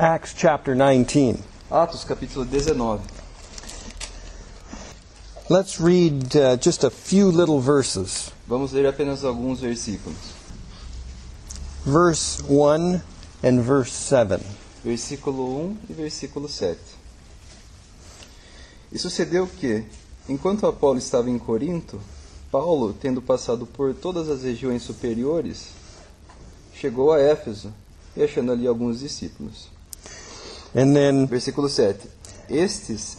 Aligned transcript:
Acts 0.00 0.32
chapter 0.32 0.76
19. 0.76 1.42
Atos 1.72 2.04
capítulo 2.04 2.44
19. 2.44 3.02
Let's 5.50 5.80
read 5.80 6.36
uh, 6.36 6.56
just 6.56 6.84
a 6.84 6.90
few 6.90 7.32
little 7.32 7.58
verses. 7.58 8.30
Vamos 8.46 8.72
ler 8.72 8.86
apenas 8.86 9.24
alguns 9.24 9.60
versículos. 9.60 10.16
Verse 11.84 12.40
1 12.48 13.02
and 13.42 13.60
verse 13.60 13.90
7. 13.90 14.40
Versículo 14.84 15.66
1 15.66 15.76
e 15.90 15.92
versículo 15.94 16.48
7. 16.48 16.78
E 18.92 18.98
sucedeu 19.00 19.48
que, 19.48 19.84
enquanto 20.28 20.68
Apolo 20.68 20.98
estava 20.98 21.28
em 21.28 21.40
Corinto, 21.40 22.00
Paulo, 22.52 22.92
tendo 22.92 23.20
passado 23.20 23.66
por 23.66 23.92
todas 23.94 24.28
as 24.28 24.44
regiões 24.44 24.84
superiores, 24.84 25.70
chegou 26.72 27.12
a 27.12 27.18
Éfeso 27.18 27.74
e 28.16 28.22
achando 28.22 28.52
ali 28.52 28.64
alguns 28.64 29.00
discípulos. 29.00 29.76
And 30.78 30.94
then 30.94 31.26
Versículo 31.26 31.68
7. 31.68 32.08
Estes 32.48 33.18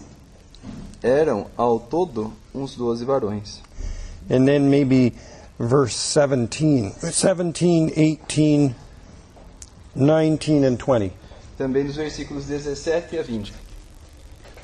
eram 1.03 1.47
ao 1.57 1.79
todo 1.79 2.31
uns 2.53 2.75
doze 2.75 3.03
varões. 3.05 3.61
and 4.29 4.45
then 4.47 4.69
maybe 4.69 5.13
verse 5.59 5.95
17. 6.13 6.93
17, 7.01 7.89
18, 7.95 8.75
19 9.95 10.65
and 10.65 10.77
20. 10.77 11.11
Também 11.57 11.85
dos 11.85 11.95
versículos 11.97 12.45
17 12.45 13.17
a 13.17 13.23
20. 13.23 13.53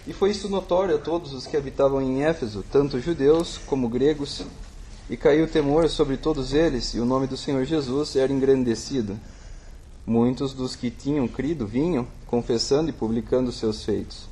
E 0.08 0.14
foi 0.14 0.30
isto 0.32 0.48
notório 0.48 0.96
a 0.96 1.00
todos 1.00 1.34
os 1.34 1.48
que 1.48 1.58
habitavam 1.58 2.02
em 2.02 2.24
Éfeso, 2.24 2.64
tanto 2.72 3.00
judeus 3.02 3.58
como 3.66 3.90
gregos, 3.90 4.44
e 5.10 5.18
caiu 5.18 5.48
temor 5.48 5.90
sobre 5.90 6.16
todos 6.16 6.54
eles, 6.54 6.94
e 6.94 7.00
o 7.00 7.06
nome 7.06 7.28
do 7.28 7.36
Senhor 7.36 7.66
Jesus 7.66 8.16
era 8.16 8.32
engrandecido. 8.32 9.20
Muitos 10.06 10.54
dos 10.54 10.76
que 10.76 10.92
tinham 10.92 11.28
crido 11.28 11.66
vinham, 11.66 12.08
confessando 12.28 12.90
e 12.90 12.94
publicando 12.94 13.50
os 13.50 13.58
seus 13.58 13.84
feitos. 13.84 14.28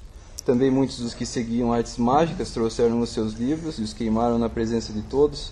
Também 0.45 0.69
muitos 0.69 0.99
dos 0.99 1.13
que 1.13 1.25
seguiam 1.25 1.73
artes 1.73 1.97
mágicas 1.97 2.52
trouxeram 2.52 2.99
os 2.99 3.09
seus 3.09 3.33
livros 3.33 3.80
e 3.80 3.81
os 3.81 3.93
queimaram 3.93 4.38
na 4.38 4.49
presença 4.49 4.91
de 4.91 5.02
todos, 5.02 5.52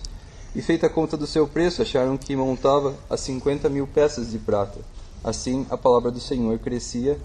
e 0.54 0.60
feita 0.60 0.86
a 0.86 0.90
conta 0.90 1.16
do 1.16 1.26
seu 1.26 1.48
preço, 1.48 1.80
acharam 1.80 2.16
que 2.16 2.36
montava 2.36 2.94
a 3.08 3.16
cinquenta 3.16 3.68
mil 3.70 3.86
peças 3.86 4.30
de 4.30 4.38
prata. 4.38 4.80
Assim 5.24 5.66
a 5.70 5.78
palavra 5.78 6.10
do 6.10 6.20
Senhor 6.20 6.58
crescia 6.58 7.18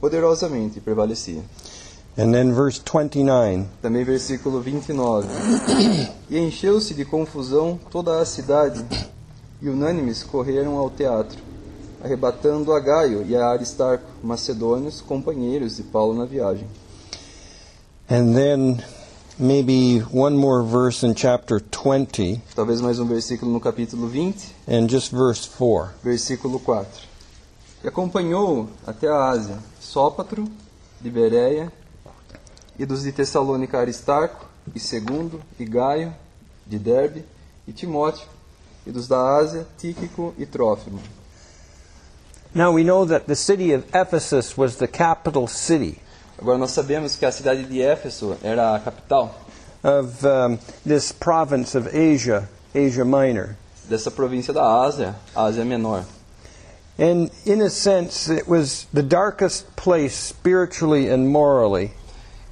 poderosamente 0.00 0.78
e 0.78 0.80
prevalecia. 0.80 1.42
And 2.16 2.30
then 2.30 2.52
verse 2.52 2.80
29. 2.80 3.66
Também 3.82 4.04
versículo 4.04 4.60
29. 4.60 5.28
E 6.30 6.38
encheu-se 6.38 6.94
de 6.94 7.04
confusão 7.04 7.78
toda 7.90 8.20
a 8.20 8.24
cidade, 8.24 8.84
e 9.60 9.68
unânimes 9.68 10.22
correram 10.22 10.78
ao 10.78 10.88
teatro, 10.88 11.38
arrebatando 12.04 12.74
a 12.74 12.80
Gaio 12.80 13.24
e 13.26 13.34
a 13.34 13.48
Aristarco, 13.48 14.04
macedônios, 14.22 15.00
companheiros 15.00 15.76
de 15.76 15.82
Paulo 15.82 16.12
na 16.12 16.26
viagem. 16.26 16.68
And 18.10 18.34
then 18.34 18.84
maybe 19.38 20.04
one 20.12 20.36
more 20.36 20.62
verse 20.62 21.04
in 21.06 21.14
chapter 21.14 21.58
20 21.58 22.42
Talvez 22.54 22.82
mais 22.82 22.98
um 23.00 23.06
versículo 23.06 23.50
no 23.50 23.58
capítulo 23.58 24.06
20, 24.06 24.54
and 24.68 24.86
just 24.86 25.10
verse 25.10 25.48
4. 25.48 25.94
versículo 26.02 26.60
4. 26.60 26.86
E 27.82 27.88
acompanhou 27.88 28.68
até 28.86 29.08
a 29.08 29.30
Ásia 29.30 29.58
Sópatro, 29.80 30.46
de 31.00 31.08
Bereia, 31.08 31.72
e 32.78 32.84
dos 32.84 33.02
de 33.02 33.12
Tessalônica 33.12 33.78
Aristarco, 33.78 34.44
e 34.74 34.78
Segundo, 34.78 35.40
e 35.58 35.64
Gaio, 35.64 36.14
de 36.66 36.78
Derbe, 36.78 37.24
e 37.66 37.72
Timóteo, 37.72 38.26
e 38.86 38.90
dos 38.90 39.08
da 39.08 39.36
Ásia 39.36 39.66
Tíquico 39.78 40.34
e 40.36 40.44
Trófimo. 40.44 40.98
Now 42.54 42.70
we 42.72 42.84
know 42.84 43.04
that 43.04 43.26
the 43.26 43.34
city 43.34 43.72
of 43.72 43.84
Ephesus 43.94 44.56
was 44.56 44.76
the 44.76 44.86
capital 44.88 45.46
city 45.46 45.98
Agora 46.38 46.58
nós 46.58 46.72
sabemos 46.72 47.16
que 47.16 47.24
a 47.24 47.30
cidade 47.32 47.64
de 47.64 47.78
Éfeso 47.78 48.36
era 48.42 48.74
a 48.74 48.80
capital 48.80 49.34
of 49.82 50.24
um, 50.26 50.58
this 50.84 51.12
province 51.12 51.74
of 51.74 51.88
Asia, 51.94 52.48
Asia 52.74 53.04
Minor. 53.04 53.56
dessa 53.88 54.10
província 54.10 54.52
da 54.52 54.62
Ásia, 54.62 55.14
Ásia 55.34 55.64
Menor. 55.64 56.04
And 56.98 57.30
in 57.44 57.62
a 57.62 57.70
sense, 57.70 58.28
it 58.28 58.48
was 58.48 58.86
the 58.92 59.02
darkest 59.02 59.74
place 59.76 60.14
spiritually 60.14 61.08
and 61.08 61.28
morally. 61.28 61.92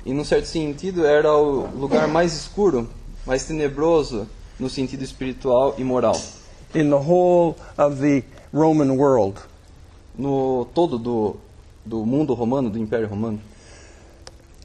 E 0.07 0.13
num 0.13 0.25
certo 0.25 0.47
sentido 0.47 1.05
era 1.05 1.33
o 1.33 1.67
lugar 1.75 2.07
mais 2.09 2.33
escuro, 2.33 2.89
mais 3.27 3.45
tenebroso 3.45 4.29
no 4.59 4.69
sentido 4.71 5.03
espiritual 5.03 5.75
e 5.77 5.85
moral. 5.85 6.21
in 6.75 6.89
the 6.89 6.99
whole 6.99 7.57
of 7.77 8.01
the 8.01 8.23
Roman 8.53 8.97
world. 8.97 9.43
No 10.17 10.67
todo 10.75 10.99
do, 10.99 11.37
do 11.85 12.05
mundo 12.05 12.35
romano, 12.35 12.71
do 12.71 12.79
Império 12.79 13.09
Romano. 13.09 13.41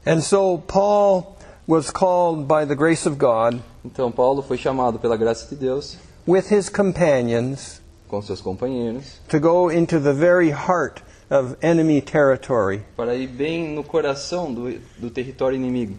And 0.06 0.20
so 0.20 0.58
Paul 0.58 1.36
was 1.66 1.90
called 1.90 2.46
by 2.46 2.64
the 2.64 2.74
grace 2.74 3.06
of 3.06 3.18
God 3.18 3.62
Então 3.84 4.12
Paulo 4.12 4.42
foi 4.42 4.58
chamado 4.58 4.98
pela 4.98 5.16
graça 5.16 5.48
de 5.48 5.56
Deus, 5.56 5.96
with 6.26 6.52
his 6.52 6.68
companions 6.68 7.80
com 8.06 8.20
seus 8.20 8.40
companheiros, 8.40 9.18
to 9.28 9.40
go 9.40 9.70
into 9.70 9.98
the 9.98 10.12
very 10.12 10.50
heart 10.50 11.02
of 11.30 11.56
enemy 11.62 12.02
territory, 12.02 12.82
para 12.94 13.14
ir 13.14 13.28
bem 13.28 13.74
no 13.74 13.82
coração 13.82 14.52
do, 14.52 14.78
do 14.98 15.10
território 15.10 15.56
inimigo, 15.56 15.94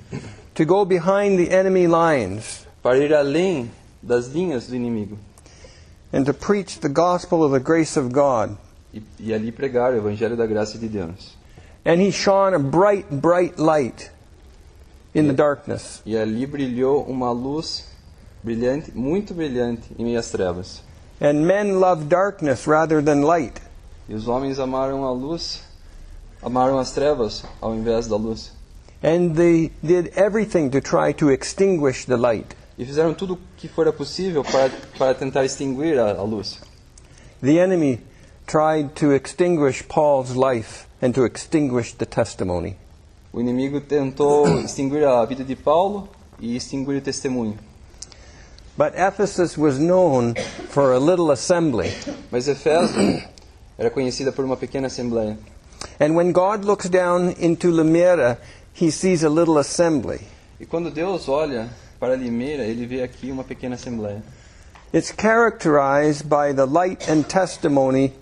to 0.53 0.65
go 0.65 0.85
behind 0.85 1.43
the 1.43 1.51
enemy 1.51 1.87
lines 1.87 2.67
para 2.83 2.99
ir 2.99 3.11
além 3.11 3.71
das 4.03 4.27
linhas 4.27 4.67
do 4.67 4.75
inimigo 4.75 5.17
and 6.13 6.25
to 6.25 6.33
preach 6.33 6.79
the 6.81 6.89
gospel 6.89 7.43
of 7.43 7.51
the 7.51 7.59
grace 7.59 7.97
of 7.97 8.11
God. 8.11 8.55
E, 8.93 9.01
e 9.19 9.33
ali 9.33 9.51
pregar 9.51 9.93
o 9.93 9.97
evangelho 9.97 10.35
da 10.35 10.45
graça 10.45 10.77
de 10.77 10.87
Deus. 10.87 11.37
And 11.85 12.01
he 12.01 12.11
shone 12.11 12.55
a 12.55 12.59
bright, 12.59 13.05
bright 13.09 13.59
light 13.59 14.11
in 15.13 15.27
the 15.27 15.33
darkness. 15.33 16.01
E 16.05 16.17
ali 16.17 16.45
brilhou 16.45 17.03
uma 17.03 17.31
luz 17.31 17.85
brilhante, 18.43 18.91
muito 18.95 19.33
brilhante 19.33 19.83
em 19.97 20.03
meio 20.03 20.19
às 20.19 20.29
trevas. 20.29 20.83
And 21.21 21.45
men 21.45 21.79
love 21.79 22.05
darkness 22.05 22.67
rather 22.67 23.03
than 23.03 23.21
light. 23.23 23.61
E 24.07 24.13
os 24.13 24.27
homens 24.27 24.59
amaram 24.59 25.05
a 25.05 25.11
luz, 25.11 25.61
amaram 26.41 26.79
as 26.79 26.91
trevas 26.91 27.43
ao 27.61 27.75
invés 27.75 28.07
da 28.07 28.15
luz. 28.15 28.51
And 29.03 29.33
they 29.33 29.71
did 29.81 30.11
everything 30.17 30.69
to 30.69 30.81
try 30.81 31.13
to 31.13 31.31
extinguish 31.31 32.05
the 32.05 32.17
light. 32.17 32.55
E 32.77 32.85
fizeram 32.85 33.13
tudo 33.13 33.33
o 33.33 33.39
que 33.57 33.67
fora 33.67 33.91
possível 33.91 34.43
para, 34.43 34.71
para 34.97 35.13
tentar 35.13 35.45
extinguir 35.45 35.99
a, 35.99 36.11
a 36.11 36.23
luz. 36.23 36.59
The 37.41 37.57
enemy 37.57 38.01
tried 38.49 38.95
to 38.95 39.11
extinguish 39.11 39.87
Paul's 39.87 40.35
life 40.35 40.87
and 41.03 41.13
to 41.13 41.23
extinguish 41.23 41.93
the 41.93 42.05
testimony. 42.05 42.75
O 43.31 43.39
inimigo 43.39 43.79
tentou 43.79 44.47
extinguir 44.65 45.05
a 45.05 45.23
vida 45.25 45.43
de 45.43 45.55
Paulo 45.55 46.09
e 46.39 46.55
extinguir 46.55 46.97
o 46.97 47.01
testemunho. 47.01 47.55
But 48.75 48.95
Ephesus 48.95 49.55
was 49.55 49.77
known 49.77 50.33
for 50.69 50.93
a 50.93 50.99
little 50.99 51.31
assembly. 51.31 51.93
Mas 52.31 52.47
era 53.77 53.91
conhecida 53.91 54.31
por 54.31 54.43
uma 54.43 54.57
pequena 54.57 54.87
assembleia. 54.87 55.37
And 55.99 56.15
when 56.15 56.31
God 56.31 56.65
looks 56.65 56.89
down 56.89 57.35
into 57.39 57.71
Limera, 57.71 58.39
he 58.73 58.89
sees 58.89 59.23
a 59.23 59.29
little 59.29 59.59
assembly. 59.59 60.21
E 60.59 60.65
quando 60.65 60.89
Deus 60.89 61.29
olha 61.29 61.69
para 61.99 62.15
Limeira, 62.15 62.63
ele 62.63 62.87
vê 62.87 63.03
aqui 63.03 63.31
uma 63.31 63.43
pequena 63.43 63.75
assembleia. 63.75 64.23
It's 64.91 65.11
characterized 65.11 66.27
by 66.27 66.51
the 66.51 66.65
light 66.65 67.07
and 67.07 67.23
testimony 67.27 68.13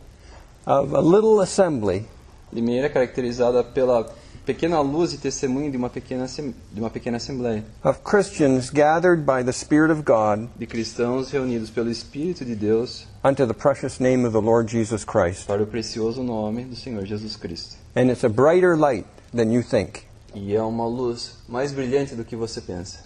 of 0.68 0.94
a 0.94 1.00
little 1.00 1.40
assembly 1.42 2.06
Limeira 2.52 2.90
caracterizada 2.90 3.64
pela 3.64 4.06
pequena 4.46 4.80
luz 4.82 5.14
e 5.14 5.18
testemunho 5.18 5.70
de 5.72 5.78
uma 5.78 5.90
pequena, 5.90 6.26
de 6.28 6.80
uma 6.80 6.90
pequena 6.90 7.18
assembleia 7.18 7.64
of 7.84 8.00
Christians 8.04 8.70
gathered 8.70 9.24
by 9.24 9.44
the 9.44 9.54
Spirit 9.54 9.92
of 9.92 10.04
God 10.04 10.50
de 10.58 10.68
cristãos 10.68 11.32
reunidos 11.32 11.70
pelo 11.70 11.90
Espírito 11.90 12.44
de 12.44 12.56
Deus 12.56 13.08
unto 13.24 13.48
the 13.48 13.54
precious 13.54 14.00
name 14.00 14.26
of 14.26 14.34
the 14.34 14.42
Lord 14.42 14.70
Jesus 14.70 15.06
Christ. 15.06 15.48
para 15.48 15.64
o 15.64 15.66
precioso 15.68 16.22
nome 16.22 16.66
do 16.66 16.76
Senhor 16.76 17.06
Jesus 17.06 17.36
Cristo. 17.38 17.78
And 17.96 18.12
it's 18.12 18.24
a 18.24 18.30
brighter 18.30 18.78
light 18.78 19.06
than 19.34 19.52
you 19.52 19.64
think. 19.64 20.04
E 20.36 20.54
é 20.54 20.62
uma 20.62 20.86
luz 20.86 21.38
mais 21.48 21.72
brilhante 21.72 22.14
do 22.14 22.24
que 22.24 22.36
você 22.36 22.62
pensa. 22.62 23.00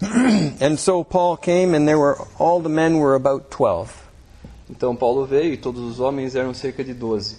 And 0.60 0.76
so 0.76 1.04
Paul 1.04 1.36
came, 1.36 1.76
and 1.76 1.86
there 1.86 1.98
were 1.98 2.16
all 2.38 2.60
the 2.60 2.68
men 2.68 2.98
were 2.98 3.14
about 3.14 3.50
twelve. 3.50 4.03
Então 4.70 4.96
Paulo 4.96 5.26
veio 5.26 5.52
e 5.52 5.56
todos 5.56 5.82
os 5.82 6.00
homens 6.00 6.34
eram 6.34 6.54
cerca 6.54 6.82
de 6.82 6.94
12. 6.94 7.36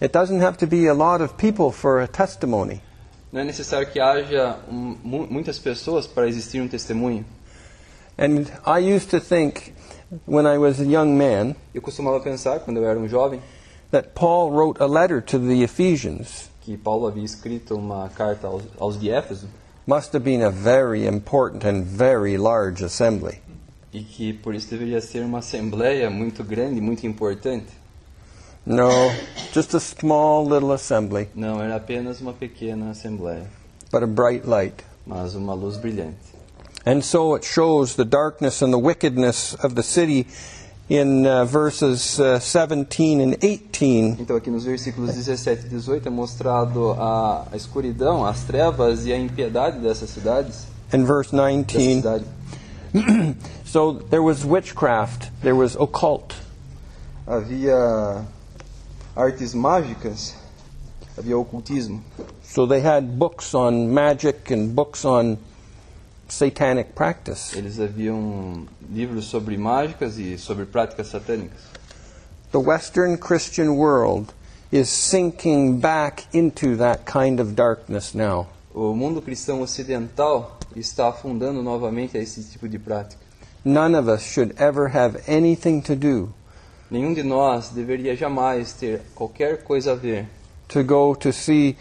It 0.00 0.12
doesn't 0.12 0.42
have 0.42 0.56
to 0.58 0.66
be 0.66 0.88
a 0.88 0.94
lot 0.94 1.22
of 1.22 1.34
people 1.34 1.70
for 1.70 2.00
a 2.00 2.08
testimony. 2.08 2.80
Não 3.32 3.40
é 3.40 3.44
necessário 3.44 3.86
que 3.90 4.00
haja 4.00 4.58
um, 4.68 4.96
mu- 5.02 5.26
muitas 5.30 5.58
pessoas 5.58 6.06
para 6.06 6.26
existir 6.28 6.60
um 6.60 6.68
testemunho. 6.68 7.24
And 8.18 8.44
I 8.66 8.94
used 8.94 9.10
to 9.10 9.20
think, 9.20 9.72
when 10.26 10.46
I 10.46 10.58
was 10.58 10.80
a 10.80 10.84
young 10.84 11.16
man, 11.16 11.54
Eu 11.72 11.80
costumava 11.80 12.20
pensar, 12.20 12.60
quando 12.60 12.76
eu 12.78 12.84
era 12.86 12.98
um 12.98 13.08
jovem, 13.08 13.40
that 13.90 14.10
Paul 14.14 14.50
wrote 14.50 14.82
a 14.82 14.86
letter 14.86 15.22
to 15.22 15.38
the 15.38 15.62
Ephesians. 15.62 16.50
que 16.62 16.76
Paulo 16.76 17.06
havia 17.08 17.24
escrito 17.24 17.74
uma 17.76 18.08
carta 18.10 18.46
aos, 18.46 18.62
aos 18.78 18.98
de 19.00 19.08
Éfeso 19.10 19.46
Must 19.86 20.14
have 20.14 20.22
been 20.24 20.42
a 20.42 20.50
very 20.50 21.06
important 21.06 21.64
and 21.66 21.82
very 21.84 22.36
large 22.38 22.84
assembly. 22.84 23.40
E 23.92 24.02
que 24.02 24.32
por 24.32 24.54
isso 24.54 24.70
deveria 24.70 25.00
ser 25.00 25.24
uma 25.24 25.38
assembleia 25.38 26.08
muito 26.10 26.42
grande, 26.42 26.80
muito 26.80 27.06
importante. 27.06 27.66
No, 28.64 28.88
just 29.52 29.74
a 29.74 29.80
small 29.80 30.44
little 30.48 30.72
assembly, 30.72 31.28
Não, 31.34 31.60
era 31.60 31.76
apenas 31.76 32.20
uma 32.20 32.32
pequena 32.32 32.90
assembleia, 32.90 33.46
but 33.92 34.02
a 34.02 34.06
bright 34.06 34.46
light. 34.48 34.84
mas 35.04 35.34
uma 35.34 35.52
luz 35.52 35.76
brilhante. 35.76 36.16
And 36.86 37.00
so 37.02 37.34
it 37.34 37.44
shows 37.44 37.94
the 37.96 38.04
darkness 38.04 38.62
and 38.62 38.70
the 38.70 38.78
wickedness 38.78 39.54
of 39.64 39.74
the 39.74 39.82
city 39.82 40.26
in 40.88 41.26
uh, 41.26 41.44
verses 41.44 42.18
uh, 42.18 42.38
17 42.40 43.20
and 43.20 43.36
18. 43.40 44.16
Então, 44.20 44.36
aqui 44.36 44.50
nos 44.50 44.64
versículos 44.64 45.14
17 45.14 45.66
e 45.66 45.68
18 45.68 46.06
é 46.06 46.10
mostrado 46.10 46.92
a, 46.92 47.46
a 47.52 47.56
escuridão, 47.56 48.24
as 48.24 48.42
trevas 48.42 49.06
e 49.06 49.12
a 49.12 49.18
impiedade 49.18 49.78
dessas 49.78 50.10
cidades. 50.10 50.66
And 50.92 51.04
verse 51.04 51.30
Dessa 51.30 51.78
19. 51.78 52.24
So 53.64 53.92
there 53.92 54.22
was 54.22 54.44
witchcraft, 54.44 55.30
there 55.40 55.54
was 55.54 55.76
occult, 55.76 56.34
Havia 57.26 58.26
artes 59.16 59.54
mágicas, 59.54 60.34
havia 61.16 61.36
ocultismo. 61.36 62.00
So 62.42 62.66
they 62.66 62.80
had 62.80 63.18
books 63.18 63.54
on 63.54 63.94
magic 63.94 64.50
and 64.50 64.74
books 64.74 65.04
on 65.04 65.38
satanic 66.28 66.94
practice. 66.94 67.54
Eles 67.54 67.78
haviam 67.78 68.66
livros 68.92 69.22
sobre 69.22 69.56
mágicas 69.56 70.18
e 70.18 70.36
sobre 70.36 70.66
práticas 70.66 71.12
satânicas. 71.12 71.62
The 72.50 72.60
Western 72.60 73.16
Christian 73.16 73.76
world 73.76 74.34
is 74.72 74.90
sinking 74.90 75.80
back 75.80 76.26
into 76.32 76.76
that 76.76 77.06
kind 77.06 77.38
of 77.38 77.54
darkness 77.54 78.14
now. 78.14 78.48
O 78.74 78.94
mundo 78.94 79.22
cristão 79.22 79.62
ocidental 79.62 80.58
está 80.76 81.08
afundando 81.08 81.62
novamente 81.62 82.16
a 82.16 82.20
esse 82.20 82.42
tipo 82.44 82.68
de 82.68 82.78
prática. 82.78 83.20
None 83.64 83.96
of 83.96 84.10
us 84.10 84.22
should 84.22 84.54
ever 84.58 84.88
have 84.88 85.22
anything 85.28 85.80
to 85.82 85.94
do 85.94 86.32
Nenhum 86.90 87.14
de 87.14 87.22
nós 87.22 87.70
deveria 87.70 88.14
jamais 88.14 88.72
ter 88.72 89.00
qualquer 89.14 89.62
coisa 89.62 89.92
a 89.92 89.94
ver 89.94 90.26
to 90.72 90.82
go 90.82 91.14
to 91.14 91.32
see, 91.32 91.76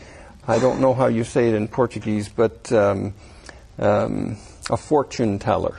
I 0.47 0.59
don't 0.59 0.79
know 0.79 0.93
how 0.93 1.07
you 1.07 1.23
say 1.23 1.47
it 1.47 1.55
in 1.55 1.67
Portuguese, 1.67 2.29
but 2.29 2.71
um, 2.71 3.13
um, 3.79 4.37
a 4.69 4.77
fortune 4.77 5.39
teller. 5.39 5.75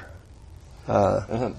Uh, 0.88 1.20
Aham. 1.30 1.54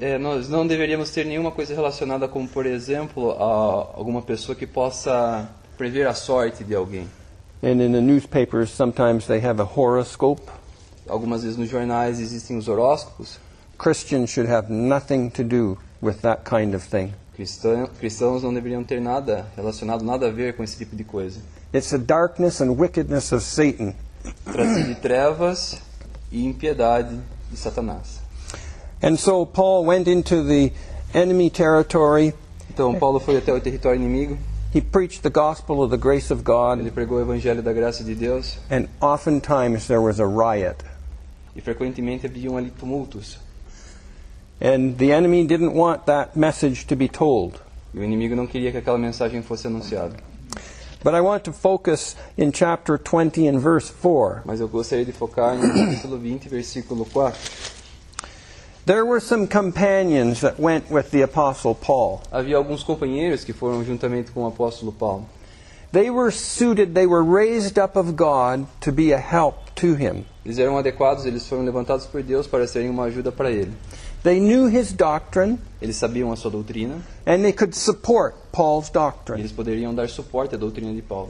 É, 0.00 0.16
nós 0.16 0.48
não 0.48 0.64
deveríamos 0.64 1.10
ter 1.10 1.26
nenhuma 1.26 1.50
coisa 1.50 1.74
relacionada 1.74 2.28
com, 2.28 2.46
por 2.46 2.66
exemplo, 2.66 3.32
alguma 3.32 4.22
pessoa 4.22 4.54
que 4.54 4.64
possa 4.64 5.48
prever 5.76 6.06
a 6.06 6.14
sorte 6.14 6.62
de 6.62 6.72
alguém. 6.72 7.08
and 7.60 7.82
in 7.82 7.90
the 7.90 8.00
newspapers, 8.00 8.70
sometimes 8.70 9.26
they 9.26 9.40
have 9.40 9.60
a 9.60 9.64
horoscope. 9.64 10.48
Algumas 11.08 11.42
vezes 11.42 11.56
nos 11.56 11.68
jornais 11.68 12.20
existem 12.20 12.56
os 12.56 12.68
horóscopos. 12.68 13.38
Christians 13.78 14.30
should 14.30 14.50
have 14.50 14.72
nothing 14.72 15.30
to 15.30 15.42
do 15.44 15.78
with 16.02 16.16
that 16.22 16.42
kind 16.44 16.74
of 16.74 16.86
thing. 16.88 17.12
Cristã- 17.36 17.88
cristãos 17.98 18.42
não 18.42 18.52
deveriam 18.52 18.82
ter 18.82 19.00
nada 19.00 19.46
relacionado, 19.56 20.04
nada 20.04 20.26
a 20.26 20.30
ver 20.30 20.56
com 20.56 20.64
esse 20.64 20.76
tipo 20.76 20.96
de 20.96 21.04
coisa. 21.04 21.40
It's 21.72 21.90
the 21.90 21.98
darkness 21.98 22.60
and 22.60 22.72
wickedness 22.72 23.32
of 23.32 23.44
Satan. 23.44 23.94
Trata-se 24.44 24.82
de 24.82 24.94
trevas 24.96 25.76
e 26.32 26.44
impiedade 26.44 27.16
de 27.50 27.56
Satanás. 27.56 28.20
And 29.02 29.16
so 29.16 29.46
Paul 29.46 29.86
went 29.86 30.08
into 30.08 30.42
the 30.44 30.72
enemy 31.14 31.48
territory. 31.50 32.34
Então 32.68 32.94
Paulo 32.98 33.20
foi 33.20 33.36
até 33.36 33.52
o 33.52 33.60
território 33.60 34.00
inimigo, 34.00 34.36
He 34.74 34.82
preached 34.82 35.22
the 35.22 35.30
gospel 35.30 35.80
of 35.82 35.90
the 35.90 35.96
grace 35.96 36.30
of 36.30 36.42
God, 36.42 36.78
ele 36.80 36.90
pregou 36.90 37.16
o 37.18 37.22
evangelho 37.22 37.62
da 37.62 37.72
graça 37.72 38.04
de 38.04 38.14
Deus 38.14 38.58
and 38.70 38.86
oftentimes 39.00 39.86
there 39.86 40.00
was 40.00 40.20
a 40.20 40.26
riot. 40.26 40.84
E 41.58 41.60
frequentemente 41.60 42.24
haviam 42.24 42.56
ali 42.56 42.70
tumultos. 42.70 43.36
And 44.60 44.96
the 44.96 45.10
enemy 45.10 45.44
didn't 45.44 45.74
want 45.74 46.06
that 46.06 46.38
message 46.38 46.86
to 46.86 46.94
be 46.94 47.08
told. 47.08 47.58
E 47.92 47.98
o 47.98 48.04
inimigo 48.04 48.36
não 48.36 48.46
queria 48.46 48.70
que 48.70 48.78
aquela 48.78 48.96
mensagem 48.96 49.42
fosse 49.42 49.66
anunciada. 49.66 50.14
But 51.02 51.14
I 51.14 51.20
want 51.20 51.44
to 51.44 51.52
focus 51.52 52.16
in 52.36 52.52
chapter 52.52 52.96
20 52.96 53.48
and 53.48 53.58
verse 53.58 53.90
4. 53.90 54.42
Mas 54.44 54.60
eu 54.60 54.68
gostaria 54.68 55.04
de 55.04 55.12
focar 55.12 55.56
no 55.56 55.68
capítulo 55.68 56.16
20, 56.16 56.48
versículo 56.48 57.04
4. 57.04 57.36
There 58.86 59.04
were 59.04 59.20
some 59.20 59.46
companions 59.48 60.40
that 60.40 60.60
went 60.60 60.90
with 60.90 61.10
the 61.10 61.22
Apostle 61.22 61.74
Paul. 61.74 62.22
Havia 62.32 62.56
alguns 62.56 62.84
companheiros 62.84 63.44
que 63.44 63.52
foram 63.52 63.84
juntamente 63.84 64.30
com 64.30 64.42
o 64.42 64.46
apóstolo 64.46 64.92
Paulo. 64.92 65.26
They 65.90 66.10
were 66.10 66.30
suited, 66.30 66.94
they 66.94 67.06
were 67.06 67.22
raised 67.22 67.78
up 67.78 67.96
of 67.96 68.12
God 68.12 68.66
to 68.80 68.92
be 68.92 69.12
a 69.12 69.18
help 69.18 69.74
to 69.76 69.94
him. 69.94 70.24
Eles 70.48 70.58
eram 70.58 70.78
adequados, 70.78 71.26
eles 71.26 71.46
foram 71.46 71.62
levantados 71.62 72.06
por 72.06 72.22
Deus 72.22 72.46
para 72.46 72.66
serem 72.66 72.88
uma 72.88 73.02
ajuda 73.04 73.30
para 73.30 73.50
ele. 73.50 73.70
They 74.22 74.40
knew 74.40 74.66
his 74.66 74.94
doctrine, 74.94 75.58
Eles 75.78 75.96
sabiam 75.96 76.32
a 76.32 76.36
sua 76.36 76.50
doutrina 76.50 77.02
and 77.26 77.42
they 77.42 77.52
could 77.52 77.76
support 77.76 78.34
Paul's 78.50 78.88
doctrine. 78.88 79.38
eles 79.42 79.52
poderiam 79.52 79.94
dar 79.94 80.08
suporte 80.08 80.54
à 80.54 80.58
doutrina 80.58 80.94
de 80.94 81.02
Paulo. 81.02 81.28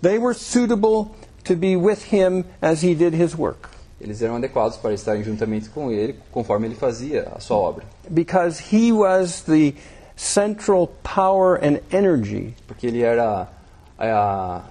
They 0.00 0.16
were 0.16 0.32
suitable 0.32 1.10
to 1.42 1.56
be 1.56 1.74
with 1.74 2.12
him 2.14 2.44
as 2.62 2.84
he 2.84 2.94
did 2.94 3.14
his 3.20 3.34
work 3.36 3.68
Eles 4.00 4.22
eram 4.22 4.36
adequados 4.36 4.76
para 4.76 4.94
estarem 4.94 5.24
juntamente 5.24 5.68
com 5.70 5.90
ele, 5.90 6.14
conforme 6.30 6.68
ele 6.68 6.76
fazia 6.76 7.32
a 7.34 7.40
sua 7.40 7.56
obra. 7.56 7.84
because 8.08 8.60
he 8.72 8.92
was 8.92 9.42
the 9.42 9.74
central 10.14 10.86
power 11.02 11.56
and 11.56 11.80
energy 11.90 12.54
Porque 12.68 12.86
ele 12.86 13.02
era 13.02 13.48
a, 13.98 14.62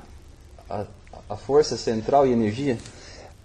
a, 0.69 0.85
a 1.29 1.35
força 1.35 1.75
central 1.75 2.25
e 2.25 2.31
energia 2.31 2.77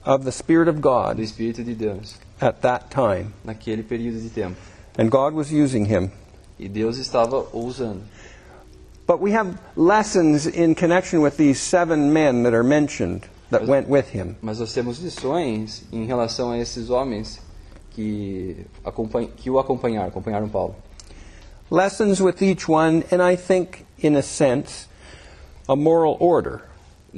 of 0.05 0.25
the 0.25 0.33
Spirit 0.33 0.69
of 0.69 0.77
do 0.77 0.83
God 0.83 1.19
Espírito 1.19 1.65
de 1.65 1.75
Deus 1.75 2.19
at 2.41 2.63
that 2.63 2.91
time. 2.91 3.35
naquele 3.45 3.83
período 3.83 4.21
de 4.21 4.31
tempo. 4.31 4.57
And 4.99 5.11
God 5.11 5.35
was 5.35 5.53
using 5.53 5.87
him. 5.87 6.11
E 6.59 6.69
Deus 6.69 6.99
estava 6.99 7.47
o 7.53 7.67
usando. 7.67 8.03
But 9.07 9.21
we 9.21 9.33
have 9.33 9.59
lessons 9.77 10.47
in 10.47 10.75
connection 10.75 11.23
with 11.23 11.37
these 11.37 11.61
seven 11.61 12.13
men 12.13 12.43
that 12.43 12.53
are 12.53 12.65
mentioned 12.65 13.27
that 13.51 13.67
went 13.67 13.89
with 13.89 14.11
him. 14.11 14.37
Mas 14.43 14.61
nós 14.61 14.75
temos 14.75 14.99
lições 14.99 15.85
em 15.93 16.05
relação 16.05 16.51
a 16.51 16.59
esses 16.59 16.91
homens 16.91 17.41
que, 17.91 18.67
que 19.37 19.51
o 19.51 19.59
acompanharam, 19.59 20.09
acompanharam 20.09 20.49
Paulo. 20.49 20.77
Lessons 21.71 22.21
with 22.21 22.43
each 22.43 22.69
one, 22.69 23.05
and 23.11 23.23
I 23.23 23.37
think, 23.37 23.87
in 23.99 24.17
a 24.17 24.23
sense, 24.23 24.89
a 25.69 25.77
moral 25.77 26.17
order. 26.21 26.63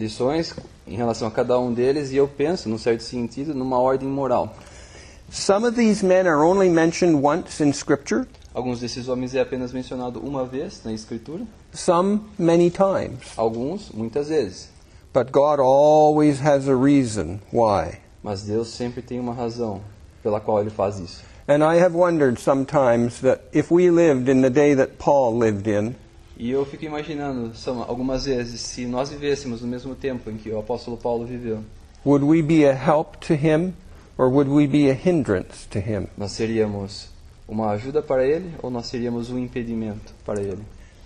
Lições 0.01 0.55
em 0.87 0.97
relação 0.97 1.29
a 1.29 1.31
cada 1.31 1.59
um 1.61 1.75
deles, 1.75 2.11
e 2.11 2.17
eu 2.17 2.27
penso, 2.27 2.71
num 2.71 2.79
certo 2.79 3.03
sentido, 3.03 3.53
numa 3.55 3.79
ordem 3.79 4.09
moral. 4.09 4.57
Some 5.31 5.67
of 5.67 5.77
these 5.77 6.03
men 6.05 6.27
are 6.27 6.43
only 6.43 6.71
mentioned 6.71 7.23
once 7.23 7.63
in 7.63 7.71
Scripture, 7.75 8.27
Alguns 8.55 8.81
desses 8.81 9.09
homens 9.09 9.35
é 9.35 9.41
apenas 9.41 9.73
mencionado 9.75 10.19
uma 10.19 10.45
vez 10.47 10.81
na 10.85 10.93
Escritura, 10.93 11.45
some 11.73 12.23
many 12.39 12.71
times. 12.71 13.21
alguns 13.37 13.91
muitas 13.93 14.29
vezes. 14.29 14.71
But 15.13 15.31
God 15.31 15.61
always 15.61 16.41
has 16.41 16.67
a 16.67 16.75
reason 16.75 17.39
why. 17.53 17.99
Mas 18.23 18.43
Deus 18.43 18.69
sempre 18.69 19.03
tem 19.03 19.21
uma 19.21 19.35
razão 19.35 19.83
pela 20.23 20.41
qual 20.41 20.61
ele 20.63 20.71
faz 20.71 20.99
isso. 20.99 21.23
And 21.47 21.63
I 21.63 21.79
have 21.79 21.95
wondered 21.95 22.41
sometimes 22.41 23.21
that 23.21 23.43
if 23.53 23.71
we 23.71 23.91
lived 23.91 24.31
in 24.31 24.41
the 24.41 24.51
day 24.51 24.75
that 24.75 24.93
Paul 24.99 25.39
lived 25.39 25.69
in, 25.69 25.95
E 26.41 26.51
eu 26.53 26.65
fico 26.65 26.87
imaginando, 26.87 27.53
algumas 27.87 28.25
vezes, 28.25 28.63
se 28.63 28.87
nós 28.87 29.11
vivêssemos 29.11 29.61
no 29.61 29.69
mesmo 29.69 29.95
tempo 29.95 30.31
em 30.31 30.39
que 30.39 30.51
o 30.51 30.59
apóstolo 30.59 30.97
Paulo 30.97 31.27
viveu, 31.27 31.63
would 32.03 32.25
we 32.25 32.41
be 32.41 32.67
a 32.67 32.73
help 32.73 33.17
to 33.17 33.35
him 33.35 33.75
or 34.17 34.31
would 34.31 34.49
we 34.51 34.67
be 34.67 34.91
a 34.91 34.95
hindrance 34.95 35.69
to 35.69 35.79
him? 35.79 36.07
nós 36.17 36.33
seríamos 36.33 37.11
uma 37.47 37.69
ajuda 37.73 38.01
para 38.01 38.25
ele 38.25 38.55
ou 38.63 38.71
nós 38.71 38.87
seríamos 38.87 39.29
um 39.29 39.39
impedimento 39.39 40.15
para 40.25 40.41
ele? 40.41 40.63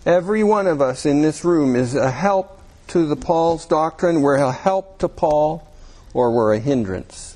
Every 0.06 0.44
one 0.44 0.70
of 0.70 0.80
us 0.80 1.04
in 1.04 1.22
this 1.22 1.44
room 1.44 1.74
is 1.74 1.96
a 1.96 2.10
help 2.10 2.60
to 2.86 3.08
the 3.08 3.16
Paul's 3.16 3.66
doctrine. 3.66 4.20
We're 4.20 4.40
a 4.40 4.52
help 4.52 4.98
to 4.98 5.08
Paul 5.08 5.62
or 6.12 6.30
we're 6.30 6.54
a 6.54 6.60
hindrance. 6.60 7.34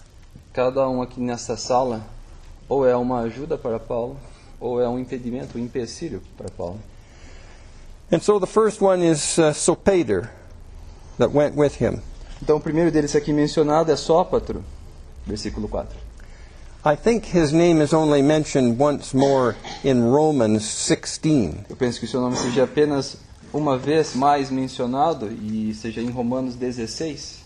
Cada 0.52 0.88
um 0.88 1.02
aqui 1.02 1.21
nesta 1.21 1.57
sala 1.57 2.07
ou 2.69 2.87
é 2.87 2.95
uma 2.95 3.23
ajuda 3.23 3.59
para 3.59 3.81
Paulo 3.81 4.17
ou 4.61 4.81
é 4.81 4.88
um 4.88 5.00
impedimento, 5.00 5.59
um 5.59 5.61
empecilho 5.61 6.23
para 6.37 6.49
Paulo. 6.49 6.78
And 8.11 8.23
so 8.23 8.38
the 8.38 8.47
first 8.47 8.81
one 8.81 9.03
is 9.03 9.38
uh, 9.38 9.53
Sopater 9.53 10.31
that 11.19 11.31
went 11.33 11.55
with 11.57 11.75
him. 11.77 12.00
Então 12.43 12.57
o 12.57 12.61
primeiro 12.61 12.91
deles 12.91 13.15
aqui 13.15 13.33
mencionado 13.33 13.91
é 13.93 13.97
Sópatro, 13.97 14.65
versículo 15.27 15.69
4. 15.69 15.95
I 16.87 16.97
think 16.97 17.27
his 17.27 17.53
name 17.53 17.83
is 17.83 17.93
only 17.93 18.23
mentioned 18.23 18.79
once 18.81 19.12
more 19.15 19.57
in 19.85 20.11
Romans 20.11 20.65
16. 20.65 21.67
Eu 21.69 21.77
penso 21.77 22.00
que 22.00 22.07
seu 22.07 22.21
nome 22.21 22.37
seja 22.37 22.65
apenas 22.65 23.17
uma 23.53 23.77
vez 23.77 24.15
mais 24.15 24.50
mencionado 24.50 25.29
e 25.31 25.75
seja 25.75 26.00
em 26.00 26.11
Romanos 26.11 26.55
16. 26.55 27.38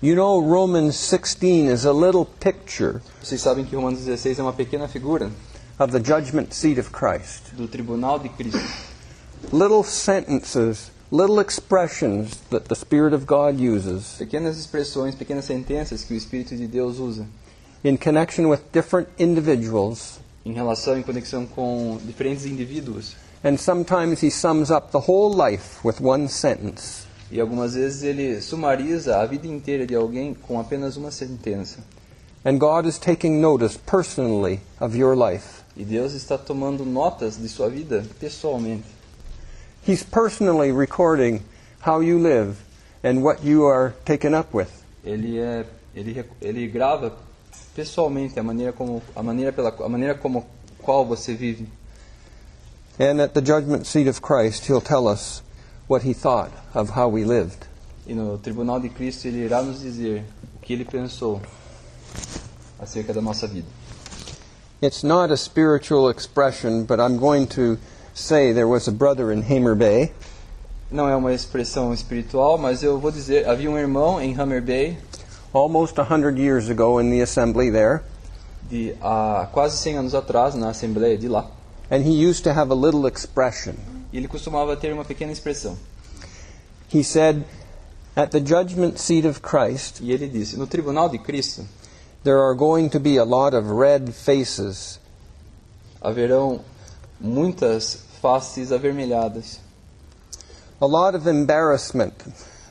You 0.00 0.14
know, 0.14 0.40
Romans 0.40 0.96
16 0.96 1.68
is 1.70 1.84
a 1.84 1.92
little 1.92 2.24
picture 2.24 3.00
Vocês 3.22 3.40
sabem 3.40 3.64
que 3.64 3.74
Romanos 3.76 4.00
16 4.00 4.38
é 4.38 4.42
uma 4.42 4.52
pequena 4.52 4.88
figura 4.88 5.30
of 5.78 5.92
the 5.92 5.98
judgment 6.02 6.52
seat 6.52 6.80
of 6.80 6.90
Christ. 6.90 7.52
do 7.54 7.68
tribunal 7.68 8.18
de 8.18 8.28
Cristo. 8.30 8.58
Little 9.52 9.82
sentences, 9.82 10.90
little 11.10 11.40
expressions 11.40 12.36
that 12.50 12.68
the 12.68 12.74
Spirit 12.74 13.14
of 13.14 13.24
God 13.24 13.60
uses 13.60 14.16
Pequenas 14.18 14.58
expressões, 14.58 15.14
pequenas 15.14 15.46
sentenças 15.46 16.04
que 16.04 16.12
o 16.12 16.16
Espírito 16.16 16.56
de 16.56 16.66
Deus 16.66 16.98
usa 16.98 17.26
in 17.84 17.96
connection 17.96 18.48
with 18.48 18.60
different 18.72 19.08
individuals 19.18 20.18
em 20.44 20.52
relação, 20.52 20.98
em 20.98 21.02
conexão 21.02 21.46
com 21.46 21.98
diferentes 22.04 22.44
indivíduos 22.44 23.14
And 23.44 23.56
sometimes 23.56 24.20
he 24.20 24.30
sums 24.30 24.68
up 24.68 24.90
the 24.90 24.98
whole 24.98 25.32
life 25.32 25.84
with 25.84 26.00
one 26.00 26.28
sentence. 26.28 27.06
E 27.30 27.40
algumas 27.40 27.74
vezes 27.74 28.02
ele 28.02 28.40
sumariza 28.40 29.20
a 29.20 29.26
vida 29.26 29.46
inteira 29.46 29.86
de 29.86 29.94
alguém 29.94 30.34
com 30.34 30.58
apenas 30.58 30.96
uma 30.96 31.12
sentença. 31.12 31.78
And 32.44 32.58
God 32.58 32.86
is 32.86 32.98
taking 32.98 33.40
notice 33.40 33.78
personally 33.78 34.60
of 34.80 34.98
your 34.98 35.16
life. 35.16 35.62
E 35.76 35.84
Deus 35.84 36.14
está 36.14 36.36
tomando 36.36 36.84
notas 36.84 37.36
de 37.36 37.48
sua 37.48 37.68
vida 37.68 38.04
pessoalmente. 38.18 38.97
He's 39.88 40.02
personally 40.02 40.70
recording 40.70 41.44
how 41.80 42.00
you 42.00 42.18
live 42.18 42.62
and 43.02 43.22
what 43.22 43.42
you 43.42 43.64
are 43.64 43.94
taken 44.04 44.34
up 44.34 44.52
with. 44.52 44.70
Ele 45.02 45.38
é 45.38 45.64
ele 45.94 46.26
ele 46.42 46.68
grava 46.68 47.16
pessoalmente 47.74 48.38
a 48.38 48.42
maneira 48.42 48.70
como 48.70 49.02
a 49.16 49.22
maneira 49.22 49.50
pela 49.50 49.70
a 49.70 49.88
maneira 49.88 50.14
como 50.14 50.44
qual 50.82 51.06
você 51.06 51.32
vive. 51.32 51.70
And 52.98 53.18
at 53.22 53.32
the 53.32 53.40
judgment 53.40 53.86
seat 53.86 54.08
of 54.08 54.20
Christ, 54.20 54.66
he'll 54.66 54.82
tell 54.82 55.08
us 55.08 55.42
what 55.86 56.02
he 56.06 56.12
thought 56.12 56.52
of 56.74 56.90
how 56.90 57.08
we 57.08 57.24
lived. 57.24 57.66
E 58.06 58.12
no 58.12 58.36
tribunal 58.36 58.80
de 58.80 58.90
Cristo 58.90 59.26
ele 59.26 59.46
irá 59.46 59.62
nos 59.62 59.80
dizer 59.80 60.22
o 60.54 60.58
que 60.58 60.74
ele 60.74 60.84
pensou 60.84 61.40
acerca 62.78 63.14
da 63.14 63.22
nossa 63.22 63.46
vida. 63.46 63.68
It's 64.82 65.02
not 65.02 65.32
a 65.32 65.36
spiritual 65.38 66.10
expression, 66.10 66.84
but 66.84 67.00
I'm 67.00 67.16
going 67.16 67.46
to 67.54 67.78
say 68.18 68.52
there 68.52 68.66
was 68.68 68.88
a 68.88 68.92
brother 68.92 69.32
in 69.32 69.42
Hamer 69.42 69.74
Bay 69.74 70.12
Não 70.90 71.08
é 71.08 71.14
uma 71.14 71.32
expressão 71.34 71.92
espiritual, 71.92 72.56
mas 72.58 72.82
eu 72.82 72.98
vou 72.98 73.10
dizer, 73.10 73.46
havia 73.46 73.70
um 73.70 73.76
irmão 73.76 74.20
em 74.20 74.34
Hammer 74.38 74.62
Bay 74.62 74.98
almost 75.52 75.98
a 76.00 76.02
hundred 76.04 76.38
years 76.40 76.68
ago 76.70 76.98
in 77.00 77.10
the 77.10 77.20
assembly 77.22 77.70
there, 77.70 78.00
de 78.70 78.94
há 79.00 79.48
quase 79.52 79.76
100 79.76 79.98
anos 79.98 80.14
atrás 80.14 80.54
na 80.54 80.70
assembleia 80.70 81.16
de 81.18 81.28
lá. 81.28 81.46
and 81.90 82.02
he 82.02 82.10
used 82.28 82.42
to 82.44 82.50
have 82.52 82.70
a 82.70 82.74
little 82.74 83.06
expression. 83.06 83.74
E 84.12 84.16
ele 84.18 84.28
costumava 84.28 84.76
ter 84.76 84.92
uma 84.92 85.04
pequena 85.04 85.30
expressão. 85.32 85.76
He 86.92 87.02
said, 87.04 87.44
At 88.16 88.30
the 88.30 88.40
judgment 88.40 88.98
seat 88.98 89.26
of 89.26 89.40
Christ, 89.42 90.00
E 90.00 90.10
ele 90.10 90.26
disse: 90.28 90.56
No 90.58 90.66
tribunal 90.66 91.08
de 91.10 91.18
Cristo 91.18 91.64
there 92.24 92.38
are 92.40 92.54
going 92.54 92.88
to 92.88 92.98
be 92.98 93.18
a 93.18 93.24
lot 93.24 93.54
of 93.54 93.70
red 93.70 94.10
faces, 94.12 94.98
haverão 96.02 96.60
muitas 97.20 97.98
faces 98.18 98.72
avermelhadas, 98.72 99.60
a 100.80 100.86
lot 100.86 101.16
of 101.16 101.28
embarrassment. 101.28 102.12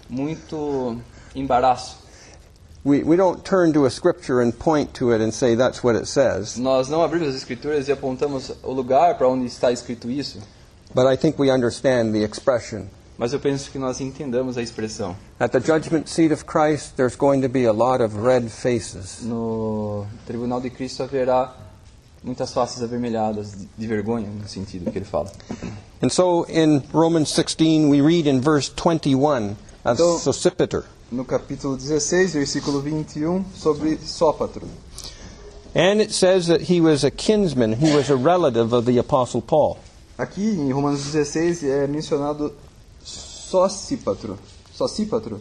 muito 0.10 0.98
embaraço. 1.36 1.98
We, 2.86 3.04
we 3.04 3.18
don't 3.18 3.44
turn 3.44 3.74
to 3.74 3.86
a 3.86 3.90
scripture 3.90 4.40
and 4.42 4.58
point 4.58 4.94
to 4.94 5.12
it 5.12 5.20
and 5.20 5.34
say 5.34 5.56
that's 5.56 5.84
what 5.84 5.96
it 5.98 6.08
says, 6.08 6.58
Nós 6.58 6.88
não 6.88 7.02
abrimos 7.04 7.28
as 7.30 7.36
escrituras 7.36 7.88
e 7.90 7.92
apontamos 7.92 8.52
o 8.64 8.72
lugar 8.72 9.18
para 9.18 9.28
onde 9.28 9.46
está 9.46 9.72
escrito 9.72 10.10
isso, 10.10 10.40
but 10.96 11.06
I 11.06 11.18
think 11.18 11.38
we 11.38 11.52
understand 11.52 12.14
the 12.14 12.24
expression. 12.24 12.88
mas 13.18 13.34
eu 13.34 13.40
penso 13.40 13.72
que 13.72 13.80
nós 13.80 14.00
entendamos 14.00 14.58
a 14.58 14.62
expressão. 14.62 15.16
At 15.40 15.52
the 15.52 15.60
judgment 15.60 16.08
seat 16.08 16.32
of 16.32 16.46
Christ, 16.46 16.96
there's 16.96 17.18
going 17.18 17.42
to 17.42 17.50
be 17.50 17.66
a 17.66 17.74
lot 17.74 18.02
of 18.02 18.16
red 18.16 18.48
faces. 18.50 19.22
No 19.24 20.06
tribunal 20.26 20.62
de 20.62 20.70
Cristo 20.70 21.04
haverá 21.04 21.52
muitas 22.28 22.54
faces 22.54 22.84
avermelhadas 22.84 23.54
de- 23.78 23.88
vergonha, 23.88 24.30
no 24.30 24.48
sentido 24.48 24.92
que 24.92 25.00
ele 25.00 25.06
fala. 25.06 25.32
And 26.04 26.10
so 26.10 26.46
in 26.48 26.84
Romans 26.94 27.30
16, 27.34 27.90
we 27.90 28.02
read 28.02 28.28
in 28.28 28.40
verse 28.42 28.70
21 28.76 29.56
of 29.84 29.98
So- 29.98 30.20
Sosipater. 30.20 30.84
No 31.12 31.24
capítulo 31.24 31.78
16, 31.80 32.34
versículo 32.34 32.82
21, 32.82 33.44
sobre 33.56 33.98
Sópatro. 34.06 34.68
And 35.74 36.02
it 36.02 36.12
says 36.14 36.48
that 36.48 36.70
he 36.70 36.82
was 36.82 37.04
a 37.04 37.10
kinsman, 37.12 37.74
he 37.80 37.96
was 37.96 38.10
a 38.10 38.16
relative 38.16 38.74
of 38.76 38.86
the 38.86 38.98
Apostle 39.00 39.42
Paul. 39.42 39.78
Aqui 40.18 40.42
em 40.50 40.72
Romanos 40.74 41.04
16 41.06 41.64
é 41.64 41.88
mencionado 41.88 42.54
Sócipatro. 43.04 44.38
Sócipatro. 44.74 45.40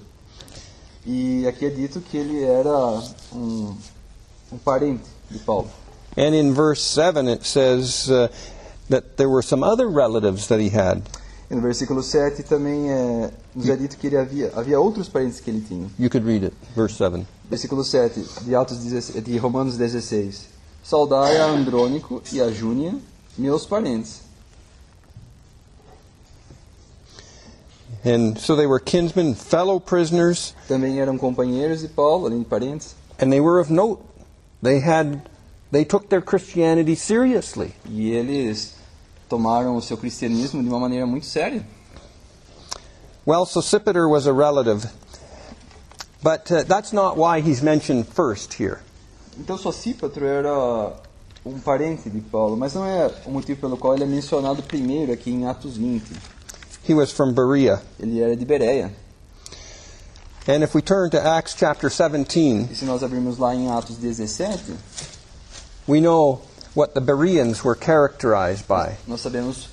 E 1.05 1.47
aqui 1.47 1.67
é 1.67 1.71
dito 1.71 2.01
que 2.01 2.17
ele 2.17 2.43
era 2.45 3.03
um, 3.33 3.75
um 4.53 4.59
parente 4.59 5.05
de 5.31 5.39
Paulo. 5.39 5.69
And 6.17 6.35
in 6.35 6.55
verse 6.55 6.81
7, 6.83 7.29
it 7.29 7.45
says 7.45 8.11
uh, 8.11 8.29
that 8.89 9.17
there 9.19 9.29
were 9.29 9.43
some 9.43 9.63
other 9.63 9.89
relatives 9.89 10.49
that 10.49 10.61
he 10.61 10.71
had. 10.71 11.03
E 11.51 11.55
no 11.55 11.61
versículo 11.61 12.03
7 12.03 12.43
também 12.43 12.91
é, 12.91 13.31
nos 13.55 13.69
é 13.69 13.77
dito 13.77 13.97
que 13.97 14.07
ele 14.09 14.17
havia, 14.17 14.51
havia 14.57 14.81
outros 14.81 15.09
parentes 15.09 15.39
que 15.41 15.51
ele 15.51 15.61
tinha. 15.61 15.89
You 15.99 16.11
could 16.11 16.27
read 16.27 16.45
it, 16.45 16.55
verse 16.75 16.97
7. 16.97 17.25
Versículo 17.49 17.85
7 17.85 18.25
de, 18.45 18.55
Atos 18.55 18.79
16, 18.79 19.23
de 19.23 19.39
Romanos 19.39 19.77
16. 19.77 20.49
Saudai 20.83 21.37
a 21.39 21.47
Andrônico 21.47 22.21
e 22.33 22.41
a 22.41 22.51
Júnia, 22.51 22.95
meus 23.39 23.65
parentes. 23.67 24.23
And 28.05 28.39
so 28.39 28.55
they 28.57 28.67
were 28.67 28.79
kinsmen, 28.79 29.35
fellow 29.35 29.81
prisoners, 29.81 30.55
Também 30.69 31.01
eram 31.01 31.19
companheiros 31.19 31.81
de 31.81 31.89
Paulo, 31.89 32.27
além 32.27 32.41
de 32.41 32.45
parentes. 32.45 32.95
and 33.19 33.31
they 33.33 33.41
were 33.41 33.59
of 33.61 33.71
note. 33.71 34.01
They 34.63 34.81
had 34.81 35.23
they 35.71 35.85
took 35.85 36.09
their 36.09 36.23
Christianity 36.23 36.97
seriously. 36.97 37.73
E 37.89 38.11
eles 38.11 38.75
tomaram 39.29 39.77
o 39.77 39.83
seu 39.83 39.97
cristianismo 39.97 40.63
de 40.63 40.69
uma 40.69 40.81
maneira 40.81 41.07
muito 41.07 41.27
séria. 41.27 41.67
Well, 43.27 43.45
Sosipater 43.45 44.09
was 44.09 44.27
a 44.27 44.33
relative, 44.33 44.89
but 46.23 46.51
uh, 46.53 46.63
that's 46.65 46.93
not 46.93 47.17
why 47.17 47.41
he's 47.41 47.61
mentioned 47.61 48.07
first 48.07 48.55
here. 48.55 48.79
Então 49.39 49.59
Sosípatro 49.59 50.25
era 50.25 50.93
um 51.45 51.59
parente 51.59 52.09
de 52.09 52.21
Paulo, 52.21 52.57
mas 52.57 52.75
não 52.75 52.85
é 52.85 53.11
o 53.27 53.31
motivo 53.31 53.61
pelo 53.61 53.77
qual 53.77 53.95
ele 53.95 54.05
é 54.05 54.07
mencionado 54.07 54.63
primeiro 54.63 55.13
aqui 55.13 55.31
em 55.31 55.47
Atos 55.47 55.77
20. 55.77 56.05
He 56.89 56.95
was 56.95 57.11
from 57.11 57.33
Berea. 57.33 57.83
Ele 57.99 58.21
era 58.21 58.37
de 58.37 58.45
Bereia. 58.45 58.93
And 60.49 60.63
if 60.63 60.75
we 60.75 60.81
turn 60.81 61.11
to 61.11 61.19
Acts 61.19 61.57
chapter 61.59 61.91
17, 61.91 62.69
E 62.71 62.77
se 62.77 62.85
nós 62.85 63.03
abrirmos 63.03 63.37
lá 63.39 63.53
em 63.55 63.69
Atos 63.69 63.97
17, 63.97 64.63
we 65.87 66.01
know 66.01 66.41
what 66.75 66.95
the 66.95 67.01
Bereans 67.01 67.65
were 67.65 67.75
characterized 67.75 68.67
by. 68.67 68.97
nós 69.07 69.21
sabemos 69.21 69.69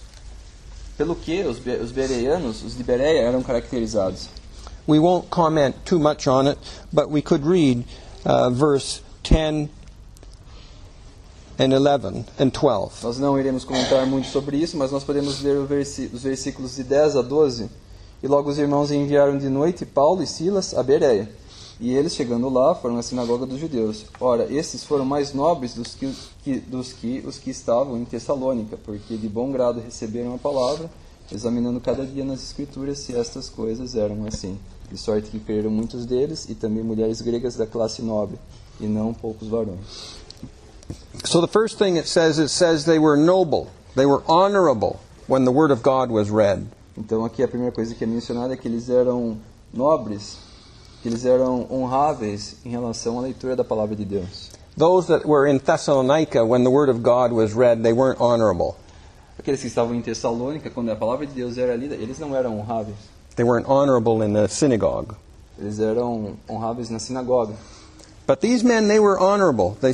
pelo 0.98 1.15
que 1.15 1.43
os, 1.43 1.58
os 1.82 1.91
bereanos, 1.91 2.63
os 2.63 2.77
de 2.77 2.84
Bereia, 2.84 3.22
eram 3.22 3.41
caracterizados. 3.41 4.29
We 4.88 5.00
won't 5.00 5.29
comment 5.29 5.75
too 5.86 6.00
much 6.00 6.27
on 6.27 6.48
it, 6.48 6.60
but 6.91 7.10
we 7.10 7.22
could 7.22 7.46
read 7.46 7.86
uh, 8.25 8.50
verse 8.50 9.01
10 9.24 9.70
and 11.58 11.74
11 11.74 12.25
and 12.39 12.51
12. 12.51 13.03
Nós 13.03 13.17
não 13.17 13.39
iremos 13.39 13.63
comentar 13.63 14.05
muito 14.05 14.27
sobre 14.27 14.58
isso, 14.58 14.77
mas 14.77 14.91
nós 14.91 15.03
podemos 15.03 15.41
ler 15.41 15.58
os 15.58 16.22
versículos 16.22 16.75
de 16.75 16.84
10 16.84 17.15
a 17.17 17.22
12. 17.22 17.70
E 18.22 18.27
logo 18.27 18.50
os 18.50 18.58
irmãos 18.58 18.91
enviaram 18.91 19.38
de 19.38 19.50
noite 19.50 19.86
Paulo 19.86 20.24
e 20.24 20.27
Silas 20.27 20.74
a 20.74 20.84
Bereia. 20.84 21.29
E 21.83 21.93
eles, 21.93 22.15
chegando 22.15 22.47
lá, 22.47 22.73
foram 22.73 22.97
à 22.97 23.03
sinagoga 23.03 23.45
dos 23.45 23.59
judeus. 23.59 24.05
Ora, 24.17 24.47
esses 24.49 24.85
foram 24.85 25.03
mais 25.03 25.33
nobres 25.33 25.73
dos 25.73 25.93
que, 25.93 26.09
que- 26.41 26.59
dos 26.61 26.93
que 26.93 27.21
os 27.27 27.37
que 27.37 27.49
estavam 27.49 27.97
em 27.97 28.05
Tessalônica, 28.05 28.77
porque 28.85 29.17
de 29.17 29.27
bom 29.27 29.51
grado 29.51 29.81
receberam 29.81 30.33
a 30.33 30.37
palavra, 30.37 30.89
examinando 31.29 31.81
cada 31.81 32.05
dia 32.05 32.23
nas 32.23 32.41
escrituras 32.41 32.99
se 32.99 33.13
estas 33.13 33.49
coisas 33.49 33.95
eram 33.95 34.25
assim. 34.25 34.57
De 34.89 34.97
sorte 34.97 35.29
que 35.29 35.41
creram 35.41 35.69
muitos 35.69 36.05
deles, 36.05 36.47
e 36.47 36.55
também 36.55 36.81
mulheres 36.85 37.19
gregas 37.19 37.57
da 37.57 37.67
classe 37.67 38.01
nobre, 38.01 38.37
e 38.79 38.85
não 38.85 39.13
poucos 39.13 39.49
varões. 39.49 40.15
So 41.25 41.41
the 41.45 41.51
first 41.51 41.77
thing 41.77 41.97
it 41.97 42.07
says, 42.07 42.39
it 42.39 42.49
says 42.49 42.85
they 42.85 42.97
were 42.97 43.17
noble, 43.17 43.67
they 43.93 44.05
were 44.05 44.23
honorable 44.25 45.01
when 45.27 45.43
the 45.43 45.51
Word 45.51 45.73
of 45.73 45.81
God 45.83 46.09
was 46.11 46.29
read. 46.29 46.65
Então 46.97 47.25
aqui 47.25 47.43
a 47.43 47.47
primeira 47.47 47.73
coisa 47.73 47.93
que 47.93 48.05
é 48.05 48.07
mencionada 48.07 48.53
é 48.53 48.57
que 48.57 48.69
eles 48.69 48.87
eram 48.89 49.37
nobres, 49.73 50.37
que 51.03 51.10
eles 51.10 51.25
eram 51.25 51.67
honráveis 51.69 52.55
em 52.65 52.69
relação 52.69 53.19
à 53.19 53.24
leitura 53.24 53.57
da 53.57 53.63
palavra 53.63 53.93
de 53.93 54.05
Deus. 54.05 54.51
Those 54.77 55.07
that 55.10 55.27
were 55.27 55.45
in 55.51 55.60
Thessalonica 55.60 56.45
when 56.45 56.63
the 56.63 56.69
Word 56.69 56.89
of 56.89 57.01
God 57.03 57.33
was 57.33 57.53
read, 57.53 57.83
they 57.83 57.91
weren't 57.91 58.22
honorable. 58.22 58.77
Aqueles 59.38 59.60
que 59.60 59.67
estavam 59.67 59.93
em 59.93 60.01
Tessalônica, 60.01 60.69
quando 60.69 60.89
a 60.91 60.95
palavra 60.95 61.27
de 61.27 61.33
Deus 61.33 61.57
era 61.57 61.75
lida, 61.75 61.95
eles 61.95 62.17
não 62.19 62.33
eram 62.33 62.57
honráveis. 62.57 62.95
They 63.36 63.43
weren't 63.43 63.69
honorable 63.69 64.24
in 64.24 64.33
the 64.33 64.48
synagogue. 64.48 65.13
Eles 65.60 65.77
eram 65.77 66.38
honráveis 66.50 66.89
na 66.89 67.00
sinagoga. 67.00 67.53
But 68.25 68.39
these 68.39 68.63
men, 68.63 68.88
they 68.88 69.00
were 69.01 69.19
honorable. 69.19 69.77
They, 69.81 69.93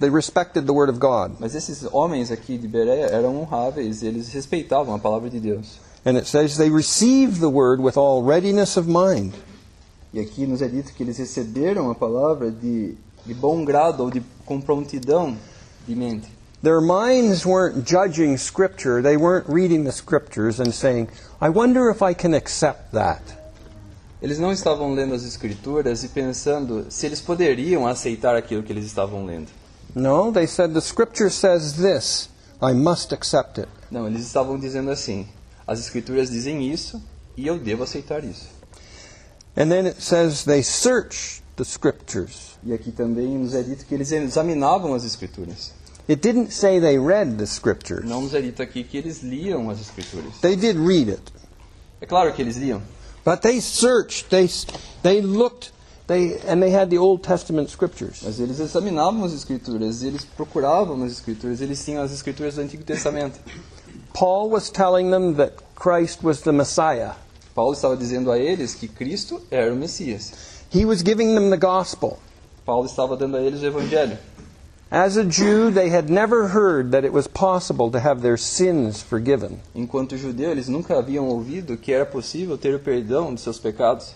they 0.00 0.10
respected 0.10 0.66
the 0.66 0.72
Word 0.72 0.90
of 0.90 0.98
God. 0.98 1.36
Mas 1.38 1.54
esses 1.54 1.84
homens 1.92 2.32
aqui 2.32 2.58
de 2.58 2.66
Bereia 2.66 3.06
eram 3.06 3.40
honráveis, 3.40 4.02
eles 4.02 4.28
respeitavam 4.32 4.92
a 4.92 4.98
palavra 4.98 5.30
de 5.30 5.38
Deus. 5.38 5.78
And 6.04 6.16
it 6.18 6.26
says 6.26 6.56
they 6.56 6.68
received 6.68 7.38
the 7.38 7.48
Word 7.48 7.80
with 7.80 7.96
all 7.96 8.24
readiness 8.24 8.76
of 8.76 8.88
mind. 8.88 9.34
E 10.12 10.20
aqui 10.20 10.46
nos 10.46 10.60
é 10.60 10.68
dito 10.68 10.92
que 10.92 11.02
eles 11.02 11.18
receberam 11.18 11.90
a 11.90 11.94
palavra 11.94 12.50
de, 12.50 12.94
de 13.24 13.32
bom 13.32 13.64
grado 13.64 14.02
ou 14.02 14.10
de, 14.10 14.22
com 14.44 14.60
prontidão 14.60 15.36
de 15.86 15.94
mente. 15.94 16.28
Their 16.62 16.80
minds 16.80 17.44
weren't 17.44 17.88
judging 17.88 18.36
Scripture. 18.36 19.02
They 19.02 19.16
weren't 19.16 19.48
reading 19.48 19.84
the 19.84 19.90
Scriptures 19.90 20.60
and 20.60 20.70
saying, 20.70 21.08
I 21.40 21.48
wonder 21.48 21.90
if 21.90 22.02
I 22.02 22.14
can 22.14 22.34
accept 22.34 22.92
that. 22.92 23.20
Eles 24.22 24.38
não 24.38 24.52
estavam 24.52 24.94
lendo 24.94 25.14
as 25.14 25.24
escrituras 25.24 26.04
e 26.04 26.08
pensando 26.08 26.86
se 26.88 27.06
eles 27.06 27.20
poderiam 27.20 27.88
aceitar 27.88 28.36
aquilo 28.36 28.62
que 28.62 28.72
eles 28.72 28.84
estavam 28.84 29.26
lendo. 29.26 29.48
No, 29.94 30.30
they 30.30 30.46
said, 30.46 30.72
the 30.72 30.80
Scripture 30.80 31.30
says 31.30 31.72
this. 31.72 32.28
I 32.62 32.72
must 32.72 33.12
accept 33.12 33.58
it. 33.58 33.68
Não, 33.90 34.06
eles 34.06 34.24
estavam 34.24 34.56
dizendo 34.56 34.92
assim: 34.92 35.26
as 35.66 35.80
escrituras 35.80 36.30
dizem 36.30 36.70
isso 36.70 37.02
e 37.36 37.46
eu 37.46 37.58
devo 37.58 37.82
aceitar 37.82 38.22
isso. 38.22 38.46
And 39.56 39.70
then 39.70 39.86
it 39.86 40.00
says 40.00 40.44
they 40.44 40.62
search 40.62 41.42
the 41.56 41.64
scriptures. 41.64 42.58
E 42.64 42.72
aqui 42.72 42.90
também 42.90 43.36
nos 43.38 43.54
é 43.54 43.62
dito 43.62 43.84
que 43.84 43.94
eles 43.94 44.10
examinavam 44.12 44.94
as 44.94 45.04
escrituras. 45.04 45.72
It 46.08 46.20
didn't 46.20 46.52
say 46.52 46.80
they 46.80 46.98
read 46.98 47.38
the 47.38 47.46
scriptures. 47.46 48.04
Não 48.04 48.22
nos 48.22 48.34
é 48.34 48.40
dito 48.40 48.62
aqui 48.62 48.82
que 48.82 48.96
eles 48.96 49.22
liam 49.22 49.70
as 49.70 49.80
escrituras. 49.80 50.38
They 50.40 50.56
did 50.56 50.76
read 50.76 51.10
it. 51.10 51.22
É 52.00 52.06
claro 52.06 52.32
que 52.32 52.42
eles 52.42 52.56
liam, 52.56 52.82
But 53.24 53.42
they 53.42 53.60
searched, 53.60 54.30
they, 54.30 54.48
they 55.02 55.20
looked, 55.20 55.70
they, 56.08 56.40
and 56.48 56.60
they 56.60 56.70
had 56.70 56.90
the 56.90 56.98
Old 56.98 57.22
Testament 57.22 57.70
scriptures. 57.70 58.20
mas 58.24 58.40
eles 58.40 58.58
examinavam 58.58 59.24
as 59.24 59.32
escrituras, 59.32 60.02
eles 60.02 60.24
procuravam 60.24 61.04
as 61.04 61.12
escrituras, 61.12 61.60
eles 61.60 61.84
tinham 61.84 62.02
as 62.02 62.10
escrituras 62.10 62.56
do 62.56 62.62
Antigo 62.62 62.82
Testamento. 62.82 63.38
Paul 64.12 64.50
was 64.50 64.70
telling 64.70 65.10
them 65.10 65.34
that 65.34 65.54
Christ 65.76 66.24
was 66.24 66.40
the 66.40 66.52
Messiah. 66.52 67.12
Paulo 67.54 67.74
estava 67.74 67.96
dizendo 67.96 68.30
a 68.30 68.38
eles 68.38 68.74
que 68.74 68.88
Cristo 68.88 69.40
era 69.50 69.72
o 69.72 69.76
Messias. 69.76 70.32
He 70.74 70.84
was 70.84 71.02
giving 71.02 71.34
them 71.34 71.50
the 71.50 71.56
gospel. 71.56 72.18
Paulo 72.64 72.86
estava 72.86 73.16
dando 73.16 73.36
a 73.36 73.42
eles 73.42 73.62
o 73.62 73.66
evangelho. 73.66 74.18
As 74.90 75.16
a 75.16 75.24
Jew, 75.24 75.70
they 75.70 75.88
had 75.88 76.10
never 76.10 76.48
heard 76.48 76.90
that 76.92 77.04
it 77.04 77.12
was 77.12 77.26
possible 77.26 77.90
to 77.90 77.98
have 77.98 78.20
their 78.20 78.36
sins 78.36 79.00
forgiven. 79.00 79.58
Enquanto 79.74 80.18
judeu, 80.18 80.50
eles 80.50 80.68
nunca 80.68 80.98
haviam 80.98 81.28
ouvido 81.28 81.78
que 81.78 81.92
era 81.92 82.04
possível 82.04 82.58
ter 82.58 82.74
o 82.74 82.78
perdão 82.78 83.34
de 83.34 83.40
seus 83.40 83.58
pecados. 83.58 84.14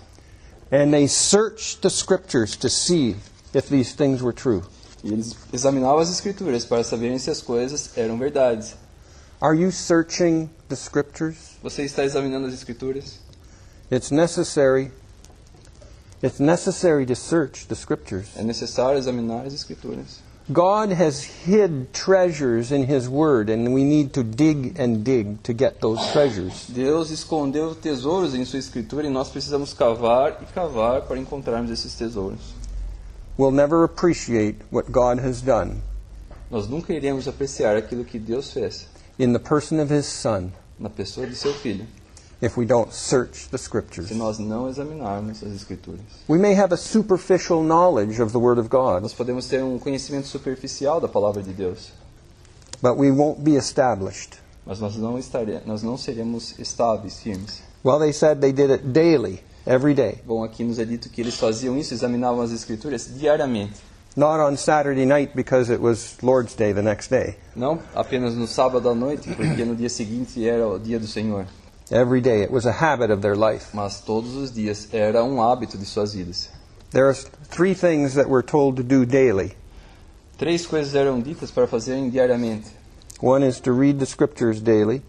And 0.71 0.91
they 0.93 1.07
searched 1.09 1.81
the 1.81 1.89
scriptures 1.89 2.57
to 2.57 2.69
see 2.69 3.17
if 3.55 3.71
these 3.71 3.95
things 3.95 4.21
were 4.21 4.35
true. 4.35 4.63
E 5.03 5.13
eles 5.13 5.35
examinavam 5.53 6.01
as 6.01 6.11
escrituras 6.11 6.65
para 6.65 6.85
saberem 6.85 7.19
se 7.19 7.31
as 7.31 7.41
coisas 7.41 7.97
eram 7.97 8.19
verdades. 8.19 8.75
Are 9.41 9.55
you 9.55 9.71
searching 9.71 10.51
the 10.69 10.77
scriptures? 10.77 11.57
Você 11.63 11.85
está 11.85 12.05
examinando 12.05 12.49
as 12.49 12.55
escrituras? 12.55 13.19
It's 13.91 14.11
necessary. 14.11 14.91
It's 16.23 16.41
necessary 16.41 17.07
to 17.07 17.15
search 17.15 17.69
the 17.69 17.77
scriptures. 17.77 18.29
É 18.37 18.43
necessário 18.43 18.99
examinar 18.99 19.47
as 19.47 19.55
escrituras. 19.55 20.21
God 20.53 20.93
has 20.93 21.25
hid 21.25 21.93
treasures 21.93 22.71
in 22.71 22.85
His 22.85 23.09
Word, 23.09 23.51
and 23.51 23.75
we 23.75 23.83
need 23.83 24.13
to 24.15 24.23
dig 24.23 24.79
and 24.79 25.05
dig 25.05 25.43
to 25.43 25.53
get 25.53 25.81
those 25.81 26.01
treasures. 26.13 26.67
Deus 26.69 27.11
escondeu 27.11 27.75
tesouros 27.75 28.35
em 28.35 28.45
sua 28.45 28.61
escritura 28.61 29.07
e 29.07 29.11
nós 29.11 29.29
precisamos 29.29 29.75
cavar 29.75 30.39
e 30.41 30.47
cavar 30.47 31.03
para 31.03 31.19
encontrarmos 31.19 31.71
esses 31.71 31.95
tesouros. 31.95 32.55
We'll 33.37 33.51
never 33.51 33.85
appreciate 33.85 34.59
what 34.71 34.91
God 34.91 35.19
has 35.19 35.43
done 35.43 35.83
Nós 36.51 36.69
nunca 36.69 36.93
iremos 36.93 37.27
apreciar 37.27 37.77
aquilo 37.77 38.05
que 38.05 38.19
Deus 38.19 38.53
fez 38.53 38.87
in 39.19 39.33
the 39.33 39.39
person 39.39 39.81
of 39.81 39.93
His 39.93 40.07
Son 40.07 40.53
na 40.79 40.89
pessoa 40.89 41.27
de 41.27 41.35
seu 41.35 41.53
filho 41.53 41.87
if 42.43 42.57
we 42.59 42.67
don't 42.67 42.93
search 42.93 43.49
the 43.51 43.57
Scriptures. 43.59 44.09
se 44.09 44.15
nós 44.15 44.39
não 44.39 44.69
examinarmos 44.69 45.43
as 45.43 45.53
escrituras. 45.55 46.01
We 46.29 46.39
may 46.39 46.55
have 46.55 46.73
a 46.75 46.77
superficial 46.77 47.63
knowledge 47.63 48.21
of 48.23 48.33
the 48.33 48.39
Word 48.39 48.61
of 48.61 48.69
God, 48.69 49.03
Nós 49.03 49.15
podemos 49.15 49.47
ter 49.49 49.63
um 49.63 49.79
conhecimento 49.79 50.27
superficial 50.29 51.01
da 51.01 51.09
palavra 51.09 51.43
de 51.43 51.53
Deus, 51.53 51.93
but 52.83 52.97
we 52.99 53.11
won't 53.11 53.41
be 53.41 53.57
established. 53.57 54.39
mas 54.67 54.81
nós 54.81 54.97
não 54.97 55.19
estare, 55.19 55.61
nós 55.65 55.83
não 55.83 55.97
seremos 55.97 56.59
estáveis, 56.59 57.21
firmes. 57.21 57.63
Well, 57.85 57.99
they 58.01 58.13
said 58.13 58.41
they 58.41 58.53
did 58.53 58.71
it 58.71 58.85
daily, 58.89 59.41
every 59.65 59.95
day, 59.95 60.19
Bom, 60.27 60.43
aqui 60.43 60.65
nos 60.65 60.79
é 60.79 60.85
dito 60.85 61.09
que 61.09 61.21
eles 61.21 61.37
faziam 61.37 61.79
isso, 61.79 61.95
examinavam 61.95 62.43
as 62.43 62.51
escrituras 62.51 63.09
diariamente, 63.17 63.75
not 64.17 64.41
on 64.41 64.57
Saturday 64.57 65.07
night 65.07 65.33
because 65.37 65.73
it 65.73 65.81
was 65.81 66.17
Lord's 66.23 66.55
Day 66.57 66.75
the 66.75 66.83
next 66.83 67.09
day. 67.11 67.37
não 67.55 67.79
apenas 67.95 68.35
no 68.35 68.47
sábado 68.49 68.89
à 68.91 68.95
noite, 68.95 69.33
porque 69.37 69.65
no 69.65 69.77
dia 69.77 69.89
seguinte 69.89 70.47
era 70.47 70.67
o 70.69 70.79
dia 70.81 70.99
do 70.99 71.07
Senhor, 71.07 71.47
Every 71.91 72.21
day. 72.21 72.43
It 72.43 72.51
was 72.51 72.67
a 72.67 72.73
habit 72.73 73.13
of 73.13 73.21
their 73.23 73.37
life. 73.37 73.69
mas 73.73 74.01
todos 74.01 74.35
os 74.35 74.53
dias 74.53 74.89
era 74.93 75.23
um 75.23 75.41
hábito 75.41 75.79
de 75.79 75.85
suas 75.85 76.13
vidas. 76.15 76.49
There 76.91 77.07
are 77.07 77.15
three 77.49 77.75
things 77.75 78.15
that 78.15 78.29
we're 78.29 78.43
told 78.45 78.77
to 78.77 78.83
do 78.83 79.05
daily. 79.07 79.55
Três 80.39 80.67
coisas 80.67 80.95
eram 80.95 81.21
ditas 81.21 81.51
para 81.51 81.67
fazerem 81.67 82.11
diariamente. 82.11 82.71
One 83.21 83.47
is 83.47 83.61
to 83.61 83.73
read 83.73 83.99
the 83.99 84.05
Scriptures 84.07 84.61
daily, 84.61 85.03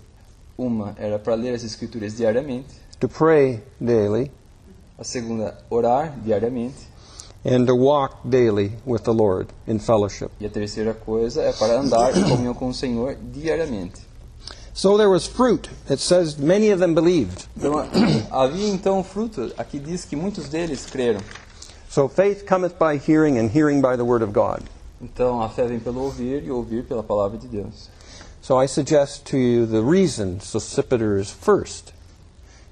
Uma 0.57 0.95
era 0.97 1.19
para 1.19 1.35
ler 1.35 1.53
as 1.53 1.63
escrituras 1.63 2.15
diariamente, 2.15 2.69
to 2.99 3.07
pray 3.09 3.61
daily, 3.81 4.31
a 4.97 5.03
segunda, 5.03 5.57
orar 5.69 6.13
diariamente, 6.23 6.87
and 7.45 7.65
to 7.65 7.75
walk 7.75 8.15
daily 8.27 8.71
with 8.85 9.01
the 9.03 9.13
Lord 9.13 9.49
in 9.67 9.77
fellowship. 9.79 10.29
e 10.39 10.45
a 10.45 10.49
terceira 10.49 10.93
coisa 10.93 11.41
é 11.41 11.51
para 11.51 11.79
andar 11.79 12.15
em 12.17 12.23
comunhão 12.23 12.53
com 12.53 12.69
o 12.69 12.73
Senhor 12.73 13.15
diariamente. 13.15 14.06
So 14.77 14.95
there 14.95 15.09
was 15.09 15.25
fruit. 15.25 15.69
It 15.89 15.97
says 15.97 16.37
many 16.37 16.69
of 16.69 16.77
them 16.77 16.93
believed. 16.93 17.47
Então, 17.57 17.83
havia 18.29 18.67
então 18.69 19.03
fruto. 19.03 19.51
Aqui 19.57 19.79
diz 19.79 20.05
que 20.05 20.15
muitos 20.15 20.49
deles 20.49 20.85
creram. 20.85 21.19
So 21.89 22.07
faith 22.07 22.45
cometh 22.45 22.77
by 22.77 22.99
hearing, 22.99 23.39
and 23.39 23.49
hearing 23.49 23.81
by 23.81 23.95
the 23.95 24.05
Word 24.05 24.21
of 24.21 24.33
God. 24.33 24.61
Então, 25.01 25.41
a 25.41 25.49
fé 25.49 25.65
vem 25.65 25.79
pelo 25.79 26.01
ouvir 26.01 26.43
e 26.43 26.51
ouvir 26.51 26.83
pela 26.83 27.01
palavra 27.01 27.39
de 27.39 27.47
Deus. 27.47 27.89
So 28.39 28.61
I 28.61 28.67
suggest 28.67 29.25
to 29.31 29.37
you 29.37 29.65
the 29.65 29.81
reason 29.81 30.41
Sosipater 30.41 31.19
is 31.19 31.31
first 31.31 31.91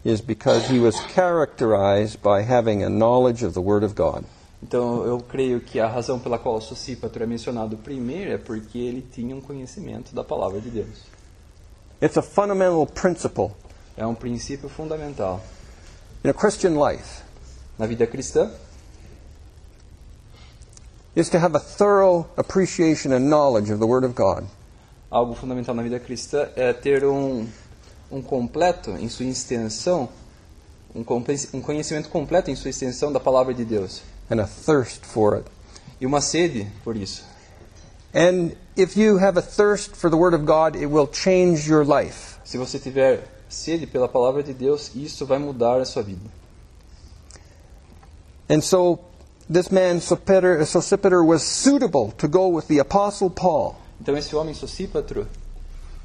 is 0.04 0.22
because 0.22 0.72
he 0.72 0.78
was 0.78 0.96
characterized 1.12 2.22
by 2.22 2.44
having 2.44 2.84
a 2.84 2.90
knowledge 2.90 3.44
of 3.44 3.56
the 3.56 3.62
Word 3.62 3.84
of 3.84 3.96
God. 3.96 4.24
Então, 4.62 5.04
eu 5.08 5.20
creio 5.28 5.60
que 5.60 5.80
a 5.80 5.88
razão 5.88 6.20
pela 6.20 6.38
qual 6.38 6.60
o 6.60 7.20
é 7.20 7.26
mencionado 7.26 7.76
primeiro 7.78 8.32
é 8.32 8.38
porque 8.38 8.78
ele 8.78 9.02
tinha 9.12 9.36
um 9.36 9.42
conhecimento 9.42 10.14
da 10.14 10.24
palavra 10.24 10.62
de 10.62 10.70
Deus. 10.70 11.15
It's 12.02 12.18
a 12.18 12.22
fundamental 12.22 12.86
principle 12.86 13.52
É 13.98 14.06
um 14.06 14.14
princípio 14.16 14.68
fundamental. 14.70 15.42
in 16.24 16.30
a 16.30 16.34
Christian 16.34 16.76
life 16.78 17.24
Na 17.78 17.86
vida 17.86 18.06
cristã, 18.08 18.50
is 21.16 21.30
to 21.30 21.38
have 21.38 21.56
a 21.56 21.60
thorough 21.60 22.26
appreciation 22.38 23.14
and 23.14 23.30
knowledge 23.30 23.72
of 23.72 23.80
the 23.80 23.86
Word 23.86 24.06
of 24.06 24.14
God. 24.16 24.46
algo 25.10 25.34
fundamental 25.36 25.74
na 25.76 25.84
vida 25.84 26.00
cristã 26.00 26.50
é 26.56 26.74
ter 26.74 27.06
um, 27.06 27.48
um 28.12 28.22
completo 28.22 28.92
em 28.92 29.08
sua 29.08 29.26
extensão, 29.26 30.10
um, 30.94 31.06
um 31.54 31.62
conhecimento 31.62 32.10
completo 32.10 32.50
em 32.52 32.56
sua 32.56 32.70
extensão 32.70 33.12
da 33.14 33.20
palavra 33.20 33.54
de 33.54 33.64
Deus. 33.64 34.02
and 34.30 34.42
a 34.42 34.48
thirst 34.48 35.06
for 35.06 35.36
it. 35.36 35.46
E 36.02 36.06
uma 36.06 36.20
sede 36.20 36.68
por 36.84 36.96
isso. 36.98 37.24
And 38.16 38.56
if 38.78 38.96
you 38.96 39.18
have 39.18 39.36
a 39.38 39.42
thirst 39.42 39.94
for 39.96 40.10
the 40.10 40.16
Word 40.16 40.34
of 40.34 40.46
God, 40.46 40.76
it 40.76 40.86
will 40.88 41.08
change 41.08 41.68
your 41.68 41.84
life. 41.84 42.40
Se 42.46 42.58
você 42.58 42.80
tiver 42.80 43.20
sede 43.50 43.86
pela 43.86 44.08
palavra 44.08 44.42
de 44.42 44.54
Deus, 44.54 44.90
isso 44.96 45.26
vai 45.26 45.38
mudar 45.38 45.82
a 45.82 45.86
sua 45.86 46.02
vida. 46.02 46.30
And 48.50 48.62
so 48.64 49.00
this 49.50 49.70
man 49.72 50.00
Sosipater, 50.00 50.60
Sosipater 50.66 51.26
was 51.26 51.44
suitable 51.44 52.12
to 52.18 52.28
go 52.28 52.48
with 52.48 52.68
the 52.68 52.80
Apostle 52.80 53.30
Paul 53.30 53.76
Então 54.00 54.16
esse 54.18 54.36
homem 54.36 54.54
Sosípatro 54.54 55.28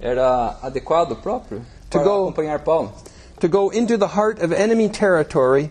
era 0.01 0.59
adequado 0.63 1.17
próprio 1.23 1.61
To 1.91 1.99
para 1.99 2.05
go- 2.05 2.29
acompanhar 2.29 2.59
Paulo. 2.65 2.93
to 3.41 3.49
go 3.49 3.71
into 3.71 3.97
the 3.99 4.09
heart 4.09 4.41
of 4.43 4.53
enemy 4.53 4.89
territory 4.89 5.71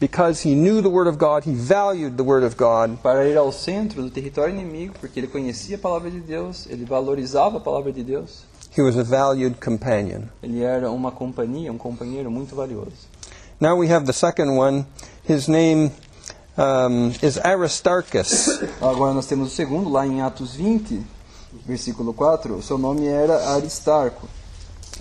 because 0.00 0.40
he 0.42 0.54
knew 0.54 0.80
the 0.80 0.88
Word 0.88 1.06
of 1.06 1.18
God, 1.18 1.44
he 1.44 1.52
valued 1.54 2.16
the 2.16 2.24
Word 2.24 2.42
of 2.42 2.56
God, 2.56 2.98
Para 3.02 3.28
ir 3.28 3.36
ao 3.36 3.52
centro 3.52 4.02
do 4.02 4.10
território 4.10 4.52
inimigo, 4.54 4.94
porque 4.98 5.20
ele 5.20 5.28
conhecia 5.28 5.76
a 5.76 5.78
palavra 5.78 6.10
de 6.10 6.20
Deus, 6.20 6.66
ele 6.68 6.84
valorizava 6.84 7.58
a 7.58 7.60
palavra 7.60 7.92
de 7.92 8.02
Deus. 8.02 8.44
he 8.72 8.80
was 8.82 8.96
a 8.96 9.02
valued 9.02 9.60
companion. 9.60 10.22
Ele 10.42 10.62
era 10.62 10.90
uma 10.90 11.10
companhia, 11.10 11.70
um 11.72 11.78
companheiro 11.78 12.30
muito 12.30 12.54
valioso. 12.54 13.08
Now 13.60 13.76
we 13.76 13.92
have 13.92 14.06
the 14.06 14.12
second 14.12 14.56
one. 14.56 14.86
His 15.28 15.48
name 15.48 15.90
um, 16.56 17.12
is 17.22 17.36
Aristarchus. 17.38 18.60
Agora 18.80 19.12
nós 19.12 19.26
temos 19.26 19.52
o 19.52 19.54
segundo, 19.54 19.90
lá 19.90 20.06
em 20.06 20.22
Atos 20.22 20.54
20, 20.54 21.02
versículo 21.66 22.14
4. 22.14 22.54
O 22.54 22.62
seu 22.62 22.78
nome 22.78 23.06
era 23.06 23.50
Aristarco. 23.54 24.28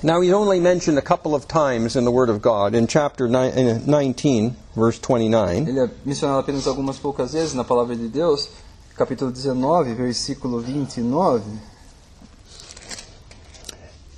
Now 0.01 0.21
he's 0.21 0.31
only 0.31 0.59
mentioned 0.62 0.97
a 0.97 1.01
couple 1.01 1.35
of 1.35 1.47
times 1.47 1.95
in 1.97 2.05
the 2.05 2.12
Word 2.12 2.29
of 2.29 2.41
God. 2.41 2.73
In 2.73 2.88
chapter 2.88 3.27
ni- 3.27 3.79
19, 3.85 4.55
verse 4.75 4.97
29, 4.99 5.67
Ele 5.67 5.79
é 5.79 5.89
mencionado 6.05 6.39
apenas 6.39 6.67
algumas 6.67 6.97
poucas 6.97 7.33
vezes 7.33 7.53
na 7.53 7.63
palavra 7.65 7.95
de 7.97 8.07
Deus, 8.07 8.47
capítulo 8.95 9.31
19, 9.31 9.93
versículo 9.95 10.62
29. 10.62 11.43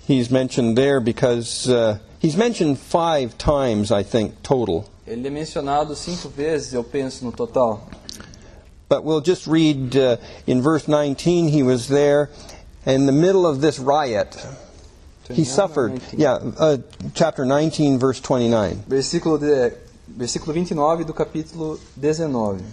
he's 0.07 0.29
mentioned 0.29 0.77
there 0.77 0.99
because 0.99 1.69
uh, 1.69 1.97
he's 2.19 2.35
mentioned 2.35 2.77
five 2.77 3.37
times, 3.37 3.91
I 3.91 4.03
think, 4.03 4.43
total. 4.43 4.87
Ele 5.07 5.27
é 5.27 5.31
mencionado 5.31 5.95
cinco 5.95 6.29
vezes, 6.29 6.73
eu 6.73 6.83
penso, 6.83 7.23
no 7.23 7.31
total. 7.31 7.89
But 8.87 9.03
we'll 9.03 9.21
just 9.21 9.47
read 9.47 9.95
uh, 9.95 10.17
in 10.45 10.61
verse 10.61 10.87
19, 10.87 11.47
he 11.47 11.63
was 11.63 11.87
there 11.87 12.29
in 12.85 13.05
the 13.05 13.11
middle 13.11 13.47
of 13.47 13.61
this 13.61 13.79
riot. 13.79 14.35
He 15.35 15.45
suffered. 15.45 16.01
Yeah, 16.13 16.39
uh, 16.57 16.77
chapter 17.13 17.45
19, 17.45 17.97
verse 17.97 18.19
29. 18.19 18.83
Versículo, 18.87 19.37
de, 19.37 19.73
versículo 20.07 20.53
29 20.53 21.03
do 21.03 21.13
capítulo 21.13 21.79
19. 21.95 22.63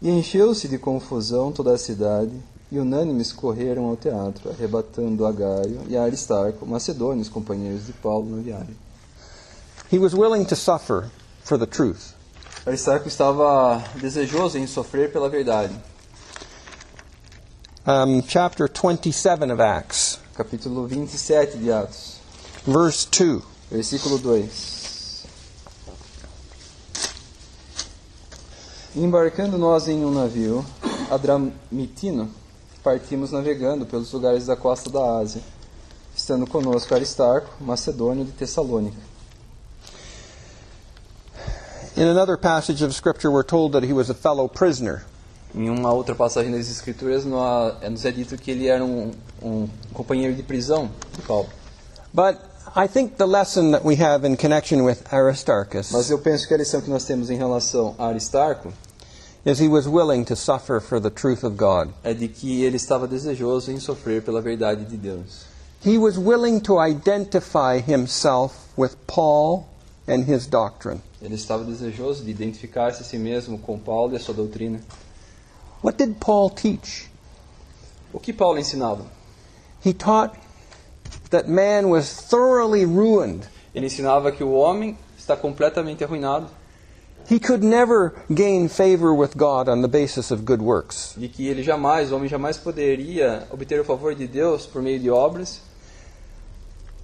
E 0.00 0.10
encheu-se 0.10 0.68
de 0.68 0.78
confusão 0.78 1.50
toda 1.50 1.72
a 1.72 1.78
cidade, 1.78 2.32
e 2.70 2.78
unânimes 2.78 3.32
correram 3.32 3.86
ao 3.86 3.96
teatro, 3.96 4.50
arrebatando 4.50 5.26
a 5.26 5.32
Gaio 5.32 5.82
e 5.88 5.96
Aristarco, 5.96 6.66
macedônios 6.66 7.28
companheiros 7.28 7.86
de 7.86 7.92
Paulo 7.92 8.36
na 8.36 8.42
viagem. 8.42 8.76
He 9.90 9.98
was 9.98 10.12
willing 10.12 10.44
to 10.44 10.54
suffer 10.54 11.10
for 11.42 11.58
the 11.58 11.66
truth. 11.66 12.14
Aristarco 12.66 13.08
estava 13.08 13.82
desejoso 13.96 14.58
em 14.58 14.66
sofrer 14.66 15.10
pela 15.10 15.28
verdade. 15.28 15.74
Um, 17.86 18.20
chapter 18.20 18.68
27 18.68 19.50
of 19.50 19.62
Acts, 19.62 20.20
Capítulo 20.38 20.86
27 20.86 21.58
de 21.58 21.72
Atos, 21.72 22.20
verse 22.64 23.08
2. 23.10 23.42
versículo 23.72 24.18
2. 24.18 25.24
Embarcando 28.94 29.58
nós 29.58 29.88
em 29.88 30.04
um 30.04 30.12
navio, 30.12 30.64
Adramitino, 31.10 32.30
partimos 32.84 33.32
navegando 33.32 33.84
pelos 33.84 34.12
lugares 34.12 34.46
da 34.46 34.54
costa 34.54 34.88
da 34.88 35.18
Ásia, 35.18 35.42
estando 36.14 36.46
conosco 36.46 36.94
Aristarco, 36.94 37.52
macedônio 37.60 38.24
de 38.24 38.30
Tessalônica. 38.30 38.96
In 41.96 42.04
another 42.04 42.36
passage 42.38 42.84
of 42.84 42.94
Scripture, 42.94 43.32
we're 43.32 43.42
told 43.42 43.72
that 43.72 43.84
he 43.84 43.92
was 43.92 44.08
a 44.08 44.14
fellow 44.14 44.46
prisoner. 44.46 45.02
Em 45.58 45.68
uma 45.68 45.92
outra 45.92 46.14
passagem 46.14 46.52
das 46.52 46.70
Escrituras, 46.70 47.24
é- 47.82 47.90
nos 47.90 48.04
é 48.04 48.12
dito 48.12 48.38
que 48.38 48.48
ele 48.52 48.68
era 48.68 48.84
um, 48.84 49.10
um 49.42 49.68
companheiro 49.92 50.32
de 50.32 50.42
prisão 50.44 50.88
de 51.16 51.22
Paulo. 51.22 51.48
But 52.14 52.36
I 52.76 52.86
think 52.86 53.16
the 53.16 53.26
lesson 53.26 53.72
that 53.72 53.84
we 53.84 54.00
have 54.00 54.24
in 54.24 54.36
connection 54.36 54.84
with 54.84 54.98
Aristarchus 55.10 55.90
Mas 55.90 56.08
eu 56.10 56.18
penso 56.20 56.46
que 56.46 56.54
a 56.54 56.56
lição 56.58 56.80
que 56.80 56.88
nós 56.88 57.02
temos 57.04 57.28
em 57.28 57.36
relação 57.36 57.96
a 57.98 58.06
Aristarco 58.06 58.72
is 59.44 59.58
he 59.58 59.66
was 59.66 59.88
willing 59.88 60.22
to 60.22 60.36
suffer 60.36 60.80
for 60.80 61.00
the 61.00 61.10
truth 61.10 61.42
of 61.42 61.56
God. 61.56 61.88
é 62.04 62.14
de 62.14 62.28
que 62.28 62.62
ele 62.62 62.76
estava 62.76 63.08
desejoso 63.08 63.72
em 63.72 63.80
sofrer 63.80 64.22
pela 64.22 64.40
verdade 64.40 64.84
de 64.84 64.96
Deus. 64.96 65.44
He 65.84 65.98
was 65.98 66.16
willing 66.16 66.60
to 66.60 66.80
identify 66.80 67.80
himself 67.84 68.54
with 68.76 68.92
Paul 69.08 69.66
and 70.06 70.22
his 70.22 70.46
doctrine. 70.46 71.00
Ele 71.20 71.34
estava 71.34 71.64
desejoso 71.64 72.22
de 72.22 72.30
identificar-se 72.30 73.02
a 73.02 73.04
si 73.04 73.18
mesmo 73.18 73.58
com 73.58 73.76
Paulo 73.76 74.12
e 74.12 74.16
a 74.16 74.20
sua 74.20 74.34
doutrina. 74.34 74.80
What 75.82 75.96
did 75.96 76.18
Paul 76.20 76.50
teach? 76.50 77.08
O 78.12 78.18
que 78.18 78.32
Paulo 78.32 78.58
ensinava? 78.58 79.04
He 79.84 79.92
taught 79.92 80.36
that 81.30 81.48
man 81.48 81.88
was 81.88 82.10
thoroughly 82.12 82.84
ruined. 82.84 83.46
Ele 83.74 83.86
ensinava 83.86 84.32
que 84.32 84.42
o 84.42 84.52
homem 84.52 84.96
está 85.18 85.36
completamente 85.36 86.02
arruinado, 86.02 86.48
He 87.30 87.38
could 87.38 87.62
never 87.62 88.14
gain 88.32 88.68
favor 88.68 89.12
with 89.14 89.36
God 89.36 89.68
on 89.68 89.82
the 89.82 89.88
basis 89.88 90.30
of 90.30 90.46
good 90.46 90.62
works. 90.62 91.12
de 91.14 91.28
que 91.28 91.46
ele 91.46 91.62
jamais, 91.62 92.10
o 92.10 92.16
homem 92.16 92.26
jamais 92.28 92.56
poderia 92.56 93.46
obter 93.52 93.78
o 93.78 93.84
favor 93.84 94.14
de 94.14 94.26
Deus 94.26 94.64
por 94.66 94.80
meio 94.80 94.98
de 94.98 95.10
obras, 95.10 95.60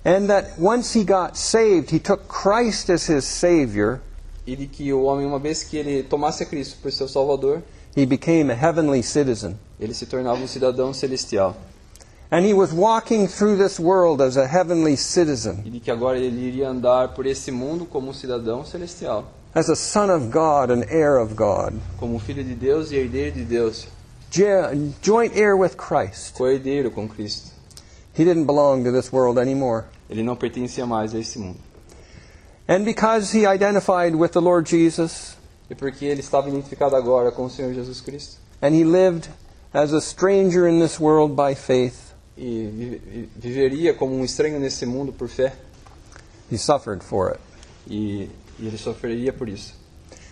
And 0.02 0.26
that 0.28 0.58
once 0.58 0.94
he 0.98 1.04
got 1.04 1.36
saved, 1.36 1.90
he 1.90 1.98
took 1.98 2.26
Christ 2.26 2.90
as 2.90 3.06
his 3.06 3.24
Savior, 3.26 4.00
e 4.46 4.56
de 4.56 4.66
que 4.66 4.92
o 4.94 5.02
homem, 5.04 5.26
uma 5.26 5.38
vez 5.38 5.62
que 5.62 5.76
ele 5.76 6.02
tomasse 6.02 6.44
Cristo 6.46 6.78
por 6.80 6.90
seu 6.90 7.06
Salvador, 7.08 7.62
he 7.96 8.04
became 8.06 8.50
a 8.52 8.54
heavenly 8.56 9.02
citizen. 9.02 9.56
ele 9.80 9.94
se 9.94 10.06
tornava 10.06 10.40
um 10.42 10.46
cidadão 10.48 10.92
celestial. 10.94 11.56
And 12.30 12.44
he 12.44 12.54
was 12.54 12.72
walking 12.72 13.28
through 13.28 13.58
this 13.58 13.78
world 13.78 14.20
as 14.22 14.36
a 14.36 14.46
heavenly 14.46 14.96
citizen, 14.96 15.62
E 15.64 15.70
de 15.70 15.80
que 15.80 15.90
agora 15.90 16.18
ele 16.18 16.40
iria 16.48 16.68
andar 16.68 17.08
por 17.14 17.26
esse 17.26 17.50
mundo 17.52 17.84
como 17.86 18.10
um 18.10 18.14
cidadão 18.14 18.64
celestial, 18.64 19.24
as 19.54 19.68
a 19.70 19.76
son 19.76 20.10
of 20.10 20.26
God, 20.32 20.70
an 20.70 20.82
heir 20.90 21.20
of 21.20 21.34
God, 21.34 21.74
como 21.98 22.14
um 22.16 22.18
filho 22.18 22.42
de 22.42 22.54
Deus 22.54 22.90
e 22.90 22.96
herdeiro 22.96 23.36
de 23.36 23.44
Deus, 23.44 23.86
jo- 24.30 24.44
joint 25.00 25.36
heir 25.36 25.54
with 25.56 25.76
Christ. 25.76 26.34
co-herdeiro 26.36 26.90
com 26.90 27.06
Cristo. 27.08 27.50
He 28.18 28.24
didn't 28.24 28.46
belong 28.46 28.82
to 28.84 28.90
this 28.92 29.12
world 29.12 29.38
anymore. 29.38 29.84
Ele 30.10 30.22
não 30.22 30.34
pertencia 30.34 30.86
mais 30.86 31.14
a 31.14 31.18
esse 31.20 31.38
mundo. 31.38 31.58
And 32.68 32.84
because 32.84 33.36
he 33.36 33.44
identified 33.46 34.14
with 34.16 34.30
the 34.32 34.40
Lord 34.40 34.68
Jesus, 34.68 35.36
E 35.74 35.76
porque 35.76 36.04
ele 36.04 36.20
estava 36.20 36.48
identificado 36.48 36.94
agora 36.94 37.32
com 37.32 37.46
o 37.46 37.50
Senhor 37.50 37.74
Jesus 37.74 38.00
Cristo 38.00 38.36
and 38.62 38.68
he 38.74 38.84
lived 38.84 39.28
as 39.72 39.92
a 39.92 40.00
stranger 40.00 40.68
in 40.68 40.78
this 40.80 41.00
world 41.00 41.34
by 41.34 41.54
faith, 41.54 42.14
e 42.38 42.66
vi- 42.72 42.98
vi- 43.04 43.28
viveria 43.36 43.92
como 43.92 44.14
um 44.14 44.24
estranho 44.24 44.60
nesse 44.60 44.86
mundo 44.86 45.12
por 45.12 45.26
fé, 45.28 45.52
he 46.50 46.56
suffered 46.56 47.02
for 47.04 47.30
it. 47.32 47.40
e, 47.88 48.30
e 48.58 48.66
ele 48.68 48.78
sofreria 48.78 49.32
por 49.32 49.48
isso. 49.48 49.74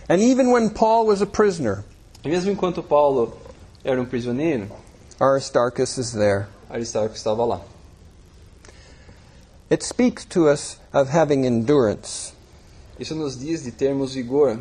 And 0.09 0.19
even 0.19 0.47
when 0.51 0.69
Paul 0.69 1.07
was 1.07 1.21
a 1.21 1.25
prisoner, 1.25 1.83
E 2.23 2.29
mesmo 2.29 2.49
enquanto 2.51 2.81
Paulo 2.81 3.37
era 3.83 4.01
um 4.01 4.05
prisioneiro, 4.05 4.69
Aristarchus 5.19 5.97
is 5.97 6.11
there. 6.13 6.47
Aristarco 6.69 7.15
estava 7.15 7.43
lá. 7.45 7.61
It 9.69 9.83
speaks 9.83 10.23
to 10.25 10.47
us 10.49 10.77
of 10.93 11.09
having 11.15 11.45
endurance. 11.45 12.31
Isso 12.99 13.13
nos 13.15 13.37
diz 13.37 13.63
de 13.63 13.71
termos 13.71 14.13
vigor. 14.13 14.59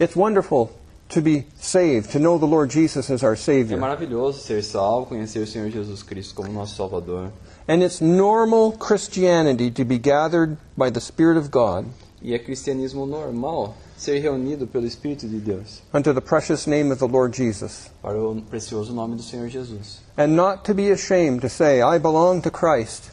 It's 0.00 0.14
wonderful 0.14 0.70
to 1.10 1.20
be 1.20 1.46
saved, 1.58 2.10
to 2.10 2.18
know 2.18 2.38
the 2.38 2.46
Lord 2.46 2.70
Jesus 2.70 3.10
as 3.10 3.22
our 3.22 3.36
Savior. 3.36 3.76
É 3.76 3.80
maravilhoso 3.80 4.40
ser 4.40 4.62
salvo, 4.62 5.06
conhecer 5.06 5.40
o 5.40 5.46
Senhor 5.46 5.70
Jesus 5.70 6.02
Cristo 6.02 6.34
como 6.34 6.52
nosso 6.52 6.76
Salvador. 6.76 7.32
And 7.66 7.82
it's 7.82 8.00
normal 8.00 8.72
Christianity 8.72 9.70
to 9.70 9.84
be 9.84 9.98
gathered 9.98 10.56
by 10.76 10.90
the 10.90 11.00
Spirit 11.00 11.36
of 11.38 11.50
God 11.50 11.86
E 12.20 12.34
é 12.34 12.38
cristianismo 12.38 13.06
normal 13.06 13.76
ser 13.96 14.18
reunido 14.18 14.66
pelo 14.66 14.86
Espírito 14.86 15.28
de 15.28 15.38
Deus 15.38 15.82
unto 15.94 16.12
the 16.12 16.20
precious 16.20 16.66
name 16.66 16.92
of 16.92 16.98
the 16.98 17.06
Lord 17.06 17.36
Jesus. 17.36 17.90
para 18.02 18.18
o 18.18 18.40
precioso 18.42 18.92
nome 18.92 19.16
do 19.16 19.22
Senhor 19.22 19.48
Jesus. 19.48 20.00
And 20.16 20.28
not 20.28 20.64
to 20.64 20.74
be 20.74 20.90
ashamed 20.90 21.42
to 21.42 21.48
say, 21.48 21.80
I 21.80 21.98
belong 21.98 22.40
to 22.42 22.50
Christ. 22.50 23.10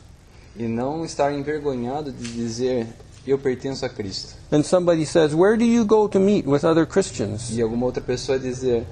E 0.55 0.67
não 0.67 1.05
estar 1.05 1.31
envergonhado 1.33 2.11
de 2.11 2.31
dizer 2.31 2.87
eu 3.31 3.37
pertenço 3.37 3.85
a 3.85 3.89
Cristo. 3.89 4.35
And 4.51 4.63
somebody 4.63 5.05
says, 5.05 5.33
Where 5.33 5.57
do 5.57 5.65
you 5.65 5.85
go 5.85 6.07
to 6.07 6.19
meet 6.19 6.45
with 6.45 6.63
other 6.63 6.85
Christians? 6.85 7.49
E 7.51 7.61
alguma 7.61 7.85
outra 7.85 8.01
pessoa 8.01 8.37
dizer 8.37 8.85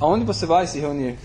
aonde 0.00 0.24
você 0.24 0.46
vai 0.46 0.66
se 0.66 0.78
reunir? 0.78 1.16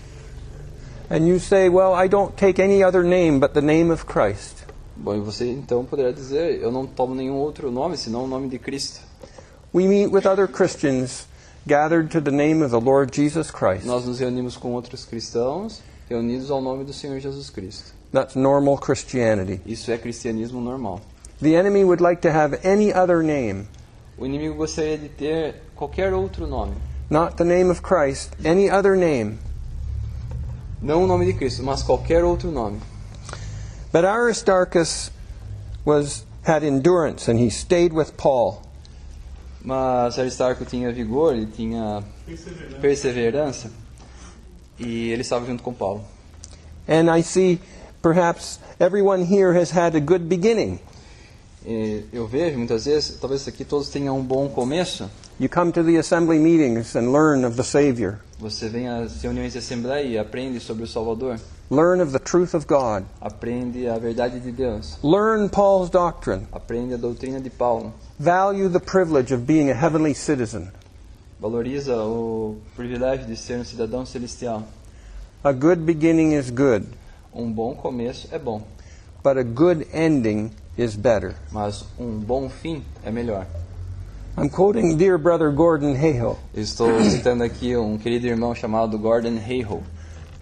And 1.10 1.26
you 1.26 1.38
say, 1.38 1.68
Well, 1.68 1.94
I 1.94 2.08
don't 2.08 2.34
take 2.36 2.60
any 2.62 2.82
other 2.82 3.02
name 3.02 3.38
but 3.38 3.52
the 3.52 3.60
name 3.60 3.92
of 3.92 4.06
Christ. 4.06 4.64
Bom, 4.96 5.16
e 5.16 5.20
você 5.20 5.50
então 5.50 5.84
poderá 5.84 6.12
dizer 6.12 6.60
eu 6.60 6.70
não 6.70 6.86
tomo 6.86 7.14
nenhum 7.14 7.36
outro 7.36 7.70
nome 7.70 7.96
senão 7.96 8.24
o 8.24 8.26
nome 8.26 8.48
de 8.48 8.58
Cristo. 8.58 9.00
We 9.74 9.86
meet 9.86 10.12
with 10.12 10.26
other 10.26 10.46
Christians 10.46 11.26
gathered 11.66 12.10
to 12.10 12.20
the 12.20 12.30
name 12.30 12.62
of 12.62 12.70
the 12.70 12.80
Lord 12.80 13.14
Jesus 13.14 13.50
Christ. 13.50 13.86
Nós 13.86 14.04
nos 14.04 14.18
reunimos 14.18 14.56
com 14.56 14.72
outros 14.72 15.04
cristãos 15.04 15.80
reunidos 16.08 16.50
ao 16.50 16.60
nome 16.60 16.84
do 16.84 16.92
Senhor 16.92 17.18
Jesus 17.20 17.48
Cristo. 17.48 17.92
That's 18.12 18.34
normal 18.34 18.78
Christianity. 18.78 19.60
Isso 19.64 19.90
é 19.90 19.96
cristianismo 19.96 20.60
normal. 20.60 21.00
The 21.42 21.56
enemy 21.56 21.82
would 21.84 22.00
like 22.00 22.22
to 22.22 22.30
have 22.30 22.60
any 22.64 22.92
other 22.92 23.20
name, 23.20 23.66
O 24.16 24.24
inimigo 24.24 24.54
gostaria 24.54 24.96
de 24.96 25.08
ter 25.08 25.54
qualquer 25.74 26.14
outro 26.14 26.46
nome, 26.46 26.76
not 27.10 27.36
the 27.36 27.44
name 27.44 27.68
of 27.68 27.82
Christ, 27.82 28.30
any 28.44 28.70
other 28.70 28.94
name. 28.94 29.38
não 30.80 31.02
o 31.02 31.06
nome 31.06 31.26
de 31.26 31.32
Cristo, 31.32 31.64
mas 31.64 31.82
qualquer 31.82 32.22
outro 32.22 32.52
nome. 32.52 32.80
But 33.92 34.04
Aristarchus 34.04 35.10
was 35.84 36.24
had 36.44 36.62
endurance 36.62 37.28
and 37.28 37.40
he 37.40 37.50
stayed 37.50 37.92
with 37.92 38.16
Paul. 38.16 38.62
Mas 39.64 40.18
Aristarco 40.18 40.64
tinha 40.64 40.92
vigor, 40.92 41.34
ele 41.34 41.46
tinha 41.46 42.04
perseverança 42.80 43.70
e 44.78 45.10
ele 45.10 45.22
estava 45.22 45.44
junto 45.44 45.62
com 45.62 45.72
Paulo. 45.74 46.04
And 46.88 47.10
I 47.10 47.22
see 47.22 47.60
perhaps 48.00 48.60
everyone 48.78 49.24
here 49.24 49.52
has 49.58 49.72
had 49.72 49.96
a 49.96 50.00
good 50.00 50.28
beginning. 50.28 50.78
E 51.64 52.04
eu 52.12 52.26
vejo 52.26 52.58
muitas 52.58 52.86
vezes, 52.86 53.16
talvez 53.20 53.46
aqui 53.46 53.64
todos 53.64 53.88
tenham 53.88 54.18
um 54.18 54.22
bom 54.22 54.48
começo. 54.48 55.08
You 55.38 55.48
come 55.48 55.70
to 55.72 55.82
the 55.84 55.96
assembly 55.96 56.38
meetings 56.38 56.94
and 56.96 57.12
learn 57.12 57.46
of 57.46 57.56
the 57.56 57.62
Savior, 57.62 58.18
Você 58.38 58.68
vem 58.68 58.88
às 58.88 59.22
reuniões 59.22 59.52
de 59.52 59.58
assembleia 59.58 60.04
e 60.06 60.18
aprende 60.18 60.58
sobre 60.60 60.82
o 60.84 60.86
Salvador, 60.86 61.38
learn 61.70 62.02
of 62.02 62.12
the 62.12 62.18
truth 62.18 62.54
of 62.54 62.66
God, 62.66 63.04
aprende 63.20 63.86
a 63.88 63.96
verdade 63.98 64.40
de 64.40 64.50
Deus, 64.52 64.98
learn 65.02 65.48
Paul's 65.48 65.88
doctrine, 65.88 66.46
aprende 66.52 66.94
a 66.94 66.96
doutrina 66.96 67.40
de 67.40 67.48
Paulo, 67.50 67.92
value 68.18 68.68
the 68.68 68.80
privilege 68.80 69.32
of 69.32 69.44
being 69.44 69.70
a 69.70 69.74
heavenly 69.74 70.14
citizen. 70.14 70.68
valoriza 71.40 71.96
o 72.04 72.56
privilégio 72.76 73.26
de 73.26 73.36
ser 73.36 73.58
um 73.58 73.64
cidadão 73.64 74.04
celestial. 74.04 74.64
A 75.44 75.52
good 75.52 75.82
beginning 75.82 76.34
is 76.34 76.50
good, 76.50 76.86
Um 77.34 77.50
bom 77.50 77.74
começo 77.74 78.28
é 78.30 78.38
bom, 78.38 78.62
but 79.24 79.36
a 79.38 79.42
good 79.42 79.86
ending 79.94 80.50
is 80.76 80.96
better. 80.96 81.34
mas 81.50 81.84
um 81.98 82.18
bom 82.18 82.48
fim 82.48 82.84
é 83.04 83.10
melhor. 83.10 83.46
I'm 84.36 84.48
quoting 84.48 84.96
dear 84.96 85.18
brother 85.18 85.50
Gordon 85.50 85.94
Hayhoe. 85.94 86.36
Estou 86.54 86.88
citando 87.04 87.44
aqui 87.44 87.76
um 87.76 87.98
querido 87.98 88.26
irmão 88.26 88.54
chamado 88.54 88.98
Gordon 88.98 89.36
Hayhoe. 89.38 89.82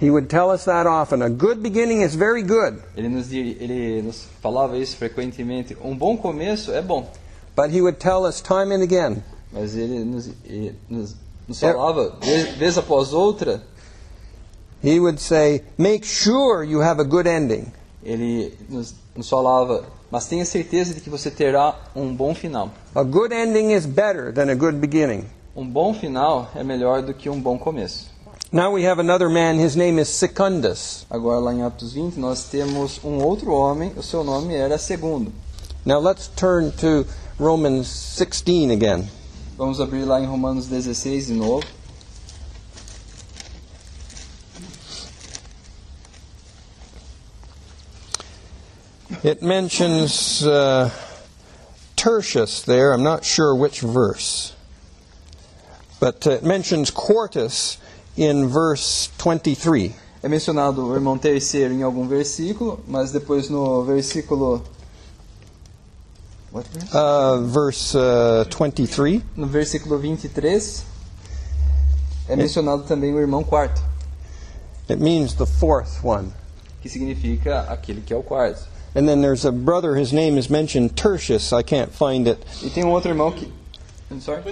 He 0.00 0.10
would 0.10 0.28
tell 0.28 0.50
us 0.50 0.64
that 0.64 0.88
often. 0.88 1.22
A 1.22 1.28
good 1.28 1.60
beginning 1.60 2.02
is 2.02 2.14
very 2.14 2.42
good, 2.42 2.80
Ele 2.96 3.08
nos, 3.08 3.30
ele 3.32 4.02
nos 4.02 4.26
falava 4.40 4.78
isso 4.78 4.96
frequentemente. 4.96 5.76
Um 5.82 5.96
bom 5.96 6.16
começo 6.16 6.72
é 6.72 6.80
bom, 6.80 7.06
but 7.56 7.70
he 7.70 7.82
would 7.82 7.98
tell 7.98 8.24
us 8.24 8.40
time 8.40 8.72
and 8.74 8.82
again 8.82 9.22
mas 9.52 9.76
ele 9.76 10.04
nos, 10.04 10.30
ele 10.44 10.74
nos 10.88 11.16
nos 11.48 11.58
falava, 11.58 12.16
vez, 12.20 12.56
vez 12.56 12.78
após 12.78 13.12
outra, 13.12 13.60
he 14.82 15.00
would 15.00 15.20
say, 15.20 15.64
Make 15.76 16.06
sure 16.06 16.62
you 16.62 16.80
have 16.80 17.00
a 17.00 17.04
good 17.04 17.26
ending. 17.28 17.72
ele 18.04 18.56
nos, 18.68 18.94
nos 19.16 19.28
falava, 19.28 19.84
mas 20.10 20.26
tenha 20.26 20.44
certeza 20.44 20.94
de 20.94 21.00
que 21.00 21.08
você 21.08 21.30
terá 21.30 21.78
um 21.94 22.14
bom 22.14 22.34
final. 22.34 22.70
A 22.94 23.02
good 23.02 23.34
ending 23.34 23.72
is 23.72 23.86
better 23.86 24.32
than 24.32 24.50
a 24.50 24.54
good 24.54 24.78
beginning. 24.78 25.24
Um 25.54 25.66
bom 25.66 25.92
final 25.94 26.50
é 26.54 26.64
melhor 26.64 27.02
do 27.02 27.14
que 27.14 27.28
um 27.28 27.40
bom 27.40 27.58
começo. 27.58 28.08
Now 28.52 28.72
we 28.72 28.84
have 28.84 29.00
another 29.00 29.28
man, 29.28 29.60
his 29.64 29.76
name 29.76 30.00
is 30.00 30.08
Secundus. 30.08 31.06
Agora, 31.08 31.38
lá 31.38 31.54
em 31.54 31.62
Atos 31.62 31.92
20, 31.92 32.18
nós 32.18 32.44
temos 32.44 33.00
um 33.04 33.22
outro 33.22 33.52
homem, 33.52 33.92
o 33.96 34.02
seu 34.02 34.24
nome 34.24 34.54
era 34.54 34.76
Segundo. 34.76 35.32
Now 35.84 36.00
let's 36.00 36.28
turn 36.34 36.72
to 36.72 37.06
Romans 37.38 38.16
16 38.18 38.72
again. 38.72 39.08
Vamos 39.56 39.80
abrir 39.80 40.04
lá 40.04 40.20
em 40.20 40.26
Romanos 40.26 40.66
16 40.66 41.28
de 41.28 41.34
novo. 41.34 41.64
It 49.22 49.42
mentions 49.42 50.46
uh, 50.46 50.90
Tertius 51.94 52.62
there. 52.62 52.92
I'm 52.92 53.02
not 53.02 53.24
sure 53.24 53.54
which 53.54 53.80
verse. 53.80 54.54
But 56.00 56.26
uh, 56.26 56.30
it 56.30 56.42
mentions 56.44 56.90
Quartus 56.90 57.76
in 58.16 58.48
verse 58.48 59.08
23. 59.18 59.92
É 60.22 60.28
mencionado 60.28 60.86
o 60.86 60.94
irmão 60.94 61.18
terceiro 61.18 61.72
em 61.74 61.82
algum 61.82 62.06
versículo, 62.06 62.80
mas 62.86 63.12
depois 63.12 63.48
no 63.50 63.82
versículo. 63.84 64.62
What 66.52 66.66
verse? 66.68 66.96
Uh, 66.96 67.46
verse 67.46 67.96
uh, 67.96 68.44
23. 68.44 69.22
No 69.36 69.46
versículo 69.46 69.98
23 69.98 70.84
é 72.28 72.36
mencionado 72.36 72.84
também 72.84 73.12
o 73.12 73.18
irmão 73.18 73.42
quarto, 73.42 73.82
It 74.88 75.02
means 75.02 75.34
the 75.34 75.46
fourth 75.46 76.02
one. 76.02 76.32
que 76.80 76.88
significa 76.88 77.62
aquele 77.68 78.00
que 78.00 78.12
é 78.12 78.16
o 78.16 78.22
quarto. 78.22 78.69
And 78.94 79.08
then 79.08 79.22
there's 79.22 79.44
a 79.44 79.52
brother, 79.52 79.94
his 79.94 80.12
name 80.12 80.36
is 80.36 80.50
mentioned 80.50 80.96
Tertius. 80.96 81.52
I 81.52 81.62
can't 81.62 81.92
find 81.92 82.26
it. 82.26 82.44
E 82.62 82.70
tem 82.70 82.84
um 82.84 82.90
outro 82.90 83.10
irmão 83.10 83.32
que. 83.32 83.52
I'm 84.10 84.20
sorry? 84.20 84.42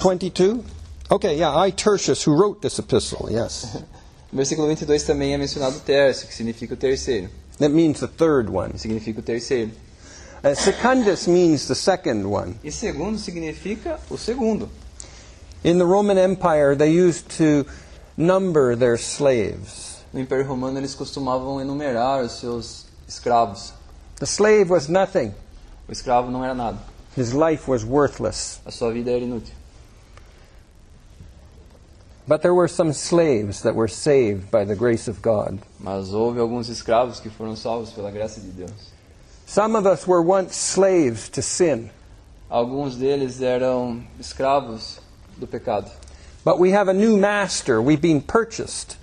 22? 0.00 0.64
Okay, 1.10 1.36
yeah, 1.36 1.56
I, 1.56 1.70
Tertius, 1.70 2.22
who 2.22 2.36
wrote 2.36 2.62
this 2.62 2.78
epistle, 2.78 3.28
yes. 3.30 3.82
Versículo 4.32 4.68
22 4.68 5.02
também 5.04 5.32
é 5.32 5.38
mencionado 5.38 5.80
Tércio, 5.80 6.28
que 6.28 6.34
significa 6.34 6.74
o 6.74 6.76
terceiro. 6.76 7.30
That 7.58 7.70
means 7.70 8.00
the 8.00 8.06
third 8.06 8.50
one. 8.50 8.78
Significa 8.78 9.20
o 9.20 9.22
terceiro. 9.22 9.72
Uh, 10.44 10.54
Secundus 10.54 11.26
means 11.26 11.66
the 11.66 11.74
second 11.74 12.26
one. 12.26 12.54
E 12.62 12.70
segundo 12.70 13.18
significa 13.18 13.98
o 14.08 14.16
segundo. 14.16 14.68
In 15.64 15.78
the 15.78 15.84
Roman 15.84 16.18
Empire, 16.18 16.76
they 16.76 16.90
used 16.90 17.26
to 17.38 17.66
number 18.16 18.76
their 18.76 18.96
slaves. 18.96 20.04
No 20.12 20.20
Império 20.20 20.46
Romano 20.46 20.78
eles 20.78 20.94
costumavam 20.94 21.60
enumerar 21.60 22.22
os 22.22 22.32
seus 22.32 22.87
escravos. 23.08 23.72
The 24.16 24.26
slave 24.26 24.68
was 24.70 24.88
nothing, 24.88 25.32
O 25.88 25.92
escravo 25.92 26.30
não 26.30 26.44
era 26.44 26.54
nada. 26.54 26.78
his 27.16 27.32
life 27.32 27.66
was 27.68 27.84
worthless. 27.84 28.60
A 28.66 28.70
sua 28.70 28.92
vida 28.92 29.10
era 29.10 29.24
inútil. 29.24 29.52
But 32.26 32.42
there 32.42 32.52
were 32.52 32.68
some 32.68 32.92
slaves 32.92 33.62
that 33.62 33.74
were 33.74 33.88
saved 33.88 34.50
by 34.50 34.64
the 34.64 34.76
grace 34.76 35.08
of 35.08 35.22
God. 35.22 35.58
Mas 35.80 36.12
houve 36.12 36.38
alguns 36.38 36.68
escravos 36.68 37.20
que 37.20 37.30
foram 37.30 37.56
salvos 37.56 37.90
pela 37.90 38.10
graça 38.10 38.40
de 38.40 38.48
Deus. 38.50 38.92
Some 39.46 39.74
of 39.74 39.86
us 39.86 40.06
were 40.06 40.20
once 40.20 40.54
slaves 40.54 41.28
to 41.30 41.40
sin, 41.42 41.90
Alguns 42.50 42.96
deles 42.96 43.40
eram 43.42 44.02
escravos 44.20 44.98
do 45.38 45.46
pecado. 45.46 45.90
but 46.44 46.58
we 46.58 46.70
have 46.72 46.88
a 46.88 46.94
new 46.94 47.16
master. 47.16 47.80
We've 47.80 48.00
been 48.00 48.20
purchased. 48.20 48.96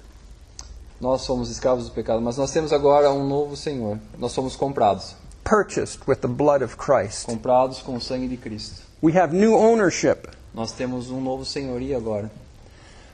Nós 1.00 1.22
somos 1.22 1.50
escravos 1.50 1.86
do 1.86 1.92
pecado, 1.92 2.22
mas 2.22 2.38
nós 2.38 2.52
temos 2.52 2.72
agora 2.72 3.12
um 3.12 3.28
novo 3.28 3.56
Senhor. 3.56 4.00
Nós 4.18 4.32
somos 4.32 4.56
comprados. 4.56 5.16
Purchased 5.44 6.00
with 6.08 6.18
the 6.18 6.28
blood 6.28 6.64
of 6.64 6.78
Christ. 6.78 7.26
Comprados 7.26 7.80
com 7.82 7.96
o 7.96 8.02
sangue 8.02 8.28
de 8.28 8.38
Cristo. 8.38 8.82
We 9.04 9.18
have 9.20 9.36
new 9.36 9.54
ownership, 9.56 10.30
Nós 10.54 10.72
temos 10.72 11.10
um 11.12 11.20
novo 11.22 11.46
senhorio 11.46 11.98
agora. 11.98 12.32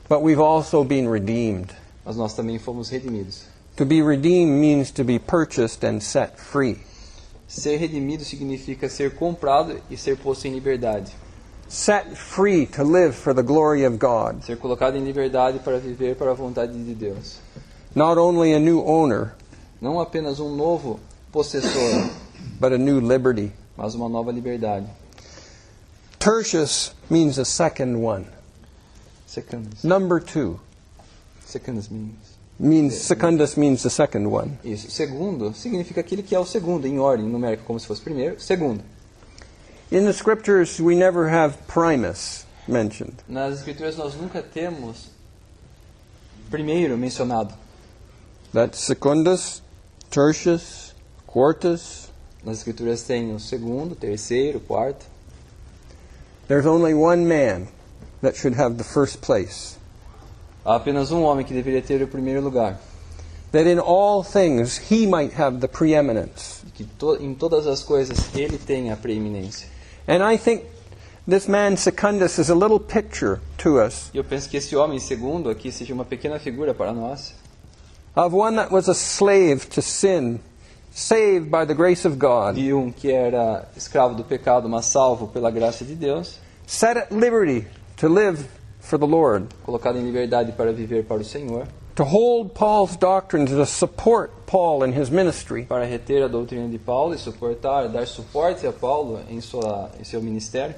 but 0.08 0.20
we've 0.22 0.40
also 0.40 0.84
been 0.84 1.08
redeemed. 1.10 1.72
Mas 2.04 2.16
nós 2.16 2.34
também 2.34 2.58
fomos 2.58 2.88
redimidos. 2.88 3.44
To 3.76 3.84
be 3.84 4.02
redeemed 4.02 4.52
means 4.60 4.90
to 4.92 5.04
be 5.04 5.18
purchased 5.18 5.84
and 5.84 6.00
set 6.00 6.38
free. 6.38 6.78
Ser 7.48 7.76
redimido 7.78 8.24
significa 8.24 8.88
ser 8.88 9.14
comprado 9.14 9.78
e 9.90 9.96
ser 9.96 10.16
posto 10.16 10.46
em 10.46 10.54
liberdade. 10.54 11.12
Set 11.68 12.14
free 12.16 12.66
to 12.66 12.82
live 12.82 13.12
for 13.14 13.34
the 13.34 13.42
glory 13.42 13.84
of 13.86 13.96
God. 13.98 14.42
Ser 14.44 14.56
colocado 14.58 14.96
em 14.96 15.04
liberdade 15.04 15.58
para 15.58 15.78
viver 15.78 16.16
para 16.16 16.30
a 16.30 16.34
vontade 16.34 16.72
de 16.72 16.94
Deus. 16.94 17.38
Not 17.94 18.18
only 18.18 18.52
a 18.54 18.58
new 18.58 18.80
owner, 18.86 19.34
Não 19.80 20.00
apenas 20.00 20.38
um 20.40 20.54
novo 20.56 20.98
possessor, 21.32 22.10
but 22.60 22.72
a 22.72 22.78
new 22.78 23.00
liberty. 23.00 23.52
mas 23.76 23.94
uma 23.94 24.08
nova 24.08 24.30
liberdade. 24.32 24.86
Tertius 26.18 26.92
means 27.10 27.36
the 27.36 27.44
second 27.44 27.96
one. 28.02 28.26
Secundus. 29.26 29.82
Number 29.82 30.20
two 30.20 30.60
Secundus 31.44 31.88
means. 31.90 32.14
means 32.58 32.94
secundus 32.94 33.56
means 33.56 33.82
the 33.82 33.90
second 33.90 34.26
one. 34.30 34.58
Isso. 34.64 34.90
Segundo 34.90 35.52
significa 35.54 36.00
aquele 36.00 36.22
que 36.22 36.34
é 36.34 36.38
o 36.38 36.46
segundo, 36.46 36.86
em 36.86 36.98
ordem 36.98 37.26
numérica, 37.26 37.64
como 37.66 37.80
se 37.80 37.86
fosse 37.86 38.00
primeiro. 38.00 38.40
Segundo. 38.40 38.82
In 39.90 40.04
the 40.04 40.12
scriptures, 40.12 40.78
we 40.80 40.94
never 40.94 41.28
have 41.28 41.56
primus 41.66 42.46
mentioned. 42.68 43.14
Nas 43.28 43.58
escrituras 43.58 43.96
nós 43.96 44.14
nunca 44.14 44.42
temos 44.42 45.10
primeiro 46.50 46.96
mencionado. 46.96 47.52
That's 48.52 48.80
secundus, 48.80 49.62
tertius, 50.10 50.94
quartus. 51.26 52.10
Nas 52.44 52.58
escrituras 52.58 53.02
tem 53.02 53.34
o 53.34 53.40
segundo, 53.40 53.94
terceiro, 53.94 54.60
quarto. 54.60 55.06
There's 56.48 56.66
only 56.66 56.92
one 56.92 57.24
man 57.24 57.68
that 58.20 58.36
should 58.36 58.58
have 58.60 58.76
the 58.76 58.84
first 58.84 59.22
place. 59.22 59.78
Há 60.64 60.76
apenas 60.76 61.10
um 61.10 61.22
homem 61.22 61.46
que 61.46 61.54
deveria 61.54 61.80
ter 61.80 62.02
o 62.02 62.06
primeiro 62.06 62.42
lugar. 62.42 62.78
That 63.52 63.66
in 63.66 63.78
all 63.78 64.22
things 64.22 64.76
he 64.90 65.06
might 65.06 65.34
have 65.40 65.60
the 65.60 65.68
preeminence. 65.68 66.62
Que 66.74 66.84
to, 66.98 67.16
em 67.16 67.34
todas 67.34 67.66
as 67.66 67.82
coisas 67.82 68.18
ele 68.34 68.58
tem 68.58 68.92
a 68.92 68.96
preeminência. 68.96 69.66
And 70.06 70.22
I 70.22 70.36
think 70.36 70.64
this 71.26 71.46
man 71.46 71.76
Secundus 71.76 72.38
is 72.38 72.50
a 72.50 72.54
little 72.54 72.80
picture 72.80 73.40
to 73.58 73.80
us 73.80 74.10
eu 74.12 74.24
penso 74.24 74.48
que 74.48 74.56
esse 74.56 74.74
homem 74.74 74.98
segundo 74.98 75.48
aqui 75.48 75.70
seja 75.70 75.94
uma 75.94 76.04
pequena 76.04 76.38
figura 76.38 76.74
para 76.74 76.92
nós. 76.92 77.34
Of 78.16 78.32
one 78.34 78.56
that 78.56 78.70
was 78.70 78.88
a 78.88 78.94
slave 78.94 79.68
to 79.70 79.80
sin, 79.82 80.40
saved 80.90 81.50
by 81.50 81.64
the 81.64 81.74
grace 81.74 82.04
of 82.04 82.18
God, 82.18 82.54
De 82.54 82.72
um 82.72 82.92
que 82.92 83.10
era 83.10 83.66
escravo 83.76 84.14
do 84.14 84.24
pecado, 84.24 84.68
mas 84.68 84.86
salvo 84.86 85.26
pela 85.28 85.50
graça 85.50 85.84
de 85.84 85.94
Deus. 85.94 86.38
set 86.66 86.96
at 86.96 87.10
liberty 87.12 87.66
to 87.96 88.08
live 88.08 88.46
for 88.80 88.98
the 88.98 89.06
Lord, 89.06 89.46
Colocado 89.64 89.96
em 89.98 90.04
liberdade 90.04 90.52
para 90.52 90.72
viver 90.72 91.04
para 91.04 91.20
o 91.20 91.24
Senhor. 91.24 91.66
to 91.94 92.04
hold 92.04 92.54
Paul's 92.54 92.96
to 92.96 93.64
support 93.66 94.30
Paul 94.46 94.82
in 94.84 94.92
his 94.92 95.10
ministry, 95.10 95.64
Para 95.64 95.84
reter 95.86 96.22
a 96.24 96.28
doutrina 96.28 96.68
de 96.68 96.78
Paulo 96.78 97.14
e 97.14 97.18
suportar, 97.18 97.88
dar 97.88 98.06
suporte 98.06 98.66
a 98.66 98.72
Paulo 98.72 99.20
em, 99.30 99.40
sua, 99.40 99.90
em 100.00 100.04
seu 100.04 100.20
ministério. 100.22 100.74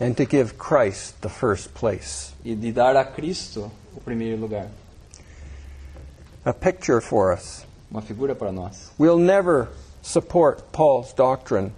and 0.00 0.14
to 0.14 0.24
give 0.24 0.56
Christ 0.56 1.20
the 1.22 1.28
first 1.28 1.70
place. 1.74 2.32
E 2.44 2.54
de 2.54 2.70
dar 2.72 2.96
a 2.96 3.04
Cristo 3.04 3.70
o 3.96 4.00
primeiro 4.00 4.40
lugar. 4.40 4.68
A 6.48 6.52
picture 6.54 7.02
for 7.02 7.30
us. 7.30 7.66
Uma 7.90 8.00
figura 8.00 8.34
para 8.34 8.50
nós. 8.50 8.90
We'll 8.98 9.18
never 9.18 9.68
support 10.00 10.72
Paul's 10.72 11.12
doctrine 11.12 11.72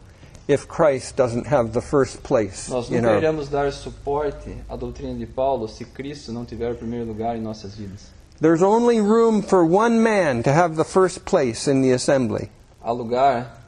if 0.47 0.69
Christ 0.69 1.17
doesn't 1.17 1.49
have 1.49 1.73
the 1.73 1.81
first 1.81 2.23
place 2.23 2.69
Nós 2.69 2.89
nunca 2.89 3.09
our 3.09 3.17
iremos 3.17 3.49
dar 3.49 3.73
suporte 3.73 4.57
à 4.69 4.77
doutrina 4.77 5.19
de 5.19 5.27
Paulo 5.27 5.67
se 5.67 5.85
Cristo 5.85 6.33
não 6.33 6.45
tiver 6.45 6.71
o 6.71 6.77
primeiro 6.77 7.05
lugar 7.05 7.37
em 7.37 7.41
nossas 7.41 7.75
vidas. 7.75 8.13
There's 8.41 8.63
only 8.63 9.01
room 9.01 9.43
for 9.43 9.65
one 9.65 9.99
man 9.99 10.43
to 10.43 10.51
have 10.51 10.77
the 10.77 10.85
first 10.85 11.25
place 11.25 11.69
in 11.69 11.83
the 11.83 11.93
assembly. 11.93 12.49
Há 12.81 12.93
lugar 12.93 13.61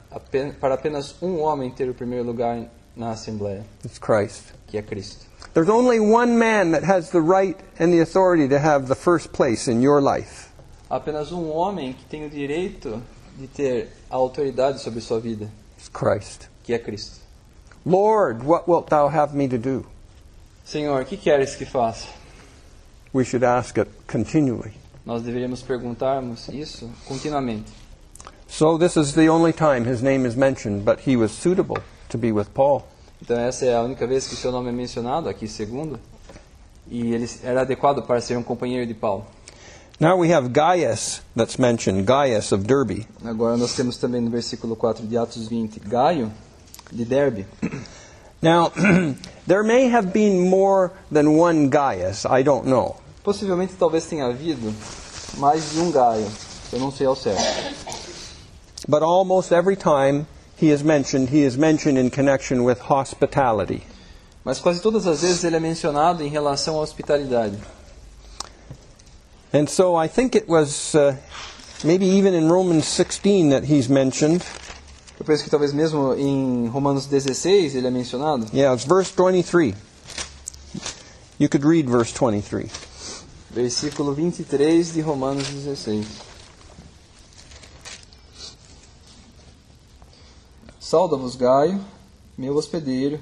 para 0.61 0.75
apenas 0.75 1.21
um 1.21 1.41
homem 1.41 1.69
ter 1.69 1.89
o 1.89 1.93
primeiro 1.93 2.23
lugar 2.23 2.63
na 2.95 3.11
Assembleia, 3.11 3.65
It's 3.83 3.99
Christ. 3.99 4.53
que 4.67 4.77
é 4.77 4.81
Cristo. 4.81 5.25
There's 5.53 5.69
only 5.69 5.99
one 5.99 6.37
man 6.37 6.71
that 6.71 6.85
has 6.85 7.09
the 7.09 7.19
right 7.19 7.57
and 7.77 7.91
the 7.91 7.99
authority 7.99 8.47
to 8.47 8.57
have 8.57 8.87
the 8.87 8.95
first 8.95 9.33
place 9.33 9.69
in 9.69 9.81
your 9.81 10.01
life. 10.01 10.42
Apenas 10.93 11.31
um 11.31 11.49
homem 11.49 11.91
que 11.93 12.05
tem 12.05 12.23
o 12.23 12.29
direito 12.29 13.01
de 13.35 13.47
ter 13.47 13.89
a 14.11 14.15
autoridade 14.15 14.79
sobre 14.79 15.01
sua 15.01 15.19
vida, 15.19 15.49
Christ. 15.91 16.47
que 16.63 16.71
é 16.71 16.77
Cristo. 16.77 17.19
Lord, 17.83 18.45
what 18.45 18.69
wilt 18.69 18.89
thou 18.89 19.07
have 19.07 19.35
me 19.35 19.47
to 19.49 19.57
do? 19.57 19.83
Senhor, 20.63 21.01
o 21.01 21.05
que 21.05 21.17
queres 21.17 21.55
que 21.55 21.65
faça? 21.65 22.07
We 23.11 23.25
should 23.25 23.43
ask 23.43 23.75
it 23.79 23.89
continually. 24.07 24.73
Nós 25.03 25.23
deveríamos 25.23 25.63
perguntarmos 25.63 26.47
isso 26.49 26.87
continuamente. 27.07 27.71
So 28.47 28.77
this 28.77 28.95
is 28.95 29.13
the 29.13 29.29
only 29.29 29.51
time 29.51 29.89
his 29.89 30.03
name 30.03 30.27
is 30.27 30.35
mentioned, 30.35 30.83
but 30.85 30.99
he 31.07 31.17
was 31.17 31.31
suitable 31.31 31.81
to 32.09 32.19
be 32.19 32.31
with 32.31 32.49
Paul. 32.53 32.83
Então 33.19 33.39
essa 33.39 33.65
é 33.65 33.73
a 33.73 33.81
única 33.81 34.05
vez 34.05 34.27
que 34.27 34.35
seu 34.35 34.51
nome 34.51 34.69
é 34.69 34.71
mencionado 34.71 35.27
aqui, 35.27 35.47
segundo. 35.47 35.99
e 36.87 37.13
ele 37.15 37.27
era 37.41 37.61
adequado 37.61 38.03
para 38.03 38.21
ser 38.21 38.37
um 38.37 38.43
companheiro 38.43 38.85
de 38.85 38.93
Paulo. 38.93 39.25
Now 40.03 40.17
we 40.17 40.31
have 40.31 40.51
Gaius 40.51 41.21
that's 41.33 41.57
mentioned, 41.57 42.05
Gaius 42.05 42.51
of 42.51 42.67
Derby. 42.67 43.07
Agora 43.23 43.55
nós 43.55 43.73
temos 43.73 43.95
também 43.95 44.19
no 44.19 44.29
versículo 44.29 44.75
4 44.75 45.07
de 45.07 45.15
Atos 45.15 45.47
20, 45.47 45.79
Gaio 45.79 46.29
de 46.91 47.05
Derbe. 47.05 47.45
Now, 48.41 48.73
there 49.47 49.63
may 49.63 49.87
have 49.87 50.11
been 50.11 50.49
more 50.49 50.91
than 51.09 51.37
one 51.37 51.69
Gaius, 51.69 52.25
I 52.25 52.43
don't 52.43 52.65
know. 52.65 52.97
Possivelmente 53.23 53.75
talvez 53.79 54.05
tenha 54.05 54.25
havido 54.25 54.75
mais 55.37 55.71
de 55.71 55.79
um 55.79 55.89
Gaio, 55.89 56.29
eu 56.73 56.79
não 56.79 56.91
sei 56.91 57.07
ao 57.07 57.15
certo. 57.15 57.41
But 58.85 59.03
almost 59.03 59.53
every 59.53 59.77
time 59.77 60.27
he 60.57 60.69
is 60.69 60.83
mentioned, 60.83 61.29
he 61.29 61.45
is 61.45 61.55
mentioned 61.55 61.97
in 61.97 62.09
connection 62.09 62.65
with 62.65 62.89
hospitality. 62.89 63.83
Mas 64.43 64.59
quase 64.59 64.81
todas 64.81 65.07
as 65.07 65.21
vezes 65.21 65.45
ele 65.45 65.55
é 65.55 65.61
mencionado 65.61 66.21
em 66.21 66.27
relação 66.27 66.75
à 66.75 66.81
hospitalidade. 66.81 67.57
And 69.53 69.69
so 69.69 69.95
I 69.95 70.07
think 70.07 70.35
it 70.35 70.49
was 70.49 70.95
uh, 70.95 71.15
maybe 71.83 72.07
even 72.07 72.33
in 72.33 72.51
Romans 72.51 72.87
16 72.87 73.49
that 73.49 73.65
he's 73.65 73.87
mentioned. 73.87 74.43
Eu 75.19 75.25
penso 75.25 75.43
que 75.43 75.49
talvez 75.49 75.71
mesmo 75.71 76.15
em 76.15 76.67
Romanos 76.67 77.05
16 77.05 77.75
ele 77.75 77.85
é 77.85 77.91
mencionado. 77.91 78.47
Yeah, 78.51 78.73
it's 78.73 78.83
verse 78.83 79.11
23. 79.11 79.75
You 81.37 81.47
could 81.49 81.63
read 81.63 81.87
verse 81.87 82.11
23. 82.11 82.67
Versículo 83.51 84.13
23 84.13 84.91
de 84.91 85.01
Romanos 85.01 85.47
16. 85.47 86.07
Sauda-vos 90.79 91.35
Gaio, 91.35 91.79
meu 92.35 92.55
hospedeiro, 92.55 93.19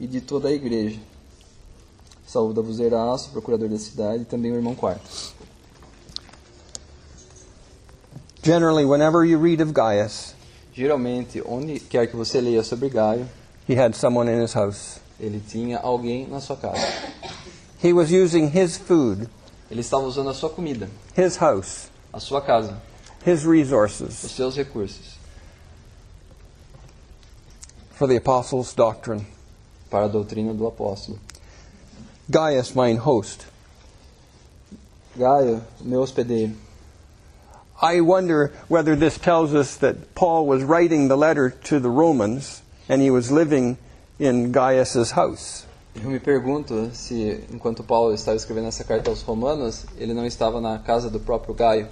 e 0.00 0.06
de 0.08 0.20
toda 0.20 0.48
a 0.48 0.52
igreja. 0.52 0.98
Saúda-vos 2.26 2.80
Erasto, 2.80 3.30
procurador 3.30 3.68
da 3.68 3.78
cidade, 3.78 4.22
e 4.22 4.24
também 4.24 4.50
o 4.50 4.56
irmão 4.56 4.74
Quarto. 4.74 5.08
Generally, 8.42 8.86
whenever 8.86 9.24
you 9.24 9.38
read 9.38 9.60
of 9.60 9.72
Gaius, 9.72 10.34
Geralmente, 10.72 11.42
onde 11.44 11.80
quer 11.80 12.06
que 12.06 12.16
você 12.16 12.40
leia 12.40 12.62
sobre 12.62 12.88
Gaio, 12.88 13.26
he 13.68 13.74
had 13.74 13.94
someone 13.94 14.28
in 14.28 14.40
his 14.40 14.54
house. 14.54 14.98
ele 15.18 15.40
tinha 15.46 15.78
alguém 15.78 16.26
na 16.26 16.40
sua 16.40 16.56
casa. 16.56 16.80
He 17.82 17.92
was 17.92 18.10
using 18.10 18.48
his 18.50 18.76
food, 18.78 19.28
Ele 19.70 19.80
estava 19.80 20.04
usando 20.04 20.30
a 20.30 20.34
sua 20.34 20.48
comida, 20.50 20.88
his 21.16 21.36
house, 21.36 21.90
a 22.12 22.18
sua 22.20 22.40
casa, 22.40 22.80
his 23.26 23.44
resources. 23.44 24.24
os 24.24 24.30
seus 24.32 24.56
recursos, 24.56 25.16
for 27.92 28.06
the 28.08 28.16
apostles' 28.16 28.72
doctrine. 28.74 29.26
para 29.90 30.04
a 30.04 30.08
doutrina 30.08 30.54
do 30.54 30.66
apóstolo. 30.66 31.18
Gaius, 32.28 32.72
mine 32.74 32.96
host. 32.96 33.44
Gaio, 35.16 35.60
meu 35.80 36.00
hospedeiro. 36.00 36.54
I 37.82 38.02
wonder 38.02 38.52
whether 38.68 38.94
this 38.94 39.16
tells 39.16 39.54
us 39.54 39.76
that 39.76 40.14
Paul 40.14 40.46
was 40.46 40.62
writing 40.62 41.08
the 41.08 41.16
letter 41.16 41.48
to 41.64 41.80
the 41.80 41.88
Romans 41.88 42.60
and 42.90 43.00
he 43.00 43.10
was 43.10 43.32
living 43.32 43.78
in 44.18 44.52
Gaius's 44.52 45.12
house. 45.12 45.66
Eu 45.94 46.10
me 46.10 46.20
pergunto 46.20 46.94
se, 46.94 47.42
enquanto 47.50 47.82
Paulo 47.82 48.12
estava 48.12 48.36
escrevendo 48.36 48.68
essa 48.68 48.84
carta 48.84 49.10
aos 49.10 49.22
Romanos, 49.22 49.86
ele 49.96 50.12
não 50.12 50.26
estava 50.26 50.60
na 50.60 50.78
casa 50.78 51.08
do 51.08 51.18
próprio 51.18 51.54
Gaio. 51.54 51.88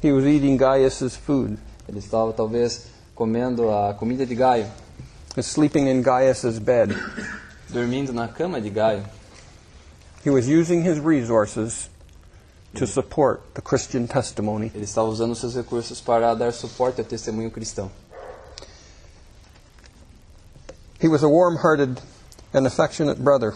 He 0.00 0.12
was 0.12 0.24
eating 0.24 0.56
Gaius's 0.56 1.16
food, 1.16 1.58
Ele 1.88 1.98
estava 1.98 2.32
talvez 2.32 2.86
comendo 3.14 3.70
a 3.70 3.92
comida 3.92 4.24
de 4.24 4.36
Gaio, 4.36 4.66
sleeping 5.36 5.88
in 5.88 6.00
Gaius's 6.00 6.60
bed. 6.60 6.96
dormindo 7.68 8.12
na 8.12 8.28
cama 8.28 8.60
de 8.60 8.70
Gaio. 8.70 9.02
He 10.22 10.30
was 10.30 10.48
using 10.48 10.82
his 10.82 11.00
resources 11.00 11.90
to 12.74 12.86
support 12.86 13.40
the 13.54 13.62
Christian 13.62 14.06
testimony. 14.06 14.70
Ele 14.74 14.84
estava 14.84 15.08
usando 15.08 15.34
seus 15.34 15.54
recursos 15.54 16.00
para 16.00 16.34
dar 16.34 16.52
suporte 16.52 17.00
ao 17.00 17.04
testemunho 17.06 17.50
cristão. 17.50 17.90
He 21.00 21.08
was 21.08 21.22
a 21.22 21.28
warm 21.28 21.56
hearted 21.56 22.00
and 22.52 22.66
affectionate 22.66 23.20
brother. 23.20 23.54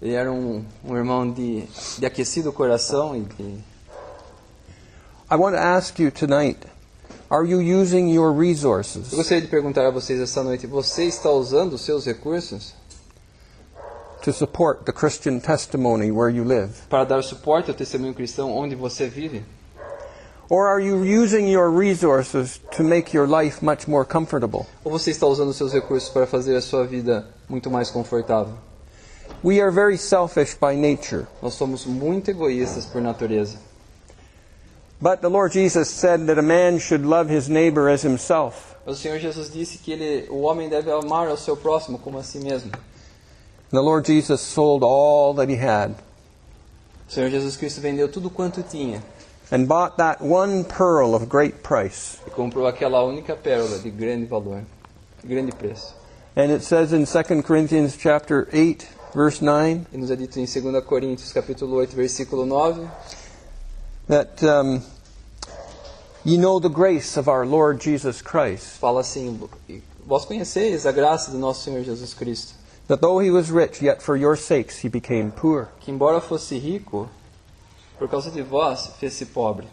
Ele 0.00 0.14
era 0.14 0.30
um, 0.30 0.64
um 0.84 0.96
irmão 0.96 1.30
de, 1.30 1.64
de 1.98 2.06
aquecido 2.06 2.52
coração 2.52 3.16
e 3.16 3.20
de, 3.20 3.58
I 5.30 5.36
want 5.36 5.54
to 5.54 5.60
ask 5.60 5.98
you 5.98 6.10
tonight 6.10 6.58
are 7.30 7.44
you 7.44 7.60
using 7.60 8.08
your 8.08 8.32
Eu 8.32 8.40
resources 8.40 9.12
gostaria 9.12 9.40
de 9.40 9.48
perguntar 9.48 9.86
a 9.86 9.90
vocês 9.90 10.20
essa 10.20 10.42
noite: 10.44 10.66
você 10.66 11.04
está 11.04 11.30
usando 11.30 11.72
os 11.72 11.80
seus 11.80 12.04
recursos 12.04 12.74
to 14.26 14.32
support 14.32 14.84
the 14.86 14.92
Christian 14.92 15.40
testimony 15.40 16.10
where 16.10 16.28
you 16.28 16.42
live? 16.42 16.88
para 16.90 17.04
dar 17.04 17.22
suporte 17.22 17.70
ao 17.70 17.76
testemunho 17.76 18.12
cristão 18.12 18.50
onde 18.50 18.74
você 18.74 19.06
vive? 19.08 19.44
Or 20.50 20.66
are 20.66 20.80
you 20.80 21.04
using 21.04 21.48
your 21.48 21.70
resources 21.70 22.60
to 22.76 22.82
make 22.82 23.14
your 23.14 23.28
life 23.28 23.64
much 23.64 23.86
more 23.86 24.04
comfortable? 24.04 24.66
Ou 24.84 24.90
você 24.90 25.12
está 25.12 25.28
usando 25.28 25.52
seus 25.52 25.72
recursos 25.72 26.08
para 26.08 26.26
fazer 26.26 26.56
a 26.56 26.60
sua 26.60 26.84
vida 26.84 27.28
muito 27.48 27.70
mais 27.70 27.88
confortável? 27.88 28.54
We 29.44 29.60
are 29.60 29.70
very 29.70 29.96
selfish 29.96 30.56
by 30.60 30.74
nature. 30.74 31.28
Nós 31.40 31.54
somos 31.54 31.86
muito 31.86 32.28
egoístas 32.28 32.84
por 32.84 33.00
natureza. 33.00 33.58
But 35.00 35.20
the 35.20 35.28
Lord 35.28 35.52
Jesus 35.54 35.88
said 35.88 36.26
that 36.26 36.38
a 36.38 36.42
man 36.42 36.80
should 36.80 37.06
love 37.06 37.32
his 37.32 37.48
neighbor 37.48 37.88
as 37.88 38.04
himself. 38.04 38.74
Mas 38.84 38.98
o 38.98 39.00
Senhor 39.00 39.20
Jesus 39.20 39.52
disse 39.52 39.78
que 39.78 39.92
ele, 39.92 40.26
o 40.30 40.40
homem 40.42 40.68
deve 40.68 40.90
amar 40.90 41.28
ao 41.28 41.36
seu 41.36 41.56
próximo 41.56 41.98
como 41.98 42.18
a 42.18 42.24
si 42.24 42.40
mesmo. 42.40 42.72
The 43.70 43.82
Lord 43.82 44.06
Jesus 44.06 44.40
sold 44.40 44.82
all 44.84 45.34
that 45.34 45.48
he 45.50 45.56
had 45.56 45.90
O 47.08 47.12
Senhor 47.12 47.30
Jesus 47.30 47.56
Cristo 47.56 47.80
vendeu 47.80 48.08
tudo 48.08 48.30
quanto 48.30 48.62
tinha 48.62 49.02
and 49.50 49.66
bought 49.66 49.96
that 49.98 50.20
one 50.20 50.64
pearl 50.64 51.14
of 51.14 51.26
great 51.28 51.62
price. 51.62 52.18
e 52.26 52.30
comprou 52.30 52.66
aquela 52.66 53.02
única 53.04 53.36
pérola 53.36 53.78
de 53.78 53.90
grande 53.90 54.26
valor, 54.26 54.64
de 55.22 55.28
grande 55.28 55.52
preço. 55.52 55.94
And 56.36 56.50
it 56.52 56.62
says 56.62 56.92
in 56.92 57.06
2 57.06 57.42
Corinthians 57.42 57.96
chapter 57.98 58.48
8 58.52 58.86
verse 59.14 59.40
9 59.42 59.86
E 59.92 59.96
nos 59.96 60.10
é 60.10 60.16
dito 60.16 60.38
em 60.38 60.44
2 60.44 60.84
Coríntios 60.84 61.32
capítulo 61.32 61.76
8, 61.76 61.94
versículo 61.96 62.44
9, 62.44 62.86
that 64.08 64.42
um, 64.44 64.82
you 66.24 66.38
know 66.38 66.60
the 66.60 66.68
grace 66.68 67.16
of 67.16 67.28
our 67.28 67.46
Lord 67.46 67.82
Jesus 67.82 68.20
Christ, 68.20 68.78
fala 68.78 69.00
assim: 69.00 69.40
Vós 70.04 70.24
conheceis 70.24 70.84
a 70.86 70.92
graça 70.92 71.30
do 71.30 71.38
nosso 71.38 71.62
Senhor 71.64 71.82
Jesus 71.82 72.12
Cristo, 72.12 72.54
that 72.88 73.00
though 73.00 73.18
he 73.18 73.30
was 73.30 73.50
rich, 73.50 73.82
yet 73.82 74.02
for 74.02 74.16
your 74.16 74.36
sakes 74.36 74.78
he 74.78 74.88
became 74.88 75.30
poor, 75.30 75.68
que 75.80 75.92
embora 75.92 76.20
fosse 76.20 76.52
rico, 76.52 77.08
por 77.98 78.08
causa 78.08 78.30
de 78.30 78.42
vós 78.42 78.88
fez-se 78.98 79.26
pobre, 79.26 79.66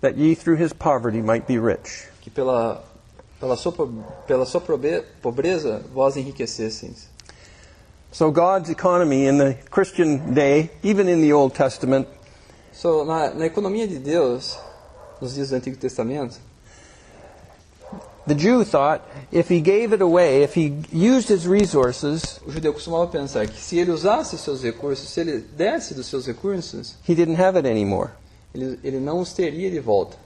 that 0.00 0.16
ye 0.16 0.34
through 0.34 0.56
his 0.56 0.72
poverty 0.72 1.20
might 1.22 1.46
be 1.46 1.58
rich. 1.58 2.06
que 2.20 2.30
pela 2.30 2.82
pela 3.40 3.56
sua, 3.56 3.72
pela 4.26 4.44
sua 4.44 4.60
pobreza 4.60 5.82
vós 5.94 6.16
enriquecesseis. 6.16 7.06
So 8.10 8.30
God's 8.30 8.70
economy 8.70 9.26
in 9.26 9.38
the 9.38 9.54
Christian 9.70 10.34
day, 10.34 10.70
even 10.82 11.08
in 11.08 11.20
the 11.20 11.32
Old 11.32 11.54
Testament, 11.54 12.08
So, 12.72 13.04
na, 13.04 13.34
na 13.34 13.44
economia 13.44 13.88
de 13.88 13.98
Deus, 13.98 14.56
nos 15.20 15.34
dias 15.34 15.50
do 15.50 15.56
Antigo 15.56 15.76
Testamento, 15.76 16.38
the 18.28 18.34
Jew 18.34 18.64
thought 18.64 19.02
if 19.32 19.48
he 19.48 19.60
gave 19.60 19.92
it 19.92 20.00
away, 20.00 20.42
if 20.42 20.54
he 20.54 20.74
used 20.92 21.28
his 21.28 21.46
resources, 21.46 22.40
o 22.46 22.50
judeu 22.50 22.72
costumava 22.72 23.06
pensar 23.08 23.46
que 23.46 23.58
se 23.58 23.78
ele 23.78 23.90
usasse 23.90 24.38
seus 24.38 24.62
recursos, 24.62 25.08
se 25.08 25.20
ele 25.20 25.38
desse 25.56 25.94
dos 25.94 26.06
seus 26.06 26.26
recursos, 26.26 26.94
he 27.06 27.14
didn't 27.14 27.36
have 27.36 27.56
it 27.56 27.66
anymore. 27.66 28.10
ele, 28.54 28.78
ele 28.82 29.00
não 29.00 29.20
os 29.20 29.32
teria 29.32 29.70
de 29.70 29.80
volta. 29.80 30.16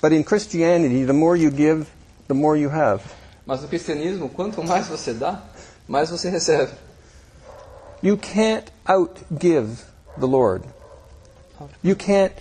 But 0.00 0.12
in 0.12 0.22
Christianity, 0.22 1.04
the 1.04 1.12
more 1.12 1.36
you 1.36 1.50
give, 1.50 1.86
the 2.28 2.34
more 2.34 2.56
you 2.56 2.68
have. 2.68 3.02
Mas 3.46 3.62
no 3.62 3.68
cristianismo, 3.68 4.28
quanto 4.28 4.62
mais 4.62 4.86
você 4.86 5.14
dá, 5.14 5.42
mais 5.88 6.10
você 6.10 6.28
recebe. 6.28 6.72
You 8.02 8.16
can't 8.16 8.70
outgive 8.86 9.84
the 10.18 10.26
Lord. 10.26 10.64
You 11.82 11.96
can't, 11.96 12.32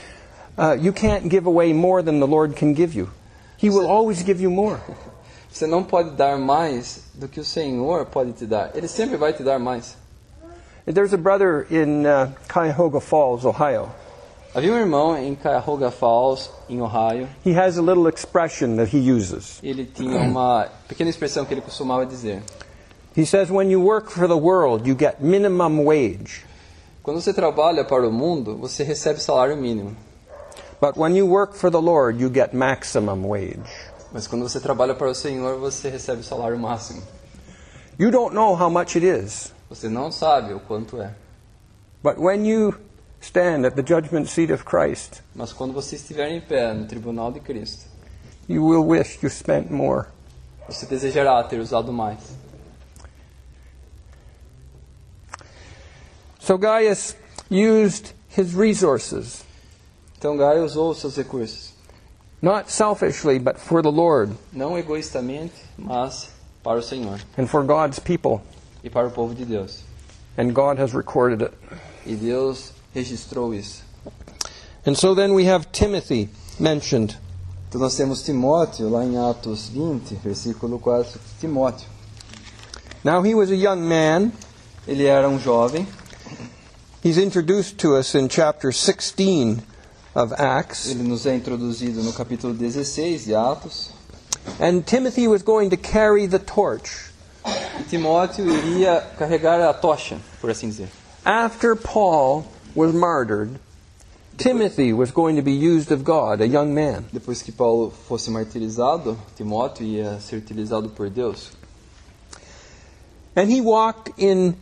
uh, 0.57 0.77
you 0.79 0.93
can't 0.93 1.29
give 1.29 1.47
away 1.47 1.73
more 1.73 2.03
than 2.03 2.19
the 2.19 2.27
Lord 2.27 2.55
can 2.55 2.73
give 2.73 2.93
you. 2.93 3.09
He 3.61 3.69
will 3.69 3.87
always 3.87 4.23
give 4.23 4.41
you 4.41 4.51
more. 4.51 4.79
Você 5.49 5.65
não 5.65 5.83
pode 5.83 6.11
dar 6.11 6.37
mais 6.37 7.03
do 7.15 7.27
que 7.27 7.39
o 7.39 7.43
Senhor 7.43 8.05
pode 8.05 8.33
te 8.33 8.45
dar. 8.45 8.71
Ele 8.75 8.87
sempre 8.87 9.17
vai 9.17 9.33
te 9.33 9.41
dar 9.43 9.57
mais. 9.57 9.97
There's 10.85 11.13
a 11.13 11.17
brother 11.17 11.65
in 11.69 12.05
uh, 12.05 12.31
Cuyahoga 12.47 13.01
Falls, 13.01 13.45
Ohio. 13.45 13.89
Havia 14.55 14.71
um 14.71 14.77
irmão 14.77 15.17
em 15.17 15.35
Cuyahoga 15.35 15.91
Falls, 15.91 16.49
em 16.69 16.81
Ohio. 16.81 17.27
He 17.45 17.51
has 17.57 17.77
a 17.77 17.81
little 17.81 18.07
expression 18.07 18.75
that 18.77 18.95
he 18.95 19.11
uses. 19.11 19.59
Ele 19.61 19.85
tinha 19.85 20.19
uma 20.21 20.67
pequena 20.87 21.09
expressão 21.09 21.43
que 21.43 21.53
ele 21.53 21.61
costumava 21.61 22.05
dizer. 22.05 22.41
He 23.15 23.25
says, 23.25 23.49
When 23.49 23.69
you 23.69 23.81
work 23.81 24.11
for 24.11 24.27
the 24.27 24.37
world, 24.37 24.87
you 24.87 24.95
get 24.97 25.19
minimum 25.19 25.83
wage. 25.85 26.45
Quando 27.03 27.19
você 27.19 27.33
trabalha 27.33 27.83
para 27.83 28.07
o 28.07 28.11
mundo, 28.11 28.55
você 28.57 28.83
recebe 28.83 29.19
salário 29.19 29.57
mínimo. 29.57 29.95
But 30.79 30.95
when 30.95 31.15
you 31.15 31.25
work 31.25 31.53
for 31.55 31.71
the 31.71 31.81
Lord, 31.81 32.19
you 32.19 32.29
get 32.29 32.53
maximum 32.53 33.23
wage. 33.25 33.67
Mas 34.13 34.27
quando 34.27 34.47
você 34.47 34.59
trabalha 34.59 34.93
para 34.95 35.09
o 35.09 35.15
Senhor, 35.15 35.59
você 35.59 35.89
recebe 35.89 36.21
o 36.21 36.23
salário 36.23 36.57
máximo. 36.57 37.01
You 37.99 38.11
don't 38.11 38.33
know 38.35 38.55
how 38.55 38.69
much 38.69 38.95
it 38.95 39.03
is. 39.05 39.51
Você 39.69 39.89
não 39.89 40.11
sabe 40.11 40.53
o 40.53 40.59
quanto 40.59 41.01
é. 41.01 41.13
But 42.03 42.17
when 42.19 42.45
you 42.45 42.75
stand 43.19 43.65
at 43.65 43.75
the 43.75 43.81
judgment 43.81 44.27
seat 44.27 44.51
of 44.53 44.63
Christ, 44.63 45.21
Mas 45.35 45.51
quando 45.51 45.73
você 45.73 45.95
estiver 45.95 46.29
em 46.29 46.39
pé 46.39 46.73
no 46.73 46.85
tribunal 46.85 47.31
de 47.31 47.39
Cristo, 47.39 47.85
you 48.47 48.63
will 48.63 48.85
wish 48.85 49.19
you 49.23 49.29
spent 49.29 49.71
more. 49.71 50.05
você 50.69 50.85
desejará 50.85 51.43
ter 51.43 51.59
usado 51.59 51.91
mais. 51.91 52.19
So 56.39 56.57
Gaius 56.57 57.15
used 57.49 58.13
his 58.29 58.53
resources, 58.53 59.43
Então 60.27 60.35
Gaio 60.35 60.65
usou 60.65 60.91
os 60.91 60.97
seus 60.99 61.15
recursos, 61.15 61.71
not 62.41 62.69
selfishly, 62.69 63.39
but 63.39 63.57
for 63.57 63.81
the 63.81 63.89
Lord 63.89 64.33
não 64.51 64.77
egoístamente, 64.77 65.53
mas 65.77 66.27
para 66.61 66.77
o 66.77 66.81
Senhor 66.81 67.21
and 67.37 67.47
for 67.47 67.63
God's 67.63 67.97
people. 67.97 68.41
e 68.83 68.89
para 68.89 69.07
o 69.07 69.11
povo 69.11 69.33
de 69.33 69.45
Deus. 69.45 69.85
And 70.37 70.51
God 70.51 70.81
has 70.81 70.91
recorded 70.91 71.41
it. 71.41 71.53
E 72.05 72.13
Deus 72.13 72.73
registrou 72.93 73.53
isso. 73.53 73.83
And 74.85 74.95
so 74.95 75.15
then 75.15 75.33
we 75.33 75.49
have 75.49 75.71
Timothy 75.71 76.29
mentioned. 76.59 77.17
Então 77.69 77.79
nós 77.79 77.95
temos 77.95 78.21
Timóteo 78.21 78.89
lá 78.89 79.05
em 79.05 79.17
Atos 79.17 79.69
20, 79.69 80.13
versículo 80.15 80.77
4. 80.77 81.21
Timóteo. 81.39 81.87
Now 83.01 83.23
he 83.25 83.33
was 83.33 83.49
a 83.49 83.55
young 83.55 83.79
man. 83.79 84.33
Ele 84.85 85.05
era 85.05 85.29
um 85.29 85.39
jovem. 85.39 85.87
He's 87.01 87.17
introduced 87.17 87.77
to 87.77 87.95
us 87.95 88.13
in 88.13 88.27
chapter 88.27 88.73
16 88.73 89.76
of 90.17 90.33
Acts. 90.33 90.87
Ele 90.89 91.03
nos 91.03 91.25
é 91.27 91.35
introduzido 91.35 92.01
no 92.01 92.11
capítulo 92.11 92.53
16 92.53 93.25
de 93.25 93.35
Atos. 93.35 93.91
And 94.59 94.81
Timothy 94.81 95.27
was 95.27 95.43
going 95.43 95.69
to 95.69 95.77
carry 95.77 96.25
the 96.27 96.39
torch 96.39 97.11
E 97.79 97.83
Timóteo 97.83 98.49
iria 98.49 99.01
carregar 99.17 99.61
a 99.61 99.73
tocha, 99.73 100.17
por 100.41 100.49
assim 100.49 100.69
dizer. 100.69 100.89
after 101.23 101.75
Paul 101.75 102.45
was 102.73 102.93
martyred. 102.93 103.59
Timothy 104.37 104.93
was 104.93 105.11
going 105.11 105.35
to 105.35 105.41
be 105.41 105.51
used 105.53 105.91
of 105.91 106.03
God, 106.03 106.41
a 106.41 106.47
young 106.47 106.73
man. 106.73 107.05
Depois 107.13 107.41
que 107.41 107.51
Paulo 107.51 107.91
fosse 107.91 108.29
martirizado, 108.29 109.17
Timóteo 109.37 109.85
ia 109.85 110.19
ser 110.19 110.37
utilizado 110.37 110.89
por 110.89 111.09
Deus. 111.09 111.51
And 113.35 113.51
he 113.51 113.61
walked 113.61 114.11
in 114.17 114.55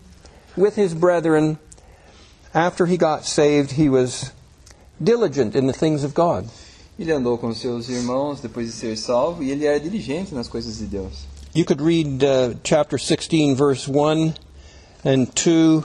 with 0.58 0.76
his 0.76 0.94
brethren 0.94 1.58
after 2.54 2.86
he 2.86 2.98
got 2.98 3.26
saved. 3.26 3.72
He 3.72 3.90
was 3.90 4.32
diligent 5.00 5.56
in 5.56 5.68
the 5.68 5.74
things 5.74 6.04
of 6.04 6.14
God. 6.14 6.46
Ele 6.98 7.12
andou 7.12 7.38
com 7.38 7.54
seus 7.54 7.90
irmãos 7.90 8.40
depois 8.40 8.68
de 8.68 8.74
ser 8.74 8.98
salvo 8.98 9.44
e 9.44 9.52
ele 9.52 9.66
era 9.66 9.80
diligente 9.80 10.34
nas 10.34 10.48
coisas 10.48 10.78
de 10.78 10.86
Deus. 10.86 11.26
You 11.54 11.66
could 11.66 11.82
read 11.82 12.24
uh, 12.24 12.58
chapter 12.64 12.98
16, 12.98 13.56
verse 13.56 13.90
1 13.90 14.34
and 15.04 15.26
2 15.34 15.84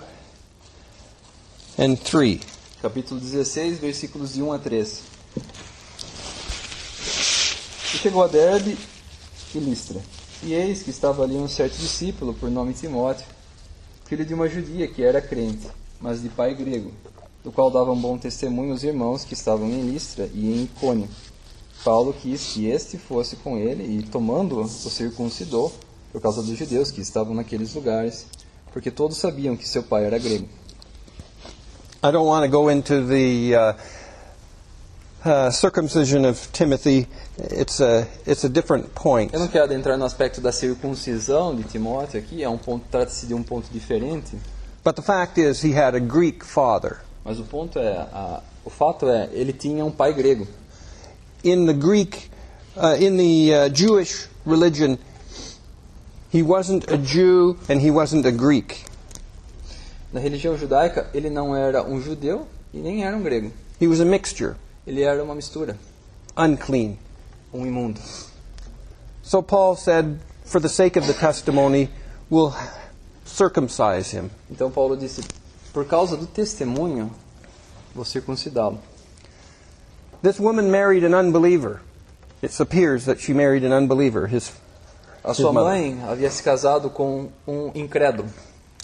and 1.79 1.97
3. 1.97 2.41
Capítulo 2.83 3.21
16, 3.21 3.79
versículos 3.79 4.35
de 4.35 4.43
1 4.43 4.53
a 4.53 4.59
3. 4.59 5.03
E 7.95 7.99
chegou 7.99 8.23
a 8.23 8.29
Derbe 8.29 8.77
e 9.55 9.59
Listra. 9.59 10.01
E 10.43 10.55
eis 10.55 10.83
que 10.83 10.91
estava 10.91 11.23
ali 11.23 11.37
um 11.37 11.49
certo 11.49 11.77
discípulo, 11.77 12.33
por 12.35 12.51
nome 12.51 12.73
Timóteo, 12.73 13.27
filho 14.07 14.25
de 14.25 14.33
uma 14.33 14.49
judia 14.49 14.89
que 14.89 15.03
era 15.03 15.21
crente, 15.21 15.69
mas 16.01 16.23
de 16.23 16.29
pai 16.29 16.55
grego, 16.55 16.93
do 17.43 17.51
qual 17.51 17.71
davam 17.71 17.97
bom 17.97 18.19
testemunho 18.19 18.75
os 18.75 18.85
irmãos 18.85 19.25
que 19.25 19.35
estavam 19.35 19.69
em 19.69 19.91
Listra 19.91 20.29
e 20.35 20.53
em 20.53 20.65
Icônio. 20.65 21.09
Paulo 21.85 22.13
quis 22.13 22.53
que 22.53 22.69
este 22.69 22.99
fosse 22.99 23.37
com 23.37 23.57
ele 23.57 23.99
e, 23.99 24.03
tomando-o, 24.03 24.63
o 24.63 24.69
circuncidou, 24.69 25.73
por 26.13 26.21
causa 26.21 26.43
dos 26.43 26.59
judeus 26.59 26.91
que 26.91 27.01
estavam 27.01 27.35
naqueles 27.35 27.75
lugares, 27.75 28.27
porque 28.73 28.91
todos 28.91 29.17
sabiam 29.17 29.57
que 29.57 29.67
seu 29.67 29.83
pai 29.83 30.05
era 30.05 30.19
grego. 30.19 30.47
I 32.03 32.11
don't 32.11 32.27
want 32.27 32.45
to 32.45 32.51
go 32.51 32.71
into 32.71 33.07
the 33.07 33.55
uh, 33.55 33.75
uh, 35.29 35.51
circumcision 35.51 36.25
of 36.25 36.51
Timothy. 36.53 37.07
It's 37.39 37.81
a, 37.81 38.07
it's 38.27 38.45
a 38.45 38.49
different 38.49 38.89
point. 38.95 39.33
Eu 39.33 39.41
não 39.41 39.49
quero 39.49 39.65
adentrar 39.65 39.97
no 39.97 40.05
aspecto 40.05 40.41
da 40.41 40.53
circuncisão 40.53 41.55
de 41.55 41.63
Timóteo 41.65 42.19
aqui, 42.19 42.43
é 42.43 42.49
um 42.49 42.59
ponto 42.59 42.85
trata-se 42.91 43.27
de 43.27 43.35
um 43.35 43.43
ponto 43.43 43.69
diferente, 43.71 44.37
But 44.83 44.97
the 44.97 45.03
fact 45.03 45.37
is, 45.37 45.61
he 45.61 45.73
had 45.73 45.95
a 45.95 46.01
Greek 46.01 46.43
father. 46.43 47.03
Mas 47.31 47.39
o 47.39 47.45
ponto 47.45 47.79
é, 47.79 47.97
a- 48.13 48.43
o 48.65 48.71
fato 48.71 49.09
é, 49.09 49.29
ele 49.33 49.53
tinha 49.53 49.85
um 49.85 49.91
pai 49.93 50.13
grego. 50.13 50.49
In 51.45 51.65
the 51.65 51.73
Greek, 51.73 52.29
uh, 52.77 52.97
in 53.01 53.17
the 53.17 53.55
uh, 53.67 53.69
Jewish 53.73 54.27
religion, 54.45 54.99
he 56.33 56.43
wasn't 56.43 56.91
a 56.93 56.97
Jew 56.97 57.57
and 57.69 57.81
he 57.81 57.89
wasn't 57.93 58.27
a 58.27 58.33
Greek. 58.33 58.79
Na 60.13 60.19
religião 60.19 60.57
judaica, 60.59 61.09
ele 61.15 61.31
não 61.31 61.55
era 61.55 61.85
um 61.85 62.01
judeu 62.01 62.49
e 62.75 62.79
nem 62.79 63.05
era 63.05 63.17
um 63.17 63.23
grego. 63.23 63.53
He 63.81 63.87
was 63.87 64.01
a 64.01 64.05
mixture, 64.05 64.57
Ele 64.85 65.03
era 65.03 65.23
uma 65.23 65.37
mistura, 65.37 65.79
unclean. 66.37 66.97
um 67.55 67.65
imundo. 67.65 68.01
So 69.23 69.41
Paul 69.41 69.77
said, 69.77 70.19
for 70.45 70.61
the 70.61 70.69
sake 70.69 70.99
of 70.99 71.07
the 71.07 71.15
testimony, 71.15 71.89
we'll 72.29 72.53
circumcise 73.25 74.11
him. 74.11 74.31
Então 74.51 74.69
Paulo 74.69 74.97
disse, 74.97 75.23
por 75.73 75.85
causa 75.87 76.17
do 76.17 76.27
testemunho, 76.27 77.11
vou 77.95 78.05
circuncidá-lo. 78.05 78.79
This 80.23 80.39
woman 80.39 80.71
married 80.71 81.05
an 81.05 81.15
unbeliever. 81.15 81.81
It 82.43 82.59
appears 82.61 83.05
that 83.07 83.21
she 83.21 83.33
married 83.33 83.65
an 83.65 83.73
unbeliever. 83.73 84.27
His 84.27 84.53
A 85.23 85.35
sua 85.35 85.53
mother. 85.53 85.71
mãe 85.71 85.99
havia 86.01 86.31
se 86.31 86.43
casado 86.43 86.89
com 86.91 87.29
um 87.47 87.71
incrédulo, 87.75 88.29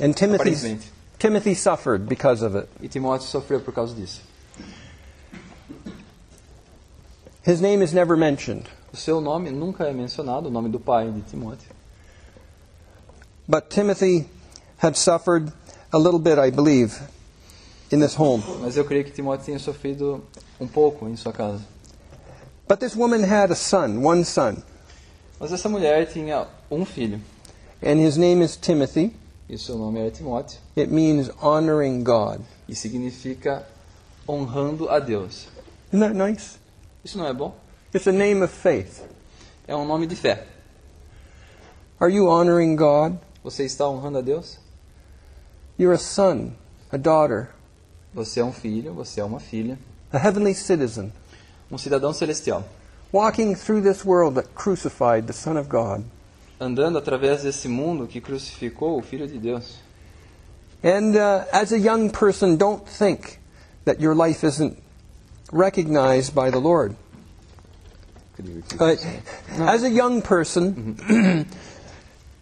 and 0.01 0.12
Timothy. 0.14 0.78
Timothy 1.18 1.55
suffered 1.55 2.07
because 2.07 2.43
of 2.43 2.55
it. 2.55 2.68
E 2.82 2.89
Timóteo 2.89 3.22
sofreu 3.26 3.61
por 3.61 3.72
causa 3.72 3.95
disso. 3.95 4.20
His 7.43 7.61
name 7.61 7.80
is 7.82 7.93
never 7.95 8.16
mentioned, 8.16 8.64
O 8.93 8.97
seu 8.97 9.20
nome 9.20 9.51
nunca 9.51 9.84
é 9.84 9.93
mencionado, 9.93 10.49
o 10.49 10.51
nome 10.51 10.68
do 10.68 10.80
pai 10.80 11.11
de 11.11 11.20
Timóteo. 11.22 11.68
but 13.49 13.70
Timothy 13.70 14.26
had 14.78 14.97
suffered 14.97 15.53
a 15.97 15.99
little 15.99 16.18
bit, 16.20 16.38
I 16.38 16.51
believe, 16.51 17.01
in 17.90 18.01
this 18.01 18.14
home. 18.18 18.42
Mas 18.61 18.76
eu 18.76 18.84
creio 18.84 19.05
que 19.05 19.11
Timóteo 19.11 19.47
tenha 19.47 19.59
sofrido 19.59 20.22
um 20.61 20.66
pouco 20.68 21.09
em 21.09 21.16
sua 21.16 21.32
casa. 21.32 21.61
But 22.68 22.80
this 22.80 22.94
woman 22.97 23.22
had 23.24 23.51
a 23.51 23.55
son, 23.55 24.03
one 24.05 24.24
son, 24.24 24.62
Mas 25.40 25.53
essa 25.53 25.68
mulher 25.68 26.07
tinha 26.07 26.47
um 26.70 26.84
filho, 26.84 27.20
and 27.82 27.99
his 28.01 28.16
name 28.16 28.42
is 28.44 28.57
Timothy. 28.57 29.14
e 29.49 29.57
seu 29.57 29.76
nome 29.78 30.01
era 30.01 30.11
Timóteo, 30.11 30.59
It 30.76 30.90
means 30.92 31.30
honoring 31.40 32.03
God. 32.03 32.40
e 32.68 32.74
significa 32.74 33.64
honrando 34.28 34.88
a 34.90 34.99
Deus. 34.99 35.47
Isn't 35.92 36.01
that 36.01 36.14
nice? 36.14 36.59
Isso 37.05 37.16
não 37.16 37.26
é 37.26 37.32
bom? 37.32 37.55
It's 37.94 38.09
a 38.09 38.12
name 38.12 38.42
of 38.42 38.53
faith. 38.53 39.01
É 39.68 39.74
um 39.76 39.86
nome 39.86 40.07
de 40.07 40.16
fé. 40.16 40.47
Are 42.01 42.12
you 42.12 42.26
honoring 42.28 42.74
God? 42.76 43.16
Você 43.44 43.64
está 43.64 43.88
honrando 43.88 44.18
a 44.18 44.20
Deus? 44.20 44.59
You're 45.79 45.95
a 45.95 45.99
son, 45.99 46.53
a 46.91 46.97
daughter, 46.97 47.51
Você 48.14 48.41
é 48.41 48.45
um 48.45 48.53
filho, 48.53 48.95
você 48.95 49.20
é 49.20 49.24
uma 49.24 49.39
filha, 49.41 49.79
a 50.11 50.16
heavenly 50.16 50.55
citizen, 50.55 51.12
um 51.70 51.77
cidadão 51.77 52.14
celestial, 52.14 52.64
walking 53.12 53.55
through 53.55 53.83
this 53.83 54.05
world 54.05 54.37
that 54.37 54.49
crucified 54.55 55.27
the 55.27 55.35
Son 55.35 55.59
of 55.59 55.68
God. 55.68 56.03
andando 56.59 56.97
através 56.97 57.43
desse 57.43 57.68
mundo 57.68 58.07
que 58.07 58.20
crucificou 58.20 58.99
o 58.99 59.03
Filho 59.03 59.27
de 59.29 59.39
Deus. 59.39 59.79
And 60.83 61.14
uh, 61.14 61.45
as 61.53 61.72
a 61.72 61.79
young 61.79 62.09
person, 62.11 62.57
don't 62.57 62.87
think 62.87 63.39
that 63.85 64.01
your 64.01 64.14
life 64.14 64.47
isn't 64.47 64.79
recognized 65.53 66.35
by 66.35 66.51
the 66.51 66.59
Lord. 66.59 66.95
Uh, 68.79 68.97
as 69.66 69.83
a 69.83 69.91
young 69.91 70.22
person, 70.22 70.97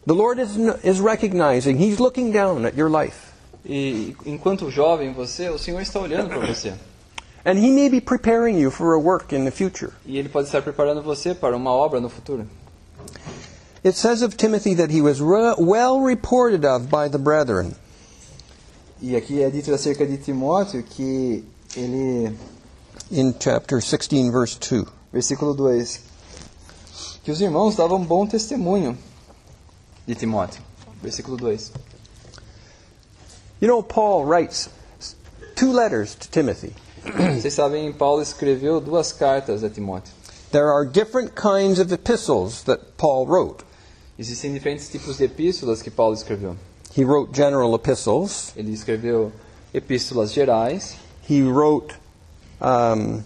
the 0.07 0.15
Lord 0.15 0.39
is, 0.39 0.57
is 0.85 1.01
recognizing, 1.01 1.79
He's 1.79 1.99
looking 1.99 2.33
down 2.33 2.65
at 2.67 2.77
your 2.77 2.91
life. 2.91 3.33
E 3.65 4.15
enquanto 4.27 4.71
jovem 4.71 5.13
você, 5.13 5.49
o 5.49 5.59
Senhor 5.59 5.81
está 5.81 5.99
olhando 6.01 6.29
para 6.29 6.47
você. 6.47 6.75
And 7.45 7.59
He 7.59 7.71
may 7.71 7.89
be 7.89 8.01
preparing 8.01 8.59
you 8.59 8.71
for 8.71 8.95
a 8.95 8.99
work 8.99 9.35
in 9.35 9.45
the 9.45 9.51
future. 9.51 9.93
E 10.07 10.19
Ele 10.19 10.29
pode 10.29 10.47
estar 10.47 10.63
preparando 10.63 11.03
você 11.03 11.35
para 11.35 11.57
uma 11.57 11.71
obra 11.71 12.01
no 12.01 12.09
futuro. 12.09 12.47
It 13.85 13.99
says 13.99 14.23
of 14.23 14.37
Timothy 14.37 14.75
that 14.77 14.91
he 14.91 15.03
was 15.03 15.21
re- 15.21 15.55
well 15.59 16.01
reported 16.01 16.65
of 16.65 16.89
by 16.89 17.09
the 17.09 17.19
brethren. 17.19 17.75
E 19.01 19.15
aqui 19.15 19.43
é 19.43 19.51
dito 19.51 19.75
acerca 19.75 20.07
de 20.07 20.17
Timóteo 20.17 20.83
que 20.83 21.45
ele 21.77 22.35
In 23.11 23.35
chapter 23.39 23.81
16, 23.81 24.31
verse 24.31 24.59
2. 24.59 24.87
Versículo 25.13 25.55
2. 25.55 26.01
Que 27.23 27.31
os 27.31 27.41
irmãos 27.43 27.77
davam 27.77 28.03
bom 28.03 28.27
testemunho 28.27 28.97
de 30.07 30.15
Timóteo. 30.15 30.63
Versículo 31.03 31.37
2. 31.37 31.73
You 33.61 33.69
know, 33.69 33.83
Paul 33.83 34.25
writes 34.25 34.69
two 35.55 35.73
letters 35.73 36.15
to 36.17 36.29
Timothy. 36.31 36.75
Vocês 37.05 37.53
sabem, 37.53 37.93
Paulo 37.93 38.23
escreveu 38.23 38.81
duas 38.81 39.13
cartas 39.13 39.63
a 39.63 39.71
Timóteo. 39.71 40.13
There 40.51 40.71
are 40.71 40.85
different 40.85 41.35
kinds 41.35 41.79
of 41.79 41.93
epistles 41.93 42.63
that 42.65 42.97
Paul 42.97 43.27
wrote. 43.27 43.65
Existem 44.19 44.53
diferentes 44.53 44.89
tipos 44.89 45.19
de 45.19 45.25
epístolas 45.25 45.83
que 45.83 45.91
Paulo 45.91 46.15
escreveu. 46.15 46.57
He 46.95 47.05
wrote 47.05 47.35
general 47.35 47.75
epistles, 47.75 48.53
Ele 48.57 48.73
escreveu 48.73 49.33
epístolas 49.73 50.33
gerais, 50.33 50.97
he 51.29 51.43
wrote 51.43 51.95
um, 52.61 53.25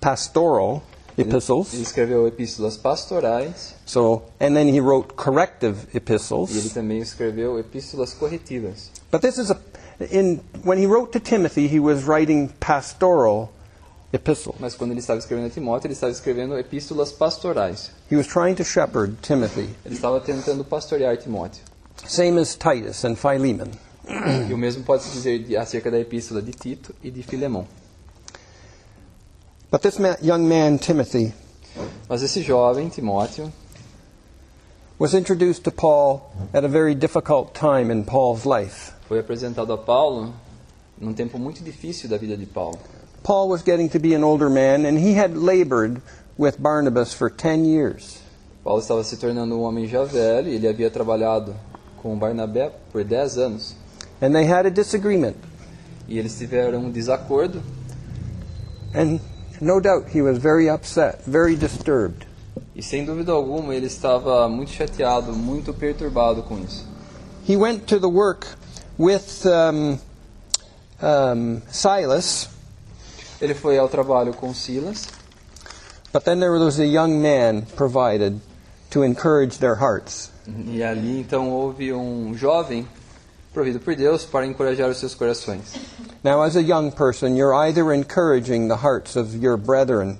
pastoral 0.00 0.82
epistles. 1.22 1.72
ele 1.74 1.82
escreveu 1.82 2.26
epístolas 2.28 2.76
pastorais 2.76 3.74
So, 3.86 4.22
and 4.40 4.54
then 4.54 4.68
he 4.68 4.80
wrote 4.80 5.14
corrective 5.14 5.76
e 5.92 5.96
ele 5.96 5.98
epistles. 5.98 6.72
também 6.72 6.98
escreveu 6.98 7.58
epístolas 7.58 8.14
corretivas. 8.14 8.90
But 9.10 9.22
this 9.22 9.38
is 9.38 9.50
a 9.50 9.58
in 10.12 10.40
when 10.64 10.78
he 10.78 10.86
wrote 10.86 11.12
to 11.12 11.20
Timothy, 11.20 11.66
he 11.66 11.80
was 11.80 12.04
writing 12.06 12.48
pastoral 12.60 13.50
epistles. 14.12 14.56
Mas 14.60 14.74
quando 14.74 14.92
ele 14.92 15.00
estava 15.00 15.18
escrevendo 15.18 15.46
a 15.48 15.50
Timóteo, 15.50 15.86
ele 15.88 15.94
estava 15.94 16.12
escrevendo 16.12 16.58
epístolas 16.58 17.10
pastorais. 17.12 17.90
He 18.10 18.16
was 18.16 18.26
trying 18.26 18.54
to 18.54 18.64
shepherd 18.64 19.16
Timothy, 19.22 19.68
Ele 19.84 19.94
estava 19.94 20.20
tentando 20.20 20.64
pastorear 20.64 21.16
Timóteo. 21.16 21.62
same 22.06 22.40
as 22.40 22.54
Titus 22.54 23.04
and 23.04 23.16
Philemon. 23.16 23.68
E 24.48 24.54
o 24.54 24.56
mesmo 24.56 24.82
pode 24.84 25.02
se 25.02 25.10
dizer 25.10 25.56
acerca 25.58 25.90
da 25.90 25.98
epístola 25.98 26.40
de 26.40 26.52
Tito 26.52 26.94
e 27.02 27.10
de 27.10 27.22
Filemão. 27.22 27.66
But 29.70 29.82
this 29.82 29.98
ma- 29.98 30.16
young 30.22 30.48
man 30.48 30.78
Timothy 30.78 31.34
Mas 32.08 32.22
esse 32.22 32.42
jovem, 32.42 32.90
Timóteo, 32.90 33.52
was 34.98 35.14
introduced 35.14 35.62
to 35.64 35.70
Paul 35.70 36.32
at 36.54 36.64
a 36.64 36.68
very 36.68 36.94
difficult 36.94 37.54
time 37.54 37.90
in 37.90 38.04
Paul's 38.04 38.46
life. 38.46 38.92
foi 39.08 39.18
apresentado 39.20 39.72
a 39.72 39.78
Paulo 39.78 40.32
num 41.00 41.12
tempo 41.12 41.38
muito 41.38 41.62
difícil 41.62 42.08
da 42.08 42.16
vida 42.16 42.36
de 42.36 42.46
Paulo. 42.46 42.78
Paul 43.22 43.48
was 43.48 43.62
getting 43.62 43.88
to 43.90 43.98
be 43.98 44.14
an 44.14 44.24
older 44.24 44.48
man, 44.48 44.86
and 44.86 44.98
he 44.98 45.14
had 45.14 45.36
labored 45.36 46.00
with 46.38 46.58
Barnabas 46.58 47.12
for 47.12 47.30
10 47.30 47.64
years. 47.64 48.20
Paulo 48.64 48.80
estava 48.80 49.04
se 49.04 49.16
tornando 49.16 49.54
um 49.54 49.62
homem 49.62 49.86
já 49.86 50.02
velho 50.04 50.48
e 50.48 50.54
ele 50.54 50.66
havia 50.66 50.90
trabalhado 50.90 51.54
com 52.02 52.16
Barnabé 52.18 52.72
por 52.90 53.04
10 53.04 53.38
anos. 53.38 53.74
And 54.20 54.32
they 54.32 54.46
had 54.50 54.66
a 54.66 54.70
disagreement. 54.70 55.36
E 56.08 56.18
eles 56.18 56.36
tiveram 56.38 56.80
um 56.80 56.90
desacordo 56.90 57.62
And 58.94 59.20
no 59.60 59.80
doubt 59.80 60.08
he 60.14 60.22
was 60.22 60.38
very 60.38 60.68
upset, 60.68 61.20
very 61.26 61.56
disturbed. 61.56 62.26
e 62.74 62.82
sem 62.82 63.04
dúvida 63.04 63.32
alguma 63.32 63.74
ele 63.74 63.86
estava 63.86 64.48
muito 64.48 64.70
chateado, 64.70 65.32
muito 65.32 65.72
perturbado 65.74 66.42
com 66.42 66.58
isso. 66.58 66.86
He 67.48 67.56
went 67.56 67.86
to 67.86 67.98
the 67.98 68.06
work 68.08 68.46
with 68.98 69.44
um, 69.46 69.98
um, 71.02 71.60
Silas, 71.70 72.48
Ele 73.40 73.54
foi 73.54 73.78
ao 73.78 73.88
trabalho 73.88 74.32
com 74.34 74.52
Silas, 74.52 75.06
but 76.12 76.24
then 76.24 76.40
there 76.40 76.50
was 76.52 76.78
a 76.80 76.84
young 76.84 77.20
man 77.20 77.62
provided 77.76 78.40
to 78.90 79.02
encourage 79.04 79.58
their 79.58 79.76
hearts. 79.76 80.30
e 80.66 80.82
ali 80.82 81.20
então 81.20 81.50
houve 81.50 81.92
um 81.92 82.34
jovem 82.34 82.86
provido 83.58 83.80
por 83.80 83.96
Deus 83.96 84.24
para 84.24 84.46
encorajar 84.46 84.88
os 84.88 84.98
seus 84.98 85.16
corações. 85.16 85.74
Now, 86.22 86.42
as 86.42 86.56
a 86.56 86.60
young 86.60 86.92
person, 86.92 87.36
you're 87.36 87.54
either 87.54 87.92
encouraging 87.92 88.68
the 88.68 88.76
hearts 88.76 89.16
of 89.16 89.36
your 89.36 89.56
brethren 89.56 90.18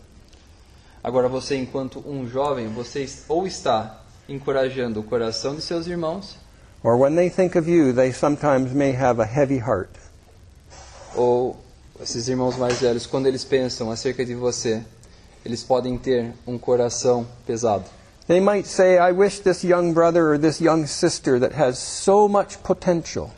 Agora 1.05 1.29
você, 1.29 1.57
enquanto 1.57 2.03
um 2.05 2.29
jovem, 2.29 2.67
você 2.69 3.09
ou 3.29 3.47
está 3.47 4.03
encorajando 4.29 4.99
o 4.99 5.03
coração 5.05 5.55
de 5.55 5.63
seus 5.63 5.87
irmãos, 5.87 6.37
or 6.83 6.97
when 6.99 7.15
they 7.15 7.31
think 7.31 7.57
of 7.57 7.71
you, 7.71 7.93
they 7.93 8.13
sometimes 8.13 8.73
may 8.73 8.93
have 8.93 9.23
a 9.23 9.25
heavy 9.25 9.59
heart. 9.59 9.91
ou 11.15 11.57
esses 12.01 12.29
irmãos 12.29 12.57
mais 12.57 12.81
velhos, 12.81 13.07
quando 13.07 13.27
eles 13.27 13.45
pensam 13.45 13.91
acerca 13.91 14.25
de 14.25 14.35
você, 14.35 14.83
eles 15.45 15.63
podem 15.63 15.97
ter 15.97 16.33
um 16.47 16.59
coração 16.59 17.27
pesado. 17.47 17.85
They 18.29 18.41
might 18.41 18.67
say, 18.67 18.99
I 18.99 19.13
wish 19.13 19.41
this 19.41 19.65
young 19.65 19.95
brother 19.95 20.35
or 20.35 20.39
this 20.39 20.61
young 20.61 20.87
sister 20.87 21.39
that 21.39 21.53
has 21.53 21.79
so 21.79 22.29
much 22.29 22.63
potential. 22.63 23.33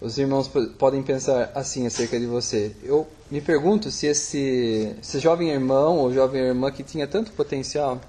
Os 0.00 0.18
irmãos 0.18 0.48
podem 0.78 1.02
pensar 1.02 1.50
assim 1.52 1.84
acerca 1.84 2.18
de 2.18 2.26
você. 2.26 2.76
Eu 2.84 3.08
me 3.28 3.40
pergunto 3.40 3.90
se 3.90 4.06
esse, 4.06 4.94
esse 5.00 5.18
jovem 5.18 5.50
irmão 5.50 5.98
ou 5.98 6.12
jovem 6.12 6.42
irmã 6.42 6.70
que 6.70 6.84
tinha 6.84 7.08
tanto 7.08 7.32
potencial, 7.32 8.00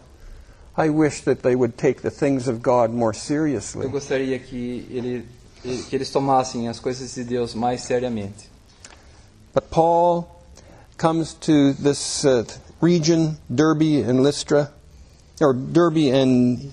I 0.78 0.89
wish 0.89 1.21
that 1.21 1.41
they 1.41 1.55
would 1.55 1.76
take 1.76 2.01
the 2.01 2.11
things 2.11 2.47
of 2.47 2.59
God 2.61 2.91
more 2.91 3.15
seriously. 3.15 3.86
eu 3.86 3.89
gostaria 3.89 4.38
que, 4.38 4.88
ele, 4.91 5.26
que 5.89 5.95
eles 5.95 6.11
tomassem 6.11 6.67
as 6.67 6.80
coisas 6.80 7.15
de 7.15 7.24
Deus 7.24 7.55
mais 7.55 7.82
seriamente. 7.82 8.47
But 9.55 9.69
Paul 9.71 10.28
comes 10.97 11.34
to 11.34 11.74
this 11.74 12.24
uh, 12.26 12.43
region, 12.80 13.38
Derbe 13.49 14.03
and 14.03 14.21
Lystra, 14.21 14.71
or 15.44 15.54
Derbe 15.54 16.10
and 16.10 16.72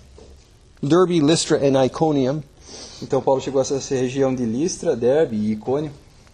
Derbe, 0.82 1.20
Lystra, 1.20 1.58
and 1.58 1.76
Iconium, 1.84 2.42
Então 3.02 3.20
Paulo 3.20 3.40
chegou 3.40 3.60
a 3.60 3.62
essa 3.62 3.94
região 3.94 4.34
de 4.34 4.44
Listra, 4.44 4.94
Derbe 4.94 5.36
e 5.36 5.56
Icônio, 5.56 5.90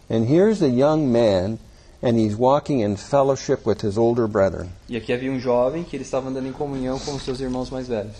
and 0.09 0.25
here's 0.29 0.61
a 0.61 0.67
young 0.67 1.05
man, 1.07 1.57
and 2.03 2.17
he's 2.17 2.35
walking 2.37 2.81
in 2.81 2.95
fellowship 2.95 3.65
with 3.65 3.83
his 3.85 3.97
older 3.97 4.27
brethren. 4.27 4.69
e 4.87 4.95
aqui 4.95 5.11
havia 5.11 5.31
um 5.31 5.39
jovem 5.39 5.83
que 5.83 5.95
ele 5.95 6.03
estava 6.03 6.29
andando 6.29 6.47
em 6.47 6.51
comunhão 6.51 6.99
com 6.99 7.15
os 7.15 7.23
seus 7.23 7.39
irmãos 7.39 7.69
mais 7.69 7.87
velhos. 7.87 8.15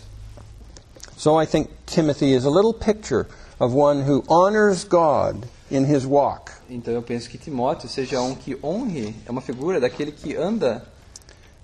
So 1.17 1.41
I 1.41 1.45
think 1.45 1.69
Timothy 1.85 2.33
is 2.33 2.45
a 2.45 2.49
little 2.49 2.73
picture 2.73 3.27
of 3.59 3.75
one 3.75 4.03
who 4.09 4.23
honors 4.29 4.83
God 4.83 5.45
in 5.71 5.83
his 5.83 6.05
walk. 6.05 6.51
Então 6.69 6.93
eu 6.93 7.01
penso 7.01 7.29
que 7.29 7.37
Timóteo 7.37 7.89
seja 7.89 8.21
um 8.21 8.35
que 8.35 8.57
honre, 8.63 9.15
é 9.25 9.31
uma 9.31 9.41
figura 9.41 9.79
daquele 9.79 10.11
que 10.11 10.35
anda 10.35 10.85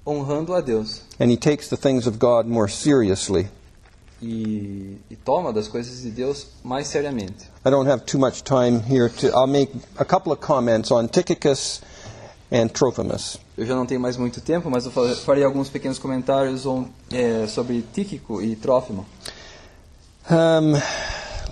honrando 0.06 0.54
a 0.54 0.62
Deus 0.62 1.02
and 1.20 1.30
he 1.32 1.38
takes 1.38 1.68
the 1.70 1.78
things 1.78 2.08
of 2.08 2.18
God 2.20 2.46
more 2.48 2.68
seriously. 2.70 3.48
e, 4.22 4.98
e 5.12 5.16
toma 5.18 5.52
das 5.52 5.68
coisas 5.68 6.02
de 6.02 6.10
Deus 6.10 6.48
mais 6.64 6.88
seriamente. 6.88 7.46
I 7.66 7.70
don't 7.70 7.90
have 7.90 8.06
too 8.06 8.18
much 8.18 8.42
time 8.44 8.80
here 8.80 9.10
to. 9.10 9.28
I'll 9.28 9.48
make 9.48 9.72
a 9.98 10.06
couple 10.06 10.32
of 10.32 10.40
comments 10.40 10.92
on 10.92 11.08
Tychicus 11.10 11.82
and 12.52 12.70
Trophimus. 12.74 13.38
Eu 13.58 13.66
já 13.66 13.76
não 13.76 13.86
tenho 13.86 14.00
mais 14.00 14.16
muito 14.18 14.40
tempo, 14.42 14.70
mas 14.70 14.86
eu 14.86 14.92
farei 14.92 15.44
alguns 15.44 15.70
pequenos 15.70 16.00
comentários 16.00 16.66
on- 16.66 16.86
é, 17.12 17.46
sobre 17.48 17.84
Tíquico 17.94 18.42
e 18.42 18.56
Trófimo. 18.56 19.06
Um, 20.32 20.74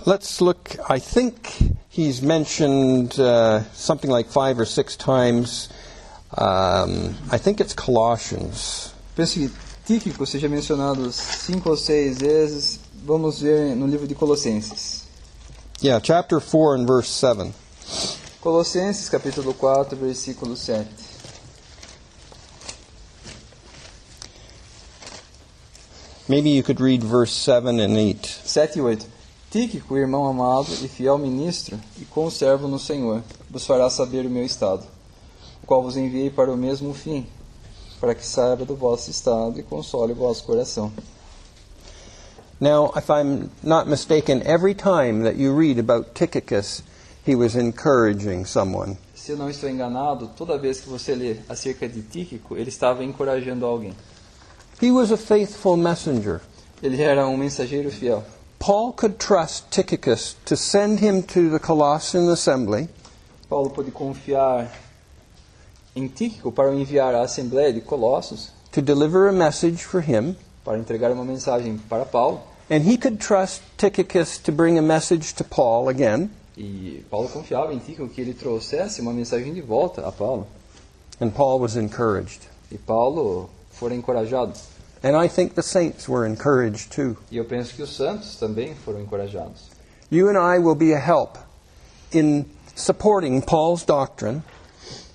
let's 0.06 0.40
look. 0.40 0.78
I 0.88 0.98
think 0.98 1.74
he's 1.90 2.20
mentioned 2.22 3.18
uh, 3.20 3.60
something 3.74 4.08
like 4.10 4.30
five 4.30 4.58
or 4.58 4.66
six 4.66 4.96
times. 4.96 5.68
Um, 6.36 7.14
I 7.30 7.38
think 7.38 7.60
it's 7.60 7.74
Colossians. 7.74 8.94
Penso 9.14 9.38
que 9.38 9.50
Tíquico 9.86 10.24
seja 10.24 10.48
mencionado 10.48 11.12
cinco 11.12 11.70
ou 11.70 11.76
seis 11.76 12.18
vezes. 12.18 12.80
Vamos 13.04 13.40
ver 13.40 13.74
no 13.76 13.86
livro 13.86 14.06
de 14.06 14.14
Colossenses. 14.14 15.02
Yeah, 15.82 16.00
chapter 16.00 16.40
4 16.40 16.76
and 16.76 16.86
verse 16.86 17.10
7. 17.10 17.52
Colossenses, 18.40 19.08
capítulo 19.08 19.52
4, 19.52 19.96
versículo 19.96 20.56
7. 20.56 20.88
Maybe 26.28 26.50
you 26.50 26.62
could 26.62 26.80
read 26.80 27.02
verse 27.02 27.32
7 27.32 27.80
and 27.80 27.96
8. 27.96 28.26
7 28.44 28.78
e 28.78 28.82
8. 28.82 29.06
Tíquico, 29.50 29.98
irmão 29.98 30.26
amado 30.26 30.72
e 30.82 30.88
fiel 30.88 31.18
ministro, 31.18 31.78
e 32.00 32.06
conservo 32.06 32.66
no 32.66 32.78
Senhor, 32.78 33.22
vos 33.50 33.66
fará 33.66 33.90
saber 33.90 34.24
o 34.24 34.30
meu 34.30 34.46
estado, 34.46 34.86
qual 35.72 35.82
vos 35.82 35.96
enviei 35.96 36.28
para 36.28 36.52
o 36.52 36.56
mesmo 36.56 36.92
fim, 36.92 37.26
para 37.98 38.14
que 38.14 38.26
saiba 38.26 38.62
do 38.62 38.76
vosso 38.76 39.10
estado 39.10 39.58
e 39.58 39.62
console 39.62 40.12
o 40.12 40.16
vosso 40.16 40.44
coração. 40.44 40.92
Now, 42.60 42.92
if 42.94 43.08
I'm 43.08 43.48
not 43.62 43.88
mistaken, 43.88 44.42
every 44.44 44.74
time 44.74 45.22
that 45.22 45.38
you 45.38 45.58
read 45.58 45.80
about 45.80 46.10
Tychicus, 46.14 46.82
he 47.26 47.34
was 47.34 47.56
encouraging 47.56 48.44
someone. 48.44 48.98
Se 49.14 49.32
eu 49.32 49.38
não 49.38 49.48
estou 49.48 49.70
enganado, 49.70 50.28
toda 50.36 50.58
vez 50.58 50.78
que 50.78 50.90
você 50.90 51.14
lê 51.14 51.36
acerca 51.48 51.88
de 51.88 52.02
Tíquico, 52.02 52.54
ele 52.54 52.68
estava 52.68 53.02
encorajando 53.02 53.64
alguém. 53.64 53.94
He 54.82 54.92
was 54.92 55.10
a 55.10 55.16
faithful 55.16 55.78
messenger. 55.78 56.42
Ele 56.82 57.00
era 57.00 57.26
um 57.26 57.38
mensageiro 57.38 57.90
fiel. 57.90 58.22
Paul 58.58 58.92
could 58.92 59.16
trust 59.16 59.70
Tychicus 59.70 60.36
to 60.44 60.54
send 60.54 61.02
him 61.02 61.22
to 61.22 61.48
the 61.48 61.58
Colossian 61.58 62.30
assembly 62.30 62.90
Paulo 63.52 63.68
pôde 63.68 63.90
confiar 63.90 64.72
em 65.94 66.08
Tíquico 66.08 66.50
para 66.52 66.72
enviar 66.74 67.14
à 67.14 67.22
Assembleia 67.22 67.72
de 67.72 67.80
Colossos, 67.80 68.50
to 68.70 68.80
deliver 68.80 69.28
a 69.28 69.32
message 69.32 69.84
for 69.84 70.00
him, 70.02 70.34
para 70.64 70.78
entregar 70.78 71.10
uma 71.12 71.24
mensagem 71.24 71.76
para 71.88 72.04
Paulo. 72.04 72.40
and 72.70 72.82
he 72.88 72.96
could 72.96 73.18
trust 73.18 73.60
Tychicus 73.76 74.38
to 74.38 74.52
bring 74.52 74.78
a 74.78 74.82
message 74.82 75.34
to 75.34 75.44
Paul 75.44 75.88
again, 75.88 76.30
E 76.56 77.02
Paulo 77.10 77.28
confiava 77.30 77.72
em 77.72 77.78
Tíquico 77.78 78.08
que 78.08 78.20
ele 78.20 78.34
trouxesse 78.34 79.00
uma 79.00 79.12
mensagem 79.12 79.52
de 79.54 79.60
volta 79.62 80.06
a 80.06 80.12
Paulo. 80.12 80.46
and 81.20 81.30
Paul 81.30 81.58
was 81.60 81.76
encouraged. 81.76 82.40
E 82.70 82.76
Paulo 82.78 83.48
fora 83.70 83.94
encorajado. 83.94 84.52
And 85.02 85.16
I 85.16 85.28
think 85.28 85.54
the 85.54 85.62
saints 85.62 86.08
were 86.08 86.26
encouraged 86.28 86.90
too. 86.90 87.16
E 87.30 87.36
eu 87.36 87.44
penso 87.44 87.74
que 87.74 87.82
os 87.82 87.94
santos 87.96 88.36
também 88.36 88.74
foram 88.84 89.00
encorajados. 89.00 89.70
You 90.10 90.28
and 90.28 90.36
I 90.38 90.58
will 90.58 90.74
be 90.76 90.92
a 90.94 90.98
help 90.98 91.36
in 92.12 92.44
supporting 92.76 93.40
Paul's 93.40 93.84
doctrine 93.84 94.42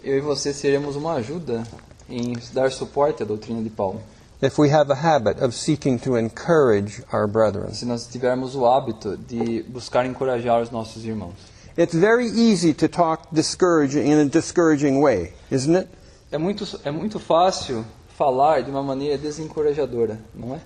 Eu 0.07 0.17
e 0.17 0.21
você 0.21 0.53
seremos 0.53 0.95
uma 0.95 1.15
ajuda 1.15 1.67
em 2.09 2.31
dar 2.53 2.71
suporte 2.71 3.21
à 3.21 3.25
doutrina 3.25 3.61
de 3.61 3.69
Paulo. 3.69 4.01
if 4.41 4.57
we 4.57 4.71
have 4.71 4.89
a 4.89 4.95
habit 4.95 5.43
of 5.43 5.53
seeking 5.53 5.97
to 5.97 6.15
encourage 6.15 7.03
our 7.11 7.27
brethren. 7.27 7.73
Se 7.73 7.85
nós 7.85 8.07
tivermos 8.07 8.55
o 8.55 8.65
hábito 8.65 9.17
de 9.17 9.63
buscar 9.63 10.05
encorajar 10.05 10.61
os 10.61 10.71
nossos 10.71 11.03
irmãos. 11.03 11.33
It's 11.77 11.93
very 11.93 12.27
easy 12.29 12.73
to 12.75 12.87
talk 12.87 13.27
discouraging 13.33 14.09
in 14.09 14.17
a 14.21 14.25
discouraging 14.25 15.01
way, 15.01 15.33
isn't 15.51 15.75
it? 15.75 15.89
É 16.31 16.37
muito, 16.37 16.65
é 16.85 16.91
muito 16.91 17.19
fácil 17.19 17.83
falar 18.17 18.61
de 18.61 18.71
uma 18.71 18.81
maneira 18.81 19.17
desencorajadora, 19.17 20.17
não 20.33 20.55
é? 20.55 20.61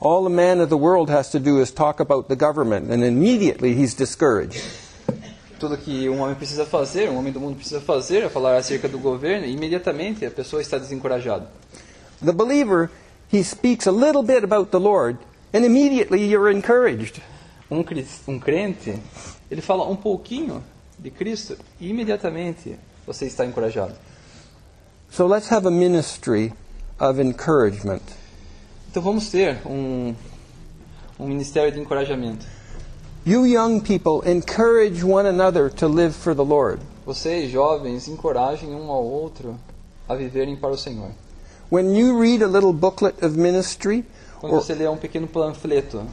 All 0.00 0.22
the 0.24 0.30
man 0.30 0.62
of 0.62 0.70
the 0.70 0.78
world 0.78 1.12
has 1.12 1.30
to 1.32 1.38
do 1.38 1.60
is 1.60 1.70
talk 1.70 2.00
about 2.00 2.28
the 2.28 2.36
government, 2.36 2.90
and 2.90 3.04
immediately 3.04 3.74
he's 3.78 3.94
discouraged. 3.94 4.62
Tudo 5.58 5.76
que 5.78 6.08
um 6.08 6.20
homem 6.20 6.34
precisa 6.34 6.66
fazer, 6.66 7.08
um 7.08 7.16
homem 7.16 7.32
do 7.32 7.40
mundo 7.40 7.56
precisa 7.56 7.80
fazer 7.80 8.22
é 8.22 8.28
falar 8.28 8.56
acerca 8.56 8.88
do 8.88 8.98
governo 8.98 9.46
e 9.46 9.52
imediatamente 9.52 10.24
a 10.24 10.30
pessoa 10.30 10.60
está 10.60 10.76
desencorajada. 10.76 11.48
The 12.22 12.32
believer, 12.32 12.90
he 13.32 13.42
speaks 13.42 13.86
a 13.86 13.90
little 13.90 14.22
bit 14.22 14.44
about 14.44 14.70
the 14.70 14.78
Lord, 14.78 15.18
and 15.54 15.64
immediately 15.64 16.24
you're 16.24 16.50
encouraged. 16.50 17.22
Um, 17.70 17.84
um 18.28 18.38
crente, 18.38 18.98
ele 19.50 19.60
fala 19.60 19.88
um 19.88 19.96
pouquinho 19.96 20.62
de 20.98 21.10
Cristo 21.10 21.56
e 21.80 21.88
imediatamente 21.88 22.78
você 23.06 23.26
está 23.26 23.44
encorajado. 23.44 23.94
So 25.10 25.26
let's 25.26 25.50
have 25.50 25.66
a 25.66 25.70
ministry 25.70 26.52
of 26.98 27.20
encouragement. 27.20 28.02
Então 28.90 29.02
vamos 29.02 29.30
ter 29.30 29.58
um, 29.66 30.14
um 31.18 31.26
ministério 31.26 31.72
de 31.72 31.80
encorajamento. 31.80 32.46
You 33.26 33.44
young 33.44 33.80
people, 33.80 34.22
encourage 34.22 35.02
one 35.02 35.26
another 35.26 35.68
to 35.80 35.88
live 35.88 36.14
for 36.14 36.32
the 36.32 36.44
Lord. 36.44 36.78
Vocês, 37.04 37.50
jovens, 37.50 38.06
encorajem 38.06 38.72
um 38.72 38.88
ao 38.88 39.02
outro 39.04 39.58
a 40.08 40.14
viverem 40.14 40.54
para 40.54 40.70
o 40.70 40.78
Senhor. 40.78 41.10
When 41.68 41.96
you 41.96 42.16
read 42.16 42.40
a 42.40 42.46
little 42.46 42.72
booklet 42.72 43.20
of 43.24 43.36
ministry, 43.36 44.04
Quando 44.40 44.52
or, 44.52 44.62
você 44.62 44.74
lê 44.74 44.88
um 44.88 44.96
pequeno 44.96 45.26
panfleto 45.26 46.06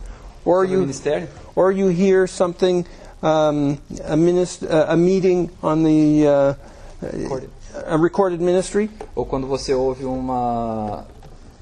or 0.43 0.65
you 0.65 0.79
ministério, 0.79 1.29
or 1.55 1.71
you 1.71 1.87
hear 1.91 2.27
something, 2.27 2.83
um, 3.21 3.77
a, 4.05 4.15
minist- 4.15 4.63
uh, 4.63 4.87
a 4.89 4.97
meeting 4.97 5.51
on 5.61 5.83
the 5.83 6.25
uh, 6.27 6.55
Recorded. 6.99 7.49
a 7.85 7.95
recorded 7.95 8.41
ministry, 8.41 8.89
ou 9.13 9.23
quando 9.23 9.45
você 9.45 9.75
ouve 9.75 10.03
uma, 10.03 11.05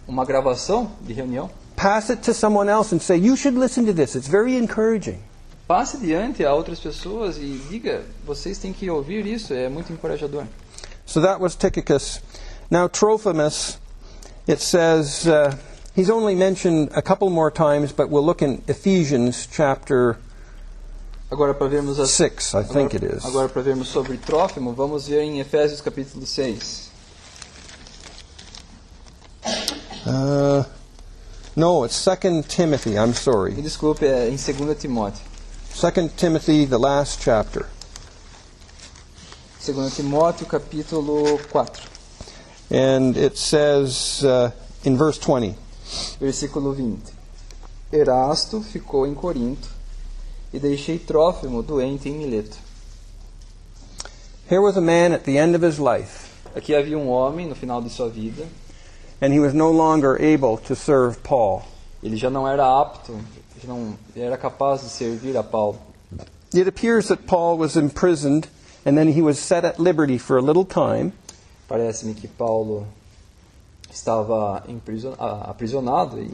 uma 0.08 0.24
gravação 0.24 0.90
de 1.02 1.12
reunião, 1.12 1.50
pass 1.76 2.10
it 2.10 2.22
to 2.22 2.34
someone 2.34 2.70
else 2.70 2.96
and 2.96 3.00
say, 3.02 3.18
"You 3.18 3.36
should 3.36 3.60
listen 3.60 3.86
to 3.88 3.94
this. 3.94 4.16
It's 4.16 4.30
very 4.30 4.56
encouraging." 4.56 5.20
Passe 5.72 5.98
diante 6.00 6.44
a 6.44 6.54
outras 6.54 6.82
pessoas 6.82 7.38
e 7.38 7.62
diga: 7.70 8.04
vocês 8.26 8.58
têm 8.58 8.74
que 8.74 8.90
ouvir 8.90 9.26
isso, 9.26 9.54
é 9.54 9.70
muito 9.70 9.94
encorajador. 9.94 10.44
So 11.06 11.22
that 11.22 11.42
was 11.42 11.56
Tychicus. 11.56 12.22
Now 12.70 12.90
Trophimus, 12.90 13.80
it 14.50 14.62
says 14.62 15.26
uh, 15.28 15.56
he's 15.96 16.10
only 16.10 16.36
mentioned 16.36 16.90
a 16.94 17.02
couple 17.02 17.30
more 17.30 17.50
times, 17.50 17.94
but 17.94 18.10
we'll 18.10 18.26
look 18.26 18.42
in 18.42 18.62
Ephesians 18.68 19.48
chapter 19.50 20.18
Agora, 21.32 21.54
para 21.54 21.70
vermos 21.70 21.98
as, 22.02 22.12
six, 22.12 22.54
I 22.54 22.64
think 22.64 22.94
it 22.94 23.06
agora, 23.06 23.18
is. 23.18 23.26
agora 23.26 23.48
para 23.48 23.62
vermos 23.62 23.88
sobre 23.88 24.18
Trófimo, 24.18 24.74
vamos 24.74 25.08
ver 25.08 25.22
em 25.22 25.40
Efésios 25.40 25.80
capítulo 25.80 26.26
6. 26.26 26.92
Uh, 30.06 30.66
no, 31.56 31.86
it's 31.86 31.96
Second 31.96 32.44
Timothy. 32.50 32.98
I'm 32.98 33.12
Me 33.12 33.14
sorry. 33.14 33.54
desculpe, 33.54 34.06
é 34.06 34.28
em 34.28 34.36
2 34.36 34.78
Timóteo. 34.78 35.31
Second 35.74 36.16
Timothy, 36.16 36.66
the 36.66 36.78
last 36.78 37.22
chapter. 37.22 37.68
2 39.64 39.74
Timóteo 39.90 40.46
capítulo 40.46 41.40
4, 41.40 41.66
And 42.70 43.18
it 43.18 43.38
says 43.38 44.24
uh, 44.24 44.52
in 44.84 44.98
verse 44.98 45.18
20 45.18 45.56
versículo 46.20 46.74
20. 46.74 47.14
Erasto 47.92 48.62
ficou 48.62 49.06
em 49.06 49.14
Corinto 49.14 49.68
e 50.54 50.60
deixei 50.60 51.00
Trófimo 51.00 51.62
doente 51.62 52.10
em 52.10 52.14
Mileto. 52.14 52.58
Here 54.50 54.62
was 54.62 54.78
a 54.78 54.82
man 54.82 55.14
at 55.14 55.24
the 55.24 55.38
end 55.38 55.56
of 55.56 55.66
his 55.66 55.80
life, 55.80 56.30
Aqui 56.56 56.76
havia 56.76 56.98
um 56.98 57.08
homem 57.08 57.48
no 57.48 57.56
final 57.56 57.82
de 57.82 57.90
sua 57.90 58.10
vida, 58.10 58.46
and 59.22 59.34
he 59.34 59.40
was 59.40 59.54
no 59.54 59.72
longer 59.72 60.18
able 60.22 60.58
to 60.58 60.76
serve 60.76 61.24
Paul. 61.24 61.64
Ele 62.04 62.18
já 62.18 62.30
não 62.30 62.48
era 62.48 62.66
apto, 62.66 63.18
já 63.62 63.68
não 63.68 63.96
era 64.16 64.38
capaz 64.38 64.82
de 64.82 64.90
servir 64.90 65.38
a 65.38 65.44
Paulo. 65.44 65.78
It 66.54 66.68
appears 66.68 67.08
that 67.08 67.24
Paul 67.24 67.58
was 67.58 67.76
imprisoned, 67.78 68.48
and 68.86 68.96
then 68.96 69.08
he 69.08 69.22
was 69.22 69.38
set 69.40 69.64
at 69.66 69.80
liberty 69.80 70.18
for 70.18 70.38
a 70.38 70.42
little 70.42 70.66
time. 70.66 71.14
Parece-me 71.68 72.14
que 72.14 72.28
Paulo 72.28 72.86
estava 73.90 74.64
ah, 75.20 75.50
aprisionado 75.50 76.20
e 76.22 76.30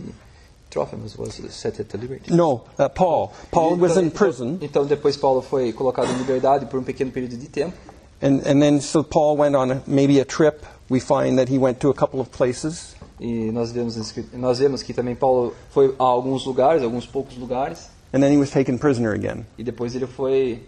Trófimos 0.70 1.15
was 1.18 1.36
set 1.53 1.80
at 1.80 1.93
liberty. 1.97 2.34
No, 2.34 2.61
uh, 2.78 2.89
Paul. 2.89 3.32
Paul 3.51 3.78
E- 3.78 3.80
was 3.80 3.91
então, 3.91 4.03
in 4.03 4.09
prison, 4.09 4.57
Então 4.61 4.86
depois 4.86 5.15
Paulo 5.15 5.41
foi 5.41 5.72
colocado 5.72 6.11
em 6.11 6.18
liberdade 6.18 6.65
por 6.65 6.80
um 6.80 6.84
pequeno 6.84 7.11
período 7.11 7.38
de 7.38 7.47
tempo. 7.47 7.74
and, 8.22 8.41
and 8.45 8.59
then 8.61 8.82
so 8.82 9.03
Paul 9.03 9.38
went 9.38 9.55
on 9.55 9.72
a, 9.72 9.82
maybe 9.88 10.20
a 10.20 10.26
trip. 10.26 10.65
We 10.89 10.99
find 10.99 11.38
that 11.38 11.49
he 11.49 11.57
went 11.57 11.80
to 11.82 11.89
a 11.89 11.93
couple 11.93 12.20
of 12.20 12.30
places. 12.32 12.95
E 13.20 13.51
nós 13.51 13.72
vemos, 13.72 13.95
nós 14.34 14.59
vemos 14.59 14.84
que 14.84 14.93
também 14.93 15.15
Paulo 15.15 15.53
foi 15.72 15.95
a 15.97 16.03
alguns 16.03 16.45
lugares, 16.45 16.84
alguns 16.84 17.05
poucos 17.07 17.36
lugares, 17.38 17.89
And 18.13 18.22
then 18.22 18.32
he 18.32 18.38
was 18.38 18.49
taken 18.51 18.78
prisoner 18.78 19.13
again. 19.13 19.45
e 19.57 19.63
depois 19.63 19.93
ele 19.95 20.07
foi 20.07 20.63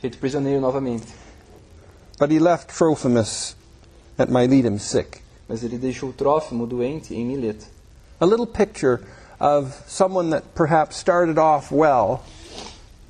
feito 0.00 0.18
prisioneiro 0.18 0.60
novamente. 0.60 1.06
But 2.18 2.30
he 2.32 2.38
left 2.38 2.68
Trophimus 2.74 3.56
at 4.18 4.28
Miletum 4.30 4.78
sick. 4.78 5.20
Mas 5.48 5.62
ele 5.62 5.76
deixou 5.78 6.12
Trófimo 6.12 6.66
doente 6.66 7.14
em 7.14 7.24
Mileto. 7.26 7.66
A 8.20 8.24
little 8.26 8.46
picture 8.46 9.00
of 9.38 9.72
someone 9.86 10.30
that 10.30 10.44
perhaps 10.54 10.96
started 10.96 11.38
off 11.38 11.72
well, 11.74 12.20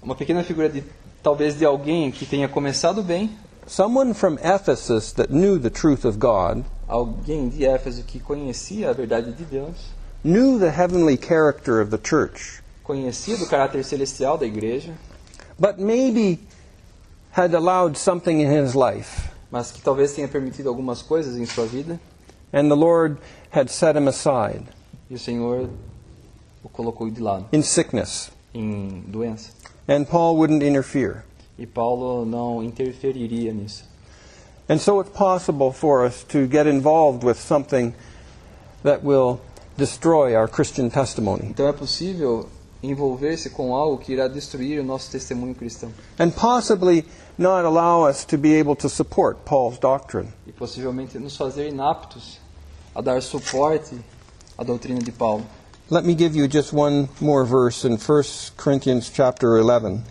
Uma 0.03 0.15
pequena 0.15 0.43
figura 0.43 0.69
de 0.69 0.83
talvez 1.23 1.57
de 1.57 1.65
alguém 1.65 2.11
que 2.11 2.27
tenha 2.27 2.49
começado 2.49 3.03
bem, 3.03 3.31
someone 3.67 4.13
from 4.13 4.37
Ephesus 4.43 5.13
that 5.13 5.33
knew 5.33 5.59
the 5.59 5.71
truth 5.71 6.05
of 6.05 6.19
God, 6.19 6.65
alguém 6.89 7.49
de 7.49 7.65
Éfeso 7.65 8.03
que 8.05 8.19
conhecia 8.21 8.91
a 8.91 8.93
verdade 8.93 9.33
de 9.33 9.45
Deus, 9.45 9.93
knew 10.23 10.59
the 10.59 10.71
heavenly 10.71 11.17
character 11.17 11.81
of 11.81 11.91
the 11.91 11.99
church, 11.99 12.63
conhecia 12.83 13.37
do 13.37 13.47
caráter 13.47 13.83
celestial 13.85 14.37
da 14.39 14.47
igreja, 14.47 14.95
but 15.59 15.79
maybe 15.79 16.41
had 17.33 17.55
allowed 17.55 17.97
something 17.97 18.41
in 18.43 18.49
his 18.51 18.75
life, 18.75 19.29
mas 19.51 19.71
que 19.71 19.81
talvez 19.81 20.13
tenha 20.15 20.29
permitido 20.29 20.69
algumas 20.69 21.03
coisas 21.03 21.37
em 21.37 21.47
sua 21.47 21.67
vida 21.67 21.99
and 22.53 22.69
the 22.69 22.77
Lord 22.77 23.17
had 23.51 23.69
set 23.69 23.97
him 23.97 24.07
aside 24.09 24.63
e 25.11 25.15
o 25.15 25.19
Senhor 25.19 25.69
o 26.63 26.69
colocou 26.69 27.11
de 27.11 27.21
lado 27.21 27.47
in 27.53 27.63
sickness, 27.63 28.31
em 28.55 29.05
doença. 29.09 29.51
and 29.89 30.05
Paul 30.05 30.37
wouldn't 30.37 30.65
interfere. 30.65 31.23
E 31.59 31.67
Paulo 31.67 32.25
não 32.27 32.63
interferiria 32.65 33.53
nisso. 33.53 33.85
And 34.69 34.79
so 34.79 35.01
it's 35.01 35.11
possible 35.11 35.73
for 35.73 36.05
us 36.07 36.25
to 36.29 36.47
get 36.47 36.67
involved 36.67 37.23
with 37.23 37.39
something 37.39 37.95
that 38.83 39.03
will 39.03 39.41
destroy 39.77 40.35
our 40.35 40.49
Christian 40.49 40.91
testimony. 40.91 41.49
Então 41.51 41.69
é 41.69 41.73
possível 41.73 42.49
envolver-se 42.83 43.51
com 43.51 43.75
algo 43.75 43.99
que 43.99 44.13
irá 44.13 44.29
destruir 44.29 44.81
o 44.81 44.85
nosso 44.85 45.11
testemunho 45.11 45.55
cristão 45.55 45.91
and 46.19 46.31
possibly 46.31 47.05
not 47.39 47.65
allow 47.65 48.07
us 48.07 48.25
to 48.25 48.37
be 48.37 48.55
able 48.55 48.77
to 48.77 48.89
support 48.89 49.45
Paul's 49.45 49.79
doctrine. 49.79 50.29
e 50.47 50.53
possivelmente 50.53 51.19
nos 51.19 51.37
fazer 51.37 51.69
inaptos 51.69 52.39
a 52.95 53.01
dar 53.01 53.23
suporte 53.23 53.97
à 54.57 54.63
doutrina 54.63 55.01
de 55.01 55.11
Paulo. 55.13 55.45
Let 55.91 56.05
me 56.05 56.15
give 56.15 56.37
you 56.37 56.47
just 56.49 56.73
one 56.73 57.09
more 57.21 57.45
verse 57.45 57.87
in 57.87 57.99
1 57.99 58.23
Corinthians 58.57 59.11
chapter 59.11 59.59
11. 59.59 60.03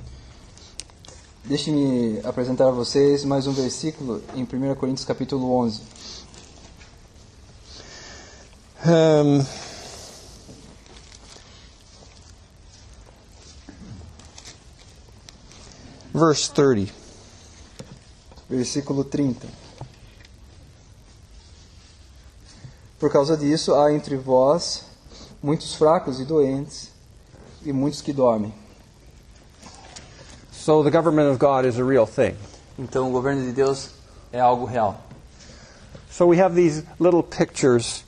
Deixe-me 1.45 2.21
apresentar 2.23 2.69
a 2.69 2.71
vocês 2.71 3.25
mais 3.25 3.45
um 3.47 3.51
versículo 3.51 4.23
em 4.33 4.43
1 4.43 4.75
Coríntios 4.75 5.05
capítulo 5.05 5.53
11. 5.57 5.81
Um, 8.85 9.45
verse 16.17 16.49
30. 16.51 16.93
Versículo 18.49 19.03
30. 19.03 19.45
Por 22.97 23.11
causa 23.11 23.35
disso, 23.35 23.75
há 23.75 23.91
entre 23.91 24.15
vós 24.15 24.85
muitos 25.41 25.75
fracos 25.75 26.21
e 26.21 26.23
doentes, 26.23 26.89
e 27.65 27.73
muitos 27.73 28.01
que 28.01 28.13
dormem. 28.13 28.62
So 30.63 30.81
the 30.81 30.89
government 30.91 31.29
of 31.29 31.39
God 31.39 31.65
is 31.65 31.77
a 31.77 31.83
real 31.83 32.05
thing. 32.07 32.35
Então, 32.79 33.09
o 33.09 33.11
governo 33.11 33.41
de 33.43 33.51
Deus 33.51 33.89
é 34.31 34.39
algo 34.39 34.65
real. 34.65 34.95
So 36.09 36.25
we 36.25 36.39
have 36.39 36.55
these 36.55 36.83
little 37.01 37.21
pictures, 37.21 38.05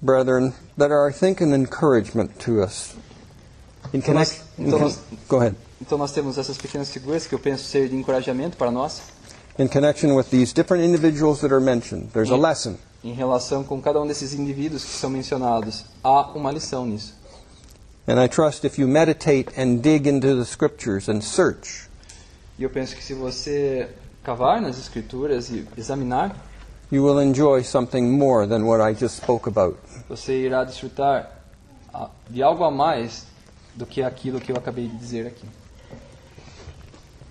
brethren, 0.00 0.52
that 0.78 0.92
are, 0.92 1.08
I 1.08 1.12
think, 1.12 1.40
an 1.42 1.52
encouragement 1.52 2.38
to 2.44 2.62
us. 2.62 2.94
In 3.92 3.98
Então 3.98 4.14
nós- 4.14 4.34
connect- 4.34 4.44
então 4.56 4.78
con- 4.78 4.84
nós- 4.84 4.98
go 5.28 5.36
ahead. 5.40 5.56
Então, 5.82 5.98
nós 5.98 6.12
temos 6.12 6.38
essas 6.38 6.56
pequenas 6.56 6.90
figuras 6.90 7.26
que 7.26 7.34
eu 7.34 7.40
penso 7.40 7.64
ser 7.64 7.88
de 7.88 7.96
encorajamento 7.96 8.56
para 8.56 8.70
nós, 8.70 9.00
In 9.58 9.66
connection 9.66 10.14
with 10.14 10.26
these 10.30 10.54
different 10.54 10.84
individuals 10.84 11.40
that 11.40 11.52
are 11.52 11.60
mentioned, 11.62 12.10
there's 12.12 12.30
a 12.30 12.36
lesson. 12.36 12.76
em 13.02 13.12
relação 13.14 13.64
com 13.64 13.80
cada 13.82 14.00
um 14.00 14.06
desses 14.06 14.32
indivíduos 14.32 14.84
que 14.84 14.90
são 14.92 15.10
mencionados. 15.10 15.86
Há 16.04 16.30
uma 16.36 16.52
lição 16.52 16.86
nisso. 16.86 17.14
And 18.10 18.18
I 18.18 18.26
trust 18.26 18.64
if 18.64 18.76
you 18.76 18.88
meditate 18.88 19.56
and 19.56 19.80
dig 19.80 20.04
into 20.08 20.34
the 20.34 20.44
scriptures 20.44 21.08
and 21.08 21.22
search, 21.22 21.88
E 22.58 22.64
eu 22.64 22.68
penso 22.68 22.96
que 22.96 23.04
se 23.04 23.14
você 23.14 23.88
cavar 24.24 24.60
nas 24.60 24.76
escrituras 24.80 25.48
e 25.48 25.64
examinar, 25.78 26.34
you 26.90 27.04
will 27.04 27.20
enjoy 27.20 27.62
something 27.62 28.10
more 28.10 28.48
than 28.48 28.64
what 28.64 28.80
I 28.80 28.94
just 28.94 29.18
spoke 29.22 29.48
about. 29.48 29.78
você 30.08 30.44
irá 30.44 30.64
desfrutar 30.64 31.40
ah, 31.94 32.10
de 32.28 32.42
algo 32.42 32.64
a 32.64 32.70
mais 32.72 33.26
do 33.76 33.86
que 33.86 34.02
aquilo 34.02 34.40
que 34.40 34.50
eu 34.50 34.56
acabei 34.56 34.88
de 34.88 34.96
dizer 34.96 35.28
aqui. 35.28 35.46